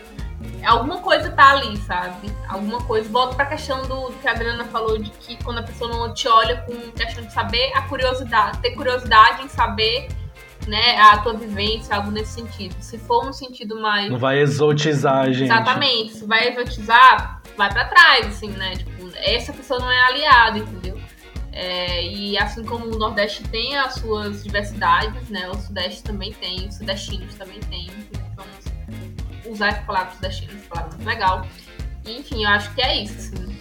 alguma 0.65 0.99
coisa 0.99 1.29
tá 1.31 1.51
ali, 1.51 1.75
sabe? 1.77 2.31
Alguma 2.47 2.81
coisa. 2.83 3.09
Volto 3.09 3.35
pra 3.35 3.45
questão 3.45 3.81
do 3.83 4.11
que 4.21 4.27
a 4.27 4.31
Adriana 4.31 4.65
falou, 4.65 4.97
de 4.97 5.09
que 5.09 5.41
quando 5.43 5.59
a 5.59 5.63
pessoa 5.63 5.89
não 5.91 6.13
te 6.13 6.27
olha 6.27 6.57
com 6.61 6.73
questão 6.91 7.23
de 7.23 7.33
saber, 7.33 7.71
a 7.75 7.81
curiosidade, 7.83 8.57
ter 8.59 8.71
curiosidade 8.71 9.43
em 9.43 9.49
saber, 9.49 10.09
né, 10.67 10.97
a 10.97 11.17
tua 11.19 11.33
vivência, 11.33 11.95
algo 11.95 12.11
nesse 12.11 12.33
sentido. 12.33 12.75
Se 12.79 12.97
for 12.97 13.27
um 13.27 13.33
sentido 13.33 13.79
mais. 13.79 14.09
Não 14.09 14.17
vai 14.17 14.39
exotizar 14.39 15.31
gente. 15.31 15.45
Exatamente. 15.45 16.13
Se 16.13 16.25
vai 16.25 16.49
exotizar, 16.49 17.41
vai 17.57 17.71
pra 17.71 17.85
trás, 17.85 18.27
assim, 18.27 18.49
né? 18.51 18.75
Tipo, 18.75 19.09
essa 19.15 19.53
pessoa 19.53 19.79
não 19.79 19.91
é 19.91 20.01
aliada, 20.01 20.59
entendeu? 20.59 20.99
É, 21.51 22.05
e 22.05 22.37
assim 22.37 22.63
como 22.63 22.85
o 22.85 22.97
Nordeste 22.97 23.43
tem 23.43 23.75
as 23.75 23.95
suas 23.95 24.43
diversidades, 24.43 25.29
né? 25.29 25.49
O 25.49 25.55
Sudeste 25.55 26.03
também 26.03 26.31
tem, 26.33 26.67
os 26.67 26.75
sudestinos 26.75 27.33
também 27.35 27.59
tem. 27.61 27.89
Vamos 28.35 28.65
usar 29.45 29.69
essa 29.69 29.81
palavra 29.81 30.13
sudestino, 30.13 30.53
essa 30.53 30.67
palavra 30.67 30.93
é 30.93 30.95
muito 30.95 31.07
legal. 31.07 31.47
E, 32.05 32.17
enfim, 32.19 32.43
eu 32.43 32.49
acho 32.49 32.73
que 32.73 32.81
é 32.81 33.03
isso, 33.03 33.15
assim. 33.17 33.57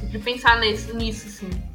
Sempre 0.00 0.18
pensar 0.18 0.58
nisso, 0.60 0.96
nisso 0.96 1.26
assim. 1.26 1.73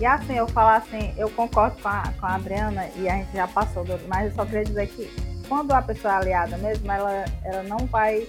E 0.00 0.04
assim, 0.06 0.34
eu 0.36 0.46
falar 0.48 0.76
assim, 0.76 1.14
eu 1.16 1.30
concordo 1.30 1.76
com 1.80 1.88
a, 1.88 2.02
com 2.18 2.26
a 2.26 2.34
Adriana 2.34 2.86
e 2.96 3.08
a 3.08 3.16
gente 3.16 3.32
já 3.32 3.46
passou, 3.46 3.84
do- 3.84 4.00
mas 4.08 4.26
eu 4.30 4.34
só 4.34 4.44
queria 4.44 4.64
dizer 4.64 4.88
que 4.88 5.08
quando 5.48 5.72
a 5.72 5.80
pessoa 5.82 6.14
é 6.14 6.16
aliada 6.16 6.56
mesmo, 6.58 6.90
ela, 6.90 7.24
ela 7.44 7.62
não 7.62 7.78
vai 7.86 8.26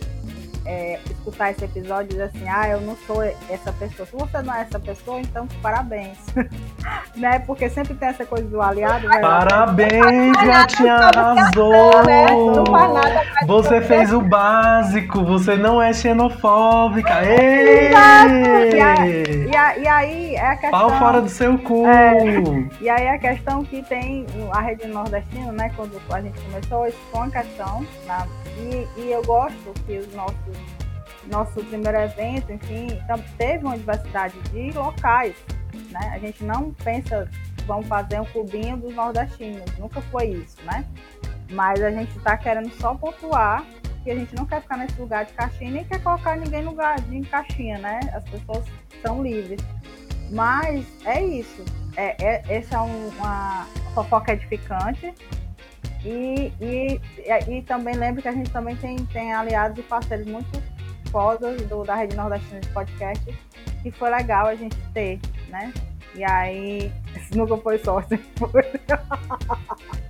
é, 0.66 1.00
escutar 1.10 1.52
esse 1.52 1.64
episódio 1.64 2.06
e 2.06 2.10
dizer 2.10 2.24
assim, 2.24 2.50
ah, 2.50 2.68
eu 2.70 2.82
não 2.82 2.96
sou 3.08 3.22
essa 3.24 3.72
pessoa. 3.74 4.06
Se 4.08 4.16
você 4.16 4.42
não 4.42 4.54
é 4.54 4.62
essa 4.62 4.80
pessoa, 4.80 5.20
então 5.20 5.48
parabéns. 5.62 6.18
né? 7.16 7.40
Porque 7.40 7.70
sempre 7.70 7.94
tem 7.94 8.10
essa 8.10 8.26
coisa 8.26 8.46
do 8.48 8.62
aliado. 8.62 9.08
né? 9.08 9.20
Parabéns, 9.20 10.36
gatinha, 10.38 10.96
arrasou! 10.96 12.04
Né? 12.06 12.26
Nada 12.26 12.72
mais 12.72 13.48
Você 13.48 13.82
fez 13.82 14.12
o 14.14 14.22
básico, 14.22 15.24
você 15.24 15.56
não 15.56 15.82
é 15.82 15.94
xenofóbica. 15.94 17.24
E, 17.24 17.94
a- 17.94 18.28
e, 19.08 19.56
a- 19.56 19.78
e 19.78 19.88
aí 19.88 20.36
é 20.36 20.48
a 20.48 20.56
questão. 20.56 20.72
Pau 20.72 20.90
fora 21.00 21.22
do 21.22 21.30
seu 21.30 21.58
cu! 21.60 21.86
E 22.82 22.90
aí 22.90 23.08
a 23.08 23.18
questão 23.18 23.64
que 23.64 23.82
tem 23.84 24.26
a 24.52 24.62
rede 24.62 24.88
nordestina, 24.88 25.52
né? 25.52 25.72
Quando 25.76 26.00
a 26.12 26.22
gente 26.22 26.40
começou, 26.42 26.88
isso 26.88 26.98
foi 27.12 27.22
uma 27.22 27.30
questão. 27.32 27.86
né, 28.08 28.28
e, 28.58 29.02
e 29.02 29.12
eu 29.12 29.24
gosto 29.24 29.74
que 29.86 29.98
os 29.98 30.14
nossos 30.14 30.58
nosso 31.28 31.64
primeiro 31.66 31.98
evento, 31.98 32.52
enfim, 32.54 32.88
teve 33.36 33.66
uma 33.66 33.76
diversidade 33.76 34.38
de 34.52 34.72
locais, 34.78 35.36
né? 35.90 36.12
A 36.14 36.20
gente 36.20 36.44
não 36.44 36.72
pensa 36.84 37.28
vamos 37.66 37.88
fazer 37.88 38.22
um 38.22 38.26
clubinho 38.26 38.78
dos 38.78 38.94
nordestinos, 38.94 39.66
nunca 39.80 40.00
foi 40.02 40.28
isso, 40.28 40.56
né? 40.64 40.86
Mas 41.52 41.82
a 41.82 41.90
gente 41.90 42.16
está 42.18 42.38
querendo 42.38 42.70
só 42.80 42.94
pontuar 42.94 43.66
que 44.04 44.12
a 44.12 44.16
gente 44.16 44.36
não 44.36 44.46
quer 44.46 44.62
ficar 44.62 44.78
nesse 44.78 45.00
lugar 45.02 45.26
de 45.26 45.34
caixinha, 45.34 45.72
nem 45.72 45.84
quer 45.84 46.02
colocar 46.02 46.38
ninguém 46.38 46.62
no 46.62 46.72
lugar 46.72 47.02
de 47.02 47.22
caixinha, 47.22 47.80
né? 47.80 48.00
As 48.14 48.24
pessoas 48.26 48.64
são 49.02 49.24
livres. 49.24 49.60
Mas 50.32 50.86
é 51.06 51.24
isso. 51.24 51.66
É, 51.98 52.16
é, 52.24 52.44
essa 52.48 52.76
é 52.76 52.82
um- 52.82 53.10
uma 53.18 53.66
fofoca 53.96 54.34
edificante. 54.34 55.12
E, 56.06 56.54
e, 56.62 57.02
e, 57.50 57.62
também 57.64 57.96
lembro 57.96 58.22
que 58.22 58.28
a 58.28 58.32
gente 58.32 58.52
também 58.52 58.76
tem, 58.76 58.96
tem 59.08 59.34
aliados 59.34 59.80
e 59.80 59.82
parceiros 59.82 60.28
muito 60.28 60.62
fodas 61.12 61.60
do, 61.64 61.84
da 61.84 61.96
Rede 61.96 62.16
Nordestina 62.16 62.60
de 62.60 62.70
Podcast, 62.70 63.26
que 63.82 63.92
foi 63.92 64.12
legal 64.12 64.46
a 64.46 64.54
gente 64.54 64.78
ter, 64.94 65.20
né? 65.50 65.74
E 66.14 66.24
aí, 66.24 66.92
nunca 67.36 67.58
foi 67.58 67.80
foi. 67.80 68.04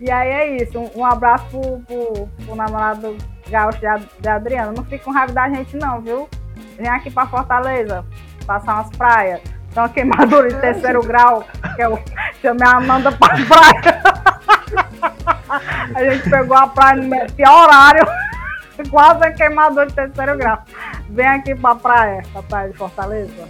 E 0.00 0.10
aí 0.10 0.28
é 0.28 0.56
isso. 0.56 0.78
Um, 0.78 0.90
um 0.96 1.04
abraço 1.04 1.46
pro, 1.46 1.78
pro, 1.80 2.26
pro 2.44 2.56
namorado 2.56 3.16
gaúcho 3.48 3.78
de, 3.78 3.86
Ad- 3.86 4.08
de 4.18 4.28
Adriano. 4.28 4.72
Não 4.72 4.84
fica 4.84 5.04
com 5.04 5.12
raiva 5.12 5.32
da 5.32 5.48
gente, 5.48 5.76
não, 5.76 6.00
viu? 6.00 6.28
Vem 6.76 6.88
aqui 6.88 7.10
pra 7.10 7.26
Fortaleza, 7.26 8.04
passar 8.44 8.74
umas 8.74 8.90
praias. 8.90 9.40
Uma 9.74 9.88
queimadura 9.88 10.48
de 10.48 10.60
terceiro 10.60 11.00
grau, 11.06 11.44
que 11.74 11.82
eu 11.82 11.98
chamei 12.42 12.66
a 12.66 12.76
Amanda 12.76 13.12
pra 13.12 13.28
praia. 13.46 14.83
A 15.94 16.04
gente 16.04 16.28
pegou 16.28 16.56
a 16.56 16.66
praia 16.66 17.02
no 17.02 17.32
pior 17.32 17.64
horário. 17.68 18.06
quase 18.90 19.32
queimador 19.34 19.86
de 19.86 19.92
terceiro 19.94 20.36
grau. 20.36 20.58
Vem 21.10 21.26
aqui 21.26 21.54
pra 21.54 21.74
praia, 21.74 22.22
pra 22.32 22.42
praia 22.42 22.70
de 22.70 22.76
Fortaleza. 22.76 23.48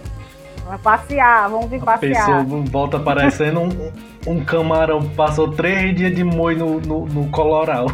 Vai 0.67 0.77
passear, 0.79 1.49
vamos 1.49 1.69
vir 1.69 1.81
A 1.81 1.85
passear. 1.85 2.25
pessoa 2.25 2.43
volta 2.65 2.99
parecendo 2.99 3.61
um, 3.61 3.91
um 4.27 4.43
camarão. 4.43 5.07
Passou 5.09 5.51
três 5.51 5.95
dias 5.95 6.15
de 6.15 6.23
molho 6.23 6.57
no, 6.57 6.79
no, 6.81 7.05
no 7.05 7.29
coloral. 7.29 7.87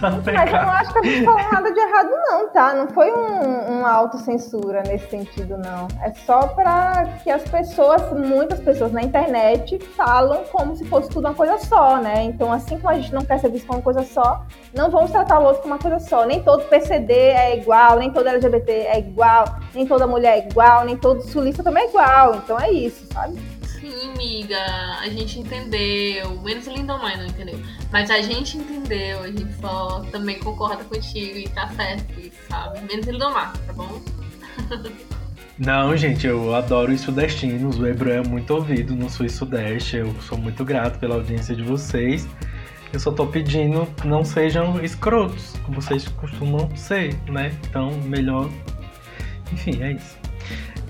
Mas 0.00 0.52
eu 0.52 0.62
não 0.62 0.70
acho 0.70 0.92
que 0.92 0.98
a 0.98 1.02
gente 1.02 1.24
falou 1.24 1.52
nada 1.52 1.72
de 1.72 1.80
errado, 1.80 2.10
não, 2.28 2.48
tá? 2.50 2.74
Não 2.74 2.88
foi 2.88 3.12
um, 3.12 3.78
uma 3.78 3.90
autocensura 3.90 4.82
nesse 4.86 5.10
sentido, 5.10 5.58
não. 5.58 5.88
É 6.02 6.12
só 6.24 6.46
para 6.48 7.18
que 7.22 7.30
as 7.30 7.42
pessoas, 7.42 8.02
muitas 8.12 8.60
pessoas 8.60 8.92
na 8.92 9.02
internet, 9.02 9.78
falam 9.96 10.44
como 10.52 10.76
se 10.76 10.84
fosse 10.84 11.08
tudo 11.08 11.26
uma 11.26 11.34
coisa 11.34 11.58
só, 11.58 11.96
né? 11.98 12.22
Então, 12.24 12.52
assim 12.52 12.76
como 12.78 12.90
a 12.90 12.94
gente 12.94 13.12
não 13.12 13.24
quer 13.24 13.40
ser 13.40 13.50
visto 13.50 13.66
como 13.66 13.78
uma 13.78 13.84
coisa 13.84 14.02
só, 14.02 14.44
não 14.74 14.90
vamos 14.90 15.10
tratar 15.10 15.40
o 15.40 15.44
outro 15.44 15.62
como 15.62 15.74
uma 15.74 15.80
coisa 15.80 15.98
só. 15.98 16.24
Nem 16.24 16.42
todo 16.42 16.64
PCD 16.64 17.12
é 17.12 17.56
igual, 17.58 17.98
nem 17.98 18.10
todo 18.10 18.28
LGBT 18.28 18.72
é 18.72 18.98
igual, 18.98 19.44
nem 19.74 19.86
toda 19.86 20.06
mulher 20.06 20.38
é 20.38 20.48
igual, 20.48 20.84
nem 20.84 20.96
todo 20.96 21.22
sulista 21.22 21.62
também 21.62 21.84
é 21.84 21.88
igual. 21.88 22.36
Então 22.36 22.58
é 22.58 22.70
isso, 22.70 23.06
sabe? 23.12 23.57
Sim, 23.88 24.10
amiga, 24.10 24.62
a 25.00 25.08
gente 25.08 25.38
entendeu. 25.38 26.38
Menos 26.42 26.66
o 26.66 26.72
Lindomar 26.72 27.16
não 27.16 27.26
entendeu. 27.26 27.58
Mas 27.90 28.10
a 28.10 28.20
gente 28.20 28.58
entendeu, 28.58 29.22
a 29.22 29.28
gente 29.28 29.54
só 29.54 30.00
também 30.12 30.38
concorda 30.40 30.84
contigo 30.84 31.38
e 31.38 31.48
tá 31.48 31.68
certo, 31.68 32.30
sabe? 32.48 32.80
Menos 32.82 33.06
o 33.06 33.10
Lindomar, 33.10 33.56
tá 33.66 33.72
bom? 33.72 34.00
Não, 35.58 35.96
gente, 35.96 36.24
eu 36.24 36.54
adoro 36.54 36.92
os 36.92 37.00
sudestinos. 37.00 37.80
O 37.80 37.86
Ebro 37.86 38.12
é 38.12 38.22
muito 38.22 38.54
ouvido 38.54 38.94
no 38.94 39.10
Sul 39.10 39.26
e 39.26 39.30
Sudeste. 39.30 39.96
Eu 39.96 40.14
sou 40.20 40.38
muito 40.38 40.64
grato 40.64 41.00
pela 41.00 41.16
audiência 41.16 41.56
de 41.56 41.64
vocês. 41.64 42.28
Eu 42.92 43.00
só 43.00 43.10
tô 43.10 43.26
pedindo 43.26 43.88
não 44.04 44.24
sejam 44.24 44.80
escrotos, 44.84 45.56
como 45.64 45.82
vocês 45.82 46.06
costumam 46.06 46.70
ser, 46.76 47.12
né? 47.28 47.52
Então, 47.68 47.90
melhor. 48.02 48.48
Enfim, 49.52 49.82
é 49.82 49.92
isso. 49.92 50.16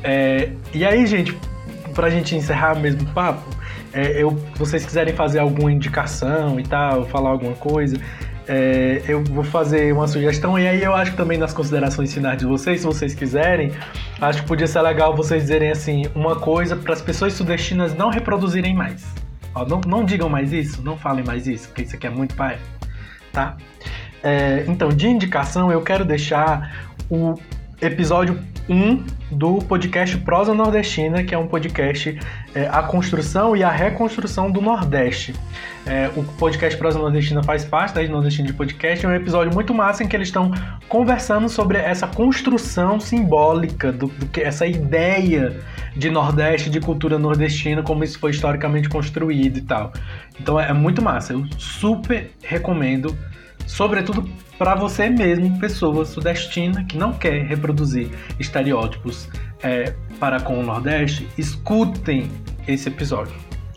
É, 0.04 0.52
e 0.74 0.84
aí, 0.84 1.06
gente, 1.06 1.34
pra 1.98 2.08
gente 2.10 2.36
encerrar 2.36 2.76
mesmo 2.76 3.02
o 3.02 3.06
papo, 3.06 3.44
é, 3.92 4.22
eu, 4.22 4.30
vocês 4.54 4.86
quiserem 4.86 5.12
fazer 5.12 5.40
alguma 5.40 5.72
indicação 5.72 6.60
e 6.60 6.62
tal, 6.62 7.04
falar 7.06 7.30
alguma 7.30 7.54
coisa, 7.54 7.96
é, 8.46 9.02
eu 9.08 9.24
vou 9.24 9.42
fazer 9.42 9.92
uma 9.92 10.06
sugestão. 10.06 10.56
E 10.56 10.68
aí 10.68 10.80
eu 10.80 10.94
acho 10.94 11.10
que 11.10 11.16
também 11.16 11.36
nas 11.36 11.52
considerações 11.52 12.14
finais 12.14 12.38
de 12.38 12.46
vocês, 12.46 12.82
se 12.82 12.86
vocês 12.86 13.16
quiserem, 13.16 13.72
acho 14.20 14.42
que 14.42 14.46
podia 14.46 14.68
ser 14.68 14.80
legal 14.82 15.16
vocês 15.16 15.42
dizerem 15.42 15.72
assim, 15.72 16.04
uma 16.14 16.36
coisa 16.36 16.76
para 16.76 16.92
as 16.92 17.02
pessoas 17.02 17.32
sudestinas 17.32 17.92
não 17.96 18.10
reproduzirem 18.10 18.76
mais. 18.76 19.04
Ó, 19.52 19.66
não, 19.66 19.80
não 19.80 20.04
digam 20.04 20.28
mais 20.28 20.52
isso, 20.52 20.80
não 20.82 20.96
falem 20.96 21.24
mais 21.24 21.48
isso, 21.48 21.66
porque 21.66 21.82
isso 21.82 21.96
aqui 21.96 22.06
é 22.06 22.10
muito 22.10 22.36
pai, 22.36 22.60
tá? 23.32 23.56
É, 24.22 24.64
então, 24.68 24.88
de 24.88 25.08
indicação, 25.08 25.72
eu 25.72 25.82
quero 25.82 26.04
deixar 26.04 26.92
o 27.10 27.34
episódio 27.80 28.38
1 28.68 29.04
do 29.30 29.58
podcast 29.58 30.16
Prosa 30.18 30.52
Nordestina, 30.52 31.22
que 31.22 31.34
é 31.34 31.38
um 31.38 31.46
podcast 31.46 32.18
é, 32.54 32.66
a 32.68 32.82
construção 32.82 33.56
e 33.56 33.62
a 33.62 33.70
reconstrução 33.70 34.50
do 34.50 34.60
Nordeste. 34.60 35.34
É, 35.86 36.10
o 36.16 36.22
podcast 36.22 36.78
Prosa 36.78 36.98
Nordestina 36.98 37.42
faz 37.42 37.64
parte 37.64 37.94
da 37.94 38.00
Rede 38.00 38.12
Nordestina 38.12 38.46
de 38.46 38.52
Podcast, 38.52 39.04
é 39.04 39.08
um 39.08 39.14
episódio 39.14 39.54
muito 39.54 39.72
massa 39.72 40.02
em 40.02 40.08
que 40.08 40.16
eles 40.16 40.28
estão 40.28 40.52
conversando 40.88 41.48
sobre 41.48 41.78
essa 41.78 42.06
construção 42.06 42.98
simbólica, 42.98 43.92
do, 43.92 44.08
do 44.08 44.26
que 44.26 44.40
essa 44.40 44.66
ideia 44.66 45.56
de 45.96 46.10
Nordeste, 46.10 46.68
de 46.68 46.80
cultura 46.80 47.18
nordestina, 47.18 47.82
como 47.82 48.04
isso 48.04 48.18
foi 48.18 48.32
historicamente 48.32 48.88
construído 48.88 49.58
e 49.58 49.62
tal. 49.62 49.92
Então 50.40 50.58
é, 50.58 50.68
é 50.68 50.72
muito 50.72 51.00
massa, 51.00 51.32
eu 51.32 51.46
super 51.56 52.30
recomendo, 52.42 53.16
sobretudo 53.68 54.28
para 54.58 54.74
você 54.74 55.08
mesmo, 55.08 55.56
pessoa 55.60 56.04
sudestina 56.04 56.84
que 56.84 56.98
não 56.98 57.12
quer 57.12 57.44
reproduzir 57.44 58.10
estereótipos 58.40 59.28
é, 59.62 59.94
para 60.18 60.40
com 60.40 60.58
o 60.58 60.62
Nordeste, 60.64 61.28
escutem 61.38 62.28
esse 62.66 62.88
episódio. 62.88 63.34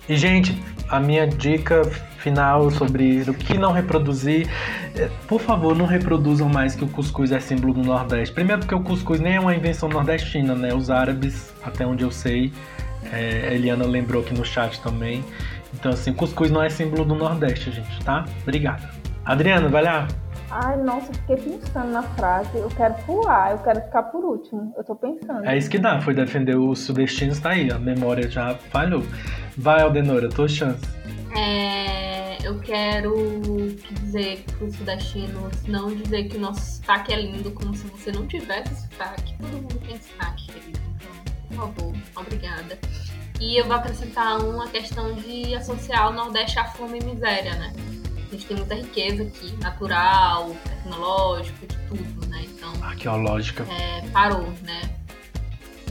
E, 0.09 0.15
gente, 0.15 0.59
a 0.89 0.99
minha 0.99 1.27
dica 1.27 1.83
final 2.17 2.71
sobre 2.71 3.21
o 3.29 3.33
que 3.33 3.57
não 3.57 3.71
reproduzir, 3.71 4.47
é, 4.95 5.09
por 5.27 5.39
favor, 5.39 5.75
não 5.75 5.85
reproduzam 5.85 6.49
mais 6.49 6.73
que 6.73 6.83
o 6.83 6.87
cuscuz 6.87 7.31
é 7.31 7.39
símbolo 7.39 7.73
do 7.73 7.83
Nordeste. 7.83 8.33
Primeiro 8.33 8.61
porque 8.61 8.75
o 8.75 8.81
cuscuz 8.81 9.19
nem 9.19 9.35
é 9.35 9.39
uma 9.39 9.55
invenção 9.55 9.87
nordestina, 9.87 10.55
né? 10.55 10.73
Os 10.73 10.89
árabes, 10.89 11.53
até 11.63 11.85
onde 11.85 12.03
eu 12.03 12.11
sei, 12.11 12.51
é, 13.11 13.53
Eliana 13.53 13.85
lembrou 13.85 14.23
aqui 14.23 14.33
no 14.33 14.45
chat 14.45 14.81
também. 14.81 15.23
Então, 15.73 15.91
assim, 15.91 16.13
cuscuz 16.13 16.49
não 16.49 16.61
é 16.61 16.69
símbolo 16.69 17.05
do 17.05 17.15
Nordeste, 17.15 17.71
gente, 17.71 18.03
tá? 18.03 18.25
Obrigado. 18.43 19.00
Adriana, 19.26 19.69
vai 19.69 19.84
lá. 19.84 20.07
Ai, 20.49 20.76
nossa, 20.78 21.11
eu 21.11 21.15
fiquei 21.15 21.38
pensando 21.38 21.91
na 21.91 22.03
frase. 22.03 22.57
Eu 22.57 22.69
quero 22.69 22.93
pular, 23.05 23.51
eu 23.51 23.59
quero 23.59 23.82
ficar 23.82 24.03
por 24.03 24.24
último. 24.26 24.74
Eu 24.76 24.84
tô 24.84 24.95
pensando. 24.95 25.45
É 25.45 25.57
isso 25.57 25.69
que 25.69 25.80
dá, 25.80 26.01
foi 26.01 26.13
defender 26.13 26.57
os 26.57 26.80
sudestinos, 26.80 27.39
tá 27.39 27.51
aí, 27.51 27.72
a 27.72 27.80
memória 27.80 28.30
já 28.30 28.55
falhou. 28.55 29.03
Vai, 29.57 29.82
Aldenora, 29.82 30.28
tua 30.28 30.49
chance. 30.49 30.82
É, 31.34 32.45
eu 32.45 32.59
quero 32.59 33.15
dizer 34.01 34.43
para 34.57 34.65
os 34.65 34.76
sudestinos 34.76 35.63
não 35.67 35.95
dizer 35.95 36.26
que 36.26 36.36
o 36.36 36.39
nosso 36.41 36.78
sotaque 36.78 37.13
é 37.13 37.22
lindo 37.22 37.51
como 37.51 37.74
se 37.74 37.88
você 37.88 38.11
não 38.11 38.28
tivesse 38.28 38.76
sotaque. 38.89 39.34
Todo 39.38 39.53
mundo 39.53 39.80
tem 39.88 39.97
sotaque, 40.01 40.47
querido. 40.47 40.80
Então, 41.49 41.72
por 41.72 41.84
favor, 41.84 41.93
obrigada. 42.17 42.78
E 43.39 43.57
eu 43.59 43.65
vou 43.65 43.76
acrescentar 43.76 44.43
uma 44.43 44.67
questão 44.67 45.13
de 45.13 45.55
associar 45.55 46.09
o 46.09 46.13
Nordeste 46.13 46.59
à 46.59 46.65
fome 46.65 46.99
e 46.99 47.05
miséria, 47.05 47.55
né? 47.55 47.72
A 48.32 48.34
gente 48.34 48.45
tem 48.45 48.55
muita 48.55 48.75
riqueza 48.75 49.23
aqui, 49.23 49.53
natural, 49.57 50.55
tecnológico, 50.63 51.67
de 51.67 51.75
tudo, 51.89 52.27
né? 52.27 52.45
Então, 52.45 52.71
Arqueológica. 52.82 53.65
é, 53.69 54.07
parou, 54.09 54.47
né? 54.63 54.89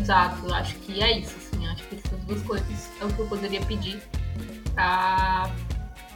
Exato, 0.01 0.53
acho 0.55 0.74
que 0.76 1.03
é 1.03 1.18
isso, 1.18 1.36
assim, 1.36 1.66
acho 1.66 1.82
que 1.84 1.97
essas 1.97 2.18
duas 2.20 2.43
coisas 2.43 2.91
é 3.01 3.05
o 3.05 3.12
que 3.12 3.18
eu 3.18 3.26
poderia 3.26 3.61
pedir 3.61 4.01
pra 4.74 5.51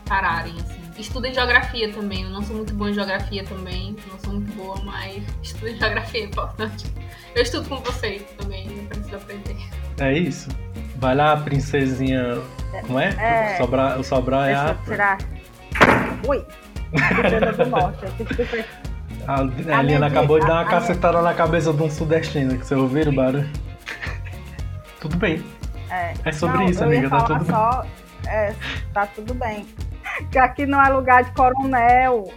pararem, 0.07 0.55
assim. 0.55 0.81
Estudem 0.99 1.35
geografia 1.35 1.93
também, 1.93 2.23
eu 2.23 2.31
não 2.31 2.43
sou 2.43 2.57
muito 2.57 2.73
boa 2.73 2.89
em 2.91 2.95
geografia 2.95 3.45
também, 3.45 3.95
não 4.11 4.19
sou 4.21 4.33
muito 4.33 4.51
boa, 4.55 4.81
mas 4.83 5.23
estudem 5.43 5.77
geografia 5.77 6.23
é 6.23 6.25
importante. 6.25 6.87
Eu 7.35 7.43
estudo 7.43 7.69
com 7.69 7.77
vocês 7.83 8.23
também, 8.39 8.67
eu 8.79 8.85
preciso 8.87 9.17
aprender. 9.17 9.57
É 9.99 10.13
isso? 10.17 10.49
Vai 10.97 11.15
lá, 11.15 11.37
princesinha. 11.37 12.41
Como 12.87 12.99
é? 12.99 13.15
É. 13.19 13.55
O 13.55 13.57
Sobrar, 13.59 14.01
o 14.01 14.05
Sobrar 14.05 14.49
é 14.49 14.55
a. 14.55 14.75
tirar. 14.87 15.19
Ui! 16.27 16.45
Do 17.57 17.67
Norte. 17.71 18.07
A, 19.27 19.35
a 19.41 19.45
minha 19.45 19.81
Eliana 19.81 20.09
dica- 20.09 20.21
acabou 20.21 20.39
de 20.41 20.47
dar 20.47 20.55
uma 20.55 20.65
cacetada 20.67 21.23
na 21.23 21.35
cabeça 21.35 21.73
de 21.73 21.83
um 21.83 21.91
sudestino, 21.91 22.59
que 22.59 22.67
você 22.67 22.75
ouviram 22.75 23.13
o 23.13 23.15
barulho? 23.17 23.49
Tudo 25.01 25.17
bem. 25.17 25.43
É, 25.91 26.15
É 26.25 26.33
sobre 26.33 26.59
não, 26.59 26.65
isso, 26.67 26.83
amiga, 26.85 27.09
tá 27.11 27.23
tudo 27.23 27.39
bem. 27.45 27.47
só, 27.55 27.87
é, 28.27 28.55
tá 28.93 29.07
tudo 29.07 29.35
bem. 29.35 29.67
Que 30.31 30.39
aqui 30.39 30.67
não 30.67 30.81
é 30.83 30.89
lugar 30.89 31.25
de 31.25 31.33
coronel. 31.33 32.31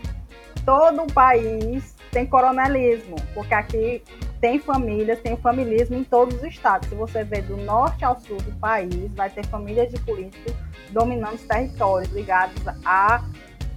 Todo 0.65 1.03
o 1.03 1.13
país 1.13 1.95
tem 2.11 2.25
coronelismo, 2.25 3.15
porque 3.33 3.53
aqui 3.53 4.03
tem 4.39 4.59
famílias, 4.59 5.19
tem 5.19 5.35
familismo 5.37 5.95
em 5.95 6.03
todos 6.03 6.35
os 6.35 6.43
estados. 6.43 6.87
Se 6.89 6.95
você 6.95 7.23
ver 7.23 7.43
do 7.43 7.57
norte 7.57 8.03
ao 8.05 8.19
sul 8.19 8.37
do 8.37 8.51
país, 8.59 9.11
vai 9.13 9.29
ter 9.29 9.45
famílias 9.47 9.91
de 9.91 9.99
políticos 10.01 10.53
dominando 10.91 11.35
os 11.35 11.43
territórios 11.43 12.11
ligados 12.11 12.61
a, 12.85 13.23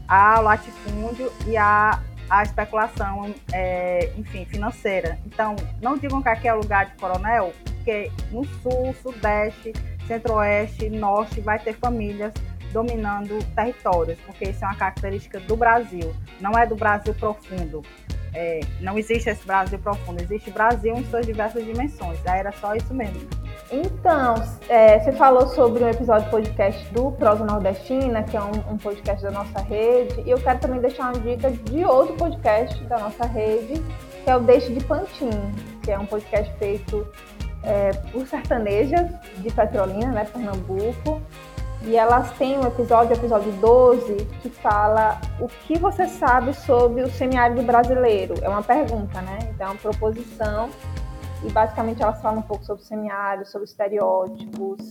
ao 0.06 0.42
latifúndio 0.42 1.32
e 1.46 1.56
à, 1.56 2.02
à 2.28 2.42
especulação, 2.42 3.34
é, 3.52 4.12
enfim, 4.16 4.44
financeira. 4.44 5.18
Então, 5.26 5.56
não 5.80 5.96
digam 5.96 6.22
que 6.22 6.28
aqui 6.28 6.48
é 6.48 6.52
lugar 6.52 6.86
de 6.86 6.94
coronel, 6.96 7.52
porque 7.64 8.10
no 8.30 8.44
sul, 8.44 8.94
sudeste, 9.02 9.72
centro-oeste, 10.06 10.90
norte, 10.90 11.40
vai 11.40 11.58
ter 11.58 11.74
famílias 11.74 12.32
dominando 12.72 13.38
territórios, 13.54 14.18
porque 14.26 14.50
isso 14.50 14.64
é 14.64 14.68
uma 14.68 14.76
característica 14.76 15.40
do 15.40 15.56
Brasil, 15.56 16.14
não 16.40 16.52
é 16.52 16.66
do 16.66 16.76
Brasil 16.76 17.14
profundo. 17.14 17.82
É, 18.32 18.60
não 18.80 18.96
existe 18.96 19.28
esse 19.28 19.44
Brasil 19.44 19.78
profundo, 19.78 20.22
existe 20.22 20.50
Brasil 20.50 20.94
em 20.94 21.04
suas 21.06 21.26
diversas 21.26 21.64
dimensões. 21.64 22.18
Aí 22.26 22.38
era 22.38 22.52
só 22.52 22.74
isso 22.74 22.94
mesmo. 22.94 23.28
Então, 23.72 24.34
é, 24.68 24.98
você 24.98 25.12
falou 25.12 25.46
sobre 25.48 25.84
um 25.84 25.88
episódio 25.88 26.28
podcast 26.30 26.84
do 26.92 27.12
Prosa 27.12 27.44
Nordestina, 27.44 28.22
que 28.22 28.36
é 28.36 28.42
um, 28.42 28.72
um 28.72 28.76
podcast 28.76 29.22
da 29.22 29.30
nossa 29.30 29.60
rede, 29.60 30.22
e 30.26 30.30
eu 30.30 30.38
quero 30.38 30.58
também 30.58 30.80
deixar 30.80 31.12
uma 31.12 31.20
dica 31.20 31.50
de 31.50 31.84
outro 31.84 32.16
podcast 32.16 32.82
da 32.84 32.98
nossa 32.98 33.26
rede, 33.26 33.80
que 34.24 34.30
é 34.30 34.36
o 34.36 34.40
Deixe 34.40 34.72
de 34.72 34.84
Pantin, 34.84 35.30
que 35.82 35.90
é 35.90 35.98
um 35.98 36.06
podcast 36.06 36.52
feito 36.58 37.06
é, 37.62 37.92
por 38.10 38.26
sertanejas 38.26 39.08
de 39.38 39.50
Petrolina, 39.52 40.08
né, 40.08 40.24
Pernambuco, 40.24 41.20
e 41.82 41.96
elas 41.96 42.30
têm 42.32 42.58
um 42.58 42.66
episódio, 42.66 43.16
episódio 43.16 43.52
12, 43.52 44.16
que 44.42 44.50
fala 44.50 45.18
o 45.40 45.48
que 45.48 45.78
você 45.78 46.06
sabe 46.06 46.52
sobre 46.52 47.02
o 47.02 47.10
semiárido 47.10 47.62
brasileiro. 47.62 48.34
É 48.42 48.48
uma 48.48 48.62
pergunta, 48.62 49.20
né? 49.22 49.38
Então 49.54 49.68
é 49.68 49.70
uma 49.70 49.78
proposição 49.78 50.68
e 51.42 51.50
basicamente 51.50 52.02
elas 52.02 52.20
falam 52.20 52.40
um 52.40 52.42
pouco 52.42 52.64
sobre 52.64 52.82
o 52.82 52.84
semiárido, 52.84 53.46
sobre 53.46 53.66
estereótipos 53.66 54.90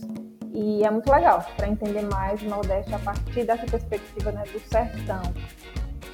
e 0.52 0.84
é 0.84 0.90
muito 0.90 1.10
legal 1.10 1.44
para 1.56 1.68
entender 1.68 2.02
mais 2.02 2.42
o 2.42 2.46
Nordeste 2.46 2.92
a 2.92 2.98
partir 2.98 3.44
dessa 3.44 3.66
perspectiva 3.66 4.32
né, 4.32 4.42
do 4.52 4.58
sertão. 4.60 5.22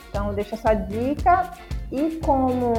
Então 0.09 0.33
deixa 0.35 0.55
essa 0.55 0.75
dica 0.75 1.53
E 1.91 2.21
como 2.25 2.75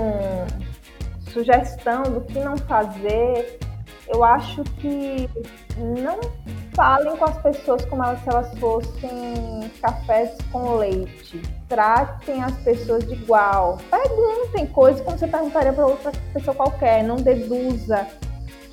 sugestão 1.31 2.03
do 2.03 2.21
que 2.21 2.39
não 2.39 2.57
fazer, 2.57 3.59
eu 4.07 4.23
acho 4.23 4.63
que 4.63 5.29
não 5.77 6.19
falem 6.77 7.17
com 7.17 7.25
as 7.25 7.37
pessoas 7.39 7.83
como 7.85 8.03
se 8.03 8.29
elas 8.29 8.59
fossem 8.59 9.71
cafés 9.81 10.37
com 10.51 10.75
leite. 10.75 11.41
Tratem 11.67 12.43
as 12.43 12.53
pessoas 12.57 13.03
de 13.03 13.13
igual. 13.13 13.79
Perguntem 13.89 14.67
coisas 14.67 15.01
como 15.01 15.17
você 15.17 15.27
perguntaria 15.27 15.73
para 15.73 15.87
outra 15.87 16.11
pessoa 16.31 16.55
qualquer. 16.55 17.03
Não 17.03 17.15
deduza 17.15 18.07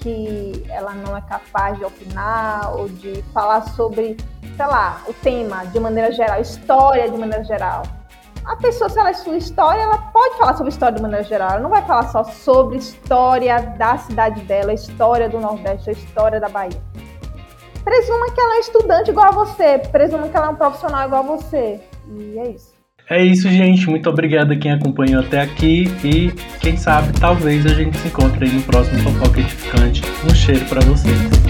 que 0.00 0.66
ela 0.68 0.92
não 0.92 1.16
é 1.16 1.22
capaz 1.22 1.78
de 1.78 1.84
opinar 1.86 2.76
ou 2.76 2.90
de 2.90 3.22
falar 3.32 3.62
sobre, 3.70 4.18
sei 4.54 4.66
lá, 4.66 5.02
o 5.08 5.14
tema 5.14 5.64
de 5.64 5.80
maneira 5.80 6.12
geral, 6.12 6.38
história 6.42 7.10
de 7.10 7.16
maneira 7.16 7.42
geral 7.42 7.84
a 8.44 8.56
pessoa, 8.56 8.90
se 8.90 8.98
ela 8.98 9.10
estuda 9.10 9.38
história, 9.38 9.80
ela 9.80 9.96
pode 9.96 10.36
falar 10.36 10.54
sobre 10.54 10.70
história 10.70 10.94
de 10.94 11.00
maneira 11.00 11.24
geral. 11.24 11.52
Ela 11.52 11.60
não 11.60 11.70
vai 11.70 11.82
falar 11.86 12.08
só 12.08 12.22
sobre 12.24 12.76
história 12.76 13.58
da 13.78 13.96
cidade 13.96 14.42
dela, 14.42 14.72
história 14.72 15.28
do 15.30 15.40
Nordeste, 15.40 15.92
história 15.92 16.38
da 16.38 16.48
Bahia. 16.48 16.78
Presuma 17.84 18.32
que 18.32 18.40
ela 18.40 18.56
é 18.56 18.60
estudante 18.60 19.10
igual 19.10 19.28
a 19.28 19.30
você, 19.30 19.78
presuma 19.92 20.28
que 20.28 20.36
ela 20.36 20.46
é 20.46 20.50
um 20.50 20.56
profissional 20.56 21.06
igual 21.06 21.22
a 21.22 21.36
você. 21.36 21.80
E 22.16 22.38
é 22.38 22.50
isso. 22.50 22.74
É 23.08 23.22
isso, 23.22 23.48
gente. 23.50 23.88
Muito 23.88 24.08
obrigado 24.08 24.52
a 24.52 24.56
quem 24.56 24.72
acompanhou 24.72 25.20
até 25.20 25.42
aqui. 25.42 25.84
E 26.02 26.32
quem 26.60 26.76
sabe, 26.76 27.12
talvez 27.20 27.66
a 27.66 27.74
gente 27.74 27.96
se 27.98 28.08
encontre 28.08 28.46
aí 28.46 28.52
no 28.52 28.62
próximo 28.62 28.98
Fofoca 29.00 29.40
Edificante. 29.40 30.02
Um 30.24 30.34
cheiro 30.34 30.64
para 30.64 30.80
vocês. 30.80 31.43